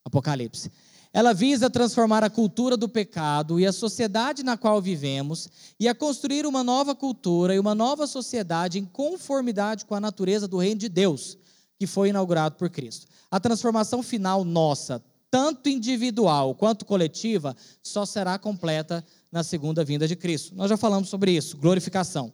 Apocalipse. 0.04 0.70
Ela 1.16 1.32
visa 1.32 1.70
transformar 1.70 2.22
a 2.22 2.28
cultura 2.28 2.76
do 2.76 2.90
pecado 2.90 3.58
e 3.58 3.64
a 3.64 3.72
sociedade 3.72 4.42
na 4.42 4.54
qual 4.54 4.82
vivemos 4.82 5.48
e 5.80 5.88
a 5.88 5.94
construir 5.94 6.44
uma 6.44 6.62
nova 6.62 6.94
cultura 6.94 7.54
e 7.54 7.58
uma 7.58 7.74
nova 7.74 8.06
sociedade 8.06 8.78
em 8.78 8.84
conformidade 8.84 9.86
com 9.86 9.94
a 9.94 10.00
natureza 10.00 10.46
do 10.46 10.58
reino 10.58 10.78
de 10.78 10.90
Deus, 10.90 11.38
que 11.78 11.86
foi 11.86 12.10
inaugurado 12.10 12.56
por 12.56 12.68
Cristo. 12.68 13.06
A 13.30 13.40
transformação 13.40 14.02
final 14.02 14.44
nossa, 14.44 15.02
tanto 15.30 15.70
individual 15.70 16.54
quanto 16.54 16.84
coletiva, 16.84 17.56
só 17.82 18.04
será 18.04 18.38
completa 18.38 19.02
na 19.32 19.42
segunda 19.42 19.82
vinda 19.82 20.06
de 20.06 20.16
Cristo. 20.16 20.54
Nós 20.54 20.68
já 20.68 20.76
falamos 20.76 21.08
sobre 21.08 21.30
isso, 21.30 21.56
glorificação. 21.56 22.30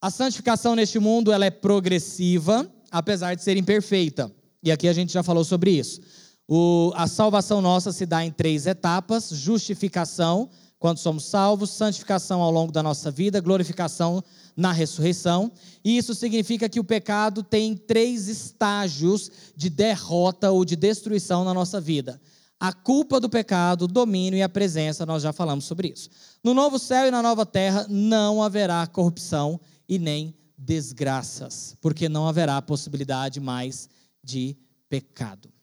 A 0.00 0.08
santificação 0.08 0.74
neste 0.74 0.98
mundo 0.98 1.30
ela 1.30 1.44
é 1.44 1.50
progressiva, 1.50 2.66
apesar 2.90 3.34
de 3.34 3.42
ser 3.42 3.58
imperfeita. 3.58 4.34
E 4.62 4.72
aqui 4.72 4.88
a 4.88 4.92
gente 4.94 5.12
já 5.12 5.22
falou 5.22 5.44
sobre 5.44 5.72
isso. 5.72 6.00
O, 6.48 6.92
a 6.94 7.06
salvação 7.06 7.60
nossa 7.60 7.92
se 7.92 8.04
dá 8.04 8.24
em 8.24 8.30
três 8.30 8.66
etapas: 8.66 9.30
justificação, 9.30 10.48
quando 10.78 10.98
somos 10.98 11.24
salvos, 11.24 11.70
santificação 11.70 12.42
ao 12.42 12.50
longo 12.50 12.72
da 12.72 12.82
nossa 12.82 13.10
vida, 13.10 13.40
glorificação 13.40 14.22
na 14.56 14.72
ressurreição. 14.72 15.50
E 15.84 15.96
isso 15.96 16.14
significa 16.14 16.68
que 16.68 16.80
o 16.80 16.84
pecado 16.84 17.42
tem 17.42 17.76
três 17.76 18.28
estágios 18.28 19.30
de 19.56 19.70
derrota 19.70 20.50
ou 20.50 20.64
de 20.64 20.76
destruição 20.76 21.44
na 21.44 21.54
nossa 21.54 21.80
vida 21.80 22.20
a 22.64 22.72
culpa 22.72 23.20
do 23.20 23.28
pecado, 23.28 23.82
o 23.82 23.86
domínio 23.86 24.38
e 24.38 24.42
a 24.42 24.48
presença, 24.48 25.04
nós 25.04 25.22
já 25.22 25.34
falamos 25.34 25.66
sobre 25.66 25.88
isso. 25.88 26.08
No 26.42 26.54
novo 26.54 26.78
céu 26.78 27.06
e 27.06 27.10
na 27.10 27.22
nova 27.22 27.44
terra 27.44 27.86
não 27.90 28.42
haverá 28.42 28.86
corrupção 28.86 29.60
e 29.86 29.98
nem 29.98 30.34
desgraças, 30.56 31.76
porque 31.78 32.08
não 32.08 32.26
haverá 32.26 32.62
possibilidade 32.62 33.38
mais 33.38 33.86
de 34.22 34.56
pecado. 34.88 35.53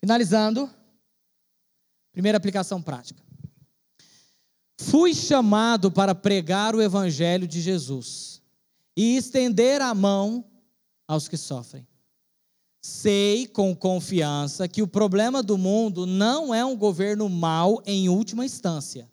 Finalizando, 0.00 0.70
primeira 2.12 2.38
aplicação 2.38 2.80
prática. 2.80 3.22
Fui 4.80 5.12
chamado 5.12 5.90
para 5.90 6.14
pregar 6.14 6.74
o 6.74 6.82
evangelho 6.82 7.48
de 7.48 7.60
Jesus 7.60 8.40
e 8.96 9.16
estender 9.16 9.80
a 9.80 9.92
mão 9.94 10.44
aos 11.06 11.28
que 11.28 11.36
sofrem. 11.36 11.86
Sei 12.80 13.46
com 13.46 13.74
confiança 13.74 14.68
que 14.68 14.82
o 14.82 14.86
problema 14.86 15.42
do 15.42 15.58
mundo 15.58 16.06
não 16.06 16.54
é 16.54 16.64
um 16.64 16.76
governo 16.76 17.28
mau 17.28 17.82
em 17.84 18.08
última 18.08 18.44
instância, 18.44 19.10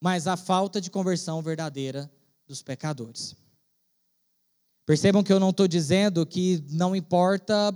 mas 0.00 0.26
a 0.26 0.36
falta 0.36 0.80
de 0.80 0.90
conversão 0.90 1.40
verdadeira 1.40 2.10
dos 2.48 2.62
pecadores. 2.62 3.36
Percebam 4.84 5.22
que 5.22 5.32
eu 5.32 5.38
não 5.38 5.50
estou 5.50 5.68
dizendo 5.68 6.26
que 6.26 6.64
não 6.70 6.96
importa 6.96 7.72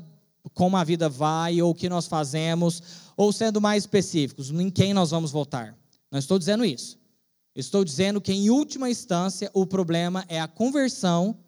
como 0.52 0.76
a 0.76 0.84
vida 0.84 1.08
vai 1.08 1.62
ou 1.62 1.70
o 1.70 1.74
que 1.74 1.88
nós 1.88 2.06
fazemos, 2.06 2.82
ou 3.16 3.32
sendo 3.32 3.60
mais 3.60 3.84
específicos, 3.84 4.50
em 4.50 4.70
quem 4.70 4.92
nós 4.92 5.10
vamos 5.10 5.30
votar. 5.30 5.76
Não 6.10 6.18
estou 6.18 6.38
dizendo 6.38 6.64
isso. 6.64 6.98
Estou 7.54 7.84
dizendo 7.84 8.20
que, 8.20 8.32
em 8.32 8.50
última 8.50 8.90
instância, 8.90 9.50
o 9.54 9.64
problema 9.64 10.24
é 10.28 10.40
a 10.40 10.48
conversão 10.48 11.38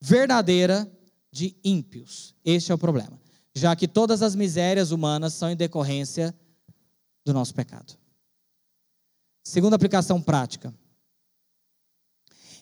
verdadeira 0.00 0.90
de 1.30 1.54
ímpios. 1.62 2.34
Este 2.44 2.72
é 2.72 2.74
o 2.74 2.78
problema. 2.78 3.20
Já 3.54 3.76
que 3.76 3.86
todas 3.86 4.22
as 4.22 4.34
misérias 4.34 4.90
humanas 4.90 5.34
são 5.34 5.50
em 5.50 5.56
decorrência 5.56 6.34
do 7.24 7.34
nosso 7.34 7.54
pecado. 7.54 7.94
Segunda 9.44 9.76
aplicação 9.76 10.20
prática. 10.20 10.74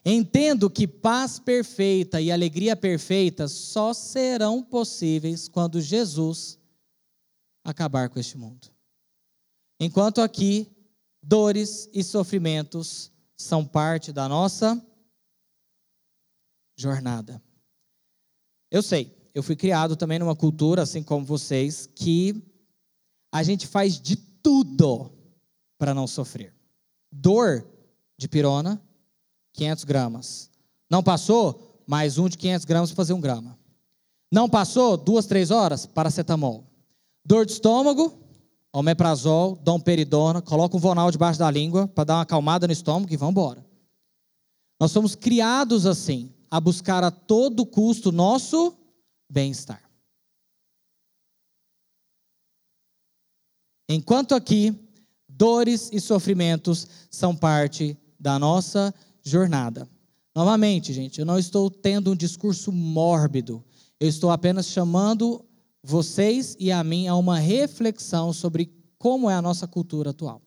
Entendo 0.05 0.71
que 0.71 0.89
paz 0.89 1.39
perfeita 1.39 2.21
e 2.21 2.33
alegria 2.33 2.75
perfeita 2.75 3.47
só 3.47 3.93
serão 3.93 4.63
possíveis 4.63 5.49
quando 5.49 5.81
Jesus 5.81 6.59
acabar 7.63 8.09
com 8.09 8.19
este 8.19 8.39
mundo. 8.39 8.69
Enquanto 9.79 10.21
aqui, 10.21 10.71
dores 11.23 11.89
e 11.93 12.03
sofrimentos 12.03 13.13
são 13.37 13.65
parte 13.67 14.13
da 14.13 14.29
nossa 14.29 14.81
jornada. 16.79 17.43
Eu 18.71 18.83
sei, 18.83 19.31
eu 19.35 19.43
fui 19.43 19.57
criado 19.57 19.97
também 19.97 20.19
numa 20.19 20.37
cultura, 20.37 20.83
assim 20.83 21.03
como 21.03 21.27
vocês, 21.27 21.87
que 21.87 22.43
a 23.33 23.43
gente 23.43 23.67
faz 23.67 24.01
de 24.01 24.17
tudo 24.17 25.13
para 25.79 25.95
não 25.95 26.07
sofrer. 26.07 26.55
Dor 27.13 27.67
de 28.19 28.29
pirona, 28.29 28.81
500 29.61 29.85
gramas. 29.85 30.51
Não 30.89 31.03
passou? 31.03 31.85
Mais 31.87 32.17
um 32.17 32.31
de 32.31 32.39
500 32.39 32.65
gramas 32.65 32.91
para 32.91 32.97
fazer 32.97 33.13
um 33.13 33.21
grama. 33.21 33.59
Não 34.33 34.49
passou? 34.49 34.97
Duas, 34.97 35.27
três 35.27 35.51
horas? 35.51 35.85
Paracetamol. 35.85 36.65
Dor 37.23 37.45
de 37.45 37.53
estômago? 37.53 38.19
Omeprazol, 38.73 39.57
domperidona, 39.57 40.41
coloca 40.41 40.77
um 40.77 40.81
vonal 40.81 41.11
debaixo 41.11 41.39
da 41.39 41.51
língua 41.51 41.87
para 41.89 42.05
dar 42.05 42.15
uma 42.15 42.23
acalmada 42.23 42.67
no 42.67 42.73
estômago 42.73 43.13
e 43.13 43.17
vamos 43.17 43.33
embora. 43.33 43.67
Nós 44.79 44.93
somos 44.93 45.15
criados 45.15 45.85
assim 45.85 46.33
a 46.51 46.59
buscar 46.59 47.05
a 47.05 47.11
todo 47.11 47.67
custo 47.67 48.11
nosso 48.11 48.75
bem-estar. 49.29 49.83
Enquanto 53.89 54.35
aqui, 54.35 54.73
dores 55.29 55.91
e 55.93 56.01
sofrimentos 56.01 56.87
são 57.11 57.37
parte 57.37 57.99
da 58.19 58.39
nossa 58.39 58.95
jornada. 59.23 59.89
Novamente, 60.35 60.93
gente, 60.93 61.19
eu 61.19 61.27
não 61.27 61.39
estou 61.39 61.71
tendo 61.71 62.13
um 62.13 62.17
discurso 62.17 62.71
mórbido. 62.71 63.65
Eu 63.99 64.09
estou 64.09 64.31
apenas 64.31 64.67
chamando 64.67 65.45
vocês 65.83 66.57
e 66.59 66.71
a 66.71 66.83
mim 66.85 67.09
a 67.09 67.17
uma 67.17 67.39
reflexão 67.39 68.33
sobre 68.33 68.73
como 68.99 69.29
é 69.29 69.35
a 69.35 69.43
nossa 69.43 69.67
cultura 69.67 70.11
atual. 70.11 70.43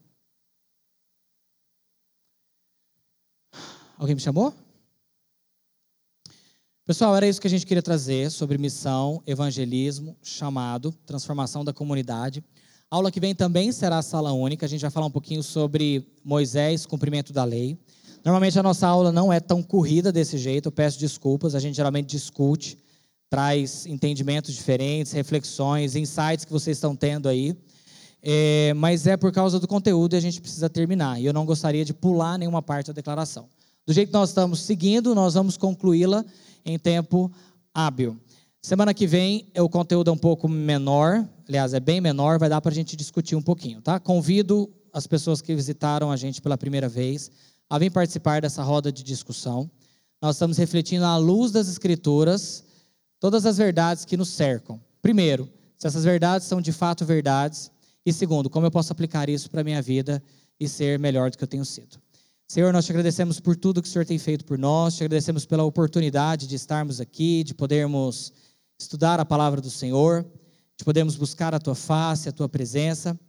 Alguém 3.97 4.15
me 4.15 4.21
chamou? 4.21 4.53
Pessoal, 6.85 7.15
era 7.15 7.27
isso 7.27 7.39
que 7.39 7.47
a 7.47 7.49
gente 7.49 7.65
queria 7.65 7.81
trazer 7.81 8.29
sobre 8.29 8.57
missão, 8.57 9.23
evangelismo, 9.25 10.17
chamado, 10.21 10.91
transformação 11.05 11.63
da 11.63 11.71
comunidade. 11.71 12.43
A 12.91 12.95
aula 12.97 13.09
que 13.09 13.19
vem 13.19 13.33
também 13.33 13.71
será 13.71 13.99
a 13.99 14.01
sala 14.01 14.33
única. 14.33 14.65
A 14.65 14.69
gente 14.69 14.81
vai 14.81 14.91
falar 14.91 15.05
um 15.05 15.11
pouquinho 15.11 15.41
sobre 15.41 16.05
Moisés, 16.23 16.85
cumprimento 16.85 17.31
da 17.31 17.43
lei. 17.43 17.79
Normalmente 18.23 18.57
a 18.57 18.63
nossa 18.63 18.87
aula 18.87 19.11
não 19.11 19.31
é 19.31 19.39
tão 19.39 19.61
corrida 19.61 20.11
desse 20.11 20.37
jeito, 20.37 20.67
eu 20.67 20.71
peço 20.71 20.99
desculpas, 20.99 21.55
a 21.55 21.59
gente 21.59 21.75
geralmente 21.75 22.07
discute 22.07 22.77
traz 23.33 23.87
entendimentos 23.87 24.53
diferentes, 24.53 25.11
reflexões, 25.11 25.95
insights 25.95 26.45
que 26.45 26.51
vocês 26.51 26.77
estão 26.77 26.95
tendo 26.95 27.27
aí. 27.27 27.57
É, 28.21 28.75
mas 28.75 29.07
é 29.07 29.17
por 29.17 29.31
causa 29.31 29.59
do 29.59 29.67
conteúdo 29.67 30.13
e 30.13 30.17
a 30.17 30.19
gente 30.19 30.39
precisa 30.39 30.69
terminar. 30.69 31.19
E 31.19 31.25
eu 31.25 31.33
não 31.33 31.43
gostaria 31.43 31.83
de 31.83 31.95
pular 31.95 32.37
nenhuma 32.37 32.61
parte 32.61 32.87
da 32.87 32.93
declaração. 32.93 33.49
Do 33.87 33.91
jeito 33.91 34.09
que 34.09 34.13
nós 34.13 34.29
estamos 34.29 34.59
seguindo, 34.59 35.15
nós 35.15 35.33
vamos 35.33 35.57
concluí-la 35.57 36.23
em 36.63 36.77
tempo 36.77 37.31
hábil. 37.73 38.15
Semana 38.61 38.93
que 38.93 39.07
vem 39.07 39.47
o 39.57 39.67
conteúdo 39.67 40.11
é 40.11 40.13
um 40.13 40.17
pouco 40.17 40.47
menor, 40.47 41.27
aliás, 41.49 41.73
é 41.73 41.79
bem 41.79 41.99
menor, 41.99 42.37
vai 42.37 42.49
dar 42.49 42.61
para 42.61 42.71
a 42.71 42.75
gente 42.75 42.95
discutir 42.95 43.35
um 43.35 43.41
pouquinho, 43.41 43.81
tá? 43.81 43.99
Convido 43.99 44.69
as 44.93 45.07
pessoas 45.07 45.41
que 45.41 45.55
visitaram 45.55 46.11
a 46.11 46.15
gente 46.15 46.39
pela 46.39 46.55
primeira 46.55 46.87
vez 46.87 47.31
a 47.69 47.79
vir 47.79 47.91
participar 47.91 48.41
dessa 48.41 48.63
roda 48.63 48.91
de 48.91 49.03
discussão. 49.03 49.69
Nós 50.21 50.35
estamos 50.35 50.57
refletindo 50.57 51.05
à 51.05 51.17
luz 51.17 51.51
das 51.51 51.67
Escrituras 51.67 52.63
todas 53.19 53.45
as 53.45 53.57
verdades 53.57 54.05
que 54.05 54.17
nos 54.17 54.29
cercam. 54.29 54.79
Primeiro, 55.01 55.49
se 55.77 55.87
essas 55.87 56.03
verdades 56.03 56.47
são 56.47 56.61
de 56.61 56.71
fato 56.71 57.05
verdades. 57.05 57.69
E 58.05 58.13
segundo, 58.13 58.49
como 58.49 58.65
eu 58.65 58.71
posso 58.71 58.91
aplicar 58.91 59.29
isso 59.29 59.49
para 59.49 59.61
a 59.61 59.63
minha 59.63 59.81
vida 59.81 60.23
e 60.59 60.67
ser 60.67 60.97
melhor 60.99 61.29
do 61.29 61.37
que 61.37 61.43
eu 61.43 61.47
tenho 61.47 61.65
sido. 61.65 61.97
Senhor, 62.47 62.71
nós 62.71 62.85
te 62.85 62.91
agradecemos 62.91 63.39
por 63.39 63.55
tudo 63.55 63.81
que 63.81 63.87
o 63.87 63.91
Senhor 63.91 64.05
tem 64.05 64.17
feito 64.17 64.45
por 64.45 64.57
nós, 64.57 64.95
te 64.95 65.03
agradecemos 65.03 65.45
pela 65.45 65.63
oportunidade 65.63 66.47
de 66.47 66.55
estarmos 66.55 67.01
aqui, 67.01 67.43
de 67.43 67.53
podermos 67.53 68.31
estudar 68.77 69.19
a 69.19 69.25
palavra 69.25 69.59
do 69.59 69.69
Senhor, 69.69 70.25
de 70.77 70.83
podermos 70.83 71.15
buscar 71.15 71.53
a 71.53 71.59
tua 71.59 71.75
face, 71.75 72.29
a 72.29 72.31
tua 72.31 72.47
presença. 72.47 73.19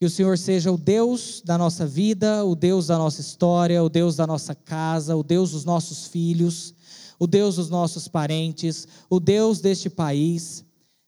Que 0.00 0.06
o 0.06 0.10
Senhor 0.10 0.38
seja 0.38 0.72
o 0.72 0.78
Deus 0.78 1.42
da 1.44 1.58
nossa 1.58 1.86
vida, 1.86 2.42
o 2.42 2.54
Deus 2.54 2.86
da 2.86 2.96
nossa 2.96 3.20
história, 3.20 3.84
o 3.84 3.90
Deus 3.90 4.16
da 4.16 4.26
nossa 4.26 4.54
casa, 4.54 5.14
o 5.14 5.22
Deus 5.22 5.50
dos 5.50 5.66
nossos 5.66 6.06
filhos, 6.06 6.74
o 7.18 7.26
Deus 7.26 7.56
dos 7.56 7.68
nossos 7.68 8.08
parentes, 8.08 8.88
o 9.10 9.20
Deus 9.20 9.60
deste 9.60 9.90
país. 9.90 10.64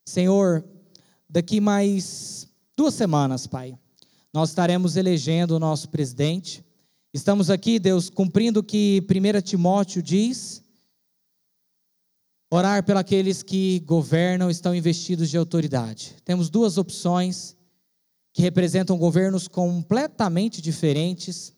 Senhor, 0.06 0.62
daqui 1.26 1.58
mais 1.58 2.46
duas 2.76 2.92
semanas, 2.92 3.46
Pai, 3.46 3.74
nós 4.30 4.50
estaremos 4.50 4.94
elegendo 4.94 5.52
o 5.52 5.58
nosso 5.58 5.88
presidente. 5.88 6.62
Estamos 7.14 7.48
aqui, 7.48 7.78
Deus, 7.78 8.10
cumprindo 8.10 8.60
o 8.60 8.62
que 8.62 9.02
1 9.08 9.40
Timóteo 9.40 10.02
diz 10.02 10.62
Orar 12.50 12.84
pelos 12.84 13.42
que 13.42 13.80
governam 13.86 14.50
estão 14.50 14.74
investidos 14.74 15.30
de 15.30 15.38
autoridade. 15.38 16.14
Temos 16.22 16.50
duas 16.50 16.76
opções 16.76 17.56
que 18.32 18.42
representam 18.42 18.96
governos 18.96 19.46
completamente 19.46 20.62
diferentes. 20.62 21.52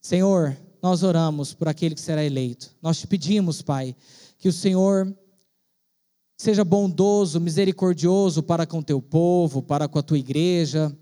Senhor, 0.00 0.56
nós 0.80 1.02
oramos 1.02 1.52
por 1.52 1.68
aquele 1.68 1.94
que 1.94 2.00
será 2.00 2.24
eleito. 2.24 2.74
Nós 2.80 2.98
te 2.98 3.06
pedimos, 3.06 3.60
Pai, 3.60 3.96
que 4.38 4.48
o 4.48 4.52
Senhor 4.52 5.12
seja 6.36 6.64
bondoso, 6.64 7.40
misericordioso 7.40 8.42
para 8.42 8.66
com 8.66 8.82
teu 8.82 9.00
povo, 9.00 9.62
para 9.62 9.88
com 9.88 9.98
a 9.98 10.02
tua 10.02 10.18
igreja. 10.18 10.96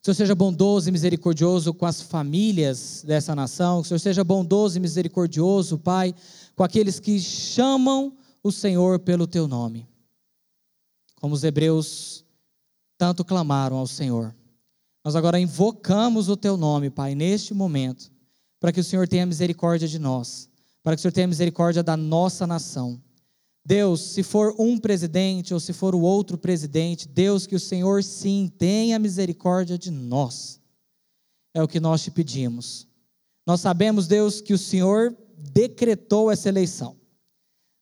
Que 0.00 0.10
o 0.10 0.14
Senhor 0.14 0.24
seja 0.24 0.34
bondoso 0.34 0.88
e 0.88 0.92
misericordioso 0.92 1.74
com 1.74 1.84
as 1.84 2.00
famílias 2.00 3.04
dessa 3.06 3.34
nação. 3.34 3.82
Que 3.82 3.86
o 3.86 3.88
Senhor 3.88 3.98
seja 3.98 4.24
bondoso 4.24 4.78
e 4.78 4.80
misericordioso, 4.80 5.78
Pai, 5.78 6.14
com 6.56 6.64
aqueles 6.64 6.98
que 6.98 7.20
chamam 7.20 8.16
o 8.42 8.50
Senhor 8.50 9.00
pelo 9.00 9.26
teu 9.26 9.46
nome. 9.46 9.86
Como 11.20 11.34
os 11.34 11.44
hebreus 11.44 12.19
tanto 13.00 13.24
clamaram 13.24 13.78
ao 13.78 13.86
Senhor. 13.86 14.36
Nós 15.02 15.16
agora 15.16 15.40
invocamos 15.40 16.28
o 16.28 16.36
teu 16.36 16.58
nome, 16.58 16.90
Pai, 16.90 17.14
neste 17.14 17.54
momento, 17.54 18.12
para 18.60 18.70
que 18.70 18.80
o 18.80 18.84
Senhor 18.84 19.08
tenha 19.08 19.24
misericórdia 19.24 19.88
de 19.88 19.98
nós, 19.98 20.50
para 20.82 20.94
que 20.94 21.00
o 21.00 21.02
Senhor 21.02 21.12
tenha 21.12 21.26
misericórdia 21.26 21.82
da 21.82 21.96
nossa 21.96 22.46
nação. 22.46 23.00
Deus, 23.64 24.02
se 24.02 24.22
for 24.22 24.54
um 24.58 24.76
presidente 24.76 25.54
ou 25.54 25.60
se 25.60 25.72
for 25.72 25.94
o 25.94 26.02
outro 26.02 26.36
presidente, 26.36 27.08
Deus, 27.08 27.46
que 27.46 27.56
o 27.56 27.60
Senhor 27.60 28.04
sim 28.04 28.52
tenha 28.58 28.98
misericórdia 28.98 29.78
de 29.78 29.90
nós. 29.90 30.60
É 31.54 31.62
o 31.62 31.68
que 31.68 31.80
nós 31.80 32.02
te 32.02 32.10
pedimos. 32.10 32.86
Nós 33.46 33.62
sabemos, 33.62 34.06
Deus, 34.06 34.42
que 34.42 34.52
o 34.52 34.58
Senhor 34.58 35.16
decretou 35.38 36.30
essa 36.30 36.50
eleição. 36.50 36.98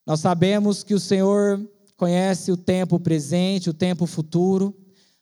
Nós 0.07 0.21
sabemos 0.21 0.81
que 0.81 0.93
o 0.93 0.99
Senhor 0.99 1.59
conhece 1.97 2.53
o 2.53 2.57
tempo 2.57 2.97
presente, 3.01 3.69
o 3.69 3.73
tempo 3.73 4.05
futuro. 4.05 4.73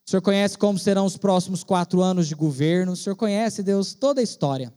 O 0.07 0.09
Senhor 0.09 0.21
conhece 0.21 0.57
como 0.57 0.79
serão 0.79 1.05
os 1.05 1.17
próximos 1.17 1.65
quatro 1.65 2.01
anos 2.01 2.29
de 2.29 2.35
governo. 2.35 2.93
O 2.93 2.95
Senhor 2.95 3.17
conhece, 3.17 3.61
Deus, 3.61 3.93
toda 3.93 4.21
a 4.21 4.23
história. 4.23 4.73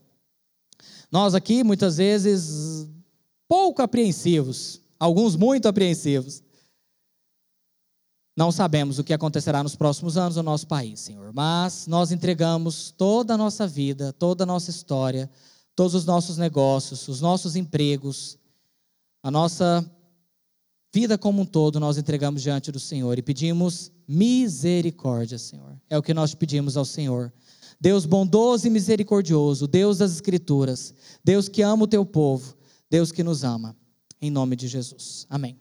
Nós 1.08 1.36
aqui, 1.36 1.62
muitas 1.62 1.98
vezes, 1.98 2.88
pouco 3.46 3.80
apreensivos, 3.80 4.82
alguns 4.98 5.36
muito 5.36 5.68
apreensivos. 5.68 6.42
Não 8.36 8.50
sabemos 8.50 8.98
o 8.98 9.04
que 9.04 9.12
acontecerá 9.12 9.62
nos 9.62 9.76
próximos 9.76 10.16
anos 10.16 10.34
no 10.34 10.42
nosso 10.42 10.66
país, 10.66 10.98
Senhor, 10.98 11.32
mas 11.32 11.86
nós 11.86 12.10
entregamos 12.10 12.90
toda 12.90 13.34
a 13.34 13.38
nossa 13.38 13.68
vida, 13.68 14.12
toda 14.12 14.42
a 14.42 14.46
nossa 14.46 14.70
história, 14.70 15.30
todos 15.76 15.94
os 15.94 16.04
nossos 16.04 16.38
negócios, 16.38 17.06
os 17.06 17.20
nossos 17.20 17.54
empregos, 17.54 18.36
a 19.22 19.30
nossa 19.30 19.88
vida 20.92 21.16
como 21.16 21.42
um 21.42 21.46
todo 21.46 21.78
nós 21.78 21.98
entregamos 21.98 22.42
diante 22.42 22.72
do 22.72 22.80
Senhor 22.80 23.16
e 23.16 23.22
pedimos 23.22 23.92
misericórdia, 24.10 25.38
Senhor. 25.38 25.80
É 25.88 25.96
o 25.96 26.02
que 26.02 26.12
nós 26.12 26.34
pedimos 26.34 26.76
ao 26.76 26.84
Senhor. 26.84 27.32
Deus 27.80 28.04
bondoso 28.04 28.66
e 28.66 28.70
misericordioso, 28.70 29.68
Deus 29.68 29.98
das 29.98 30.10
Escrituras, 30.10 30.92
Deus 31.22 31.48
que 31.48 31.62
ama 31.62 31.84
o 31.84 31.88
teu 31.88 32.04
povo, 32.04 32.56
Deus 32.90 33.12
que 33.12 33.22
nos 33.22 33.44
ama. 33.44 33.76
Em 34.20 34.30
nome 34.30 34.56
de 34.56 34.66
Jesus. 34.66 35.26
Amém. 35.30 35.60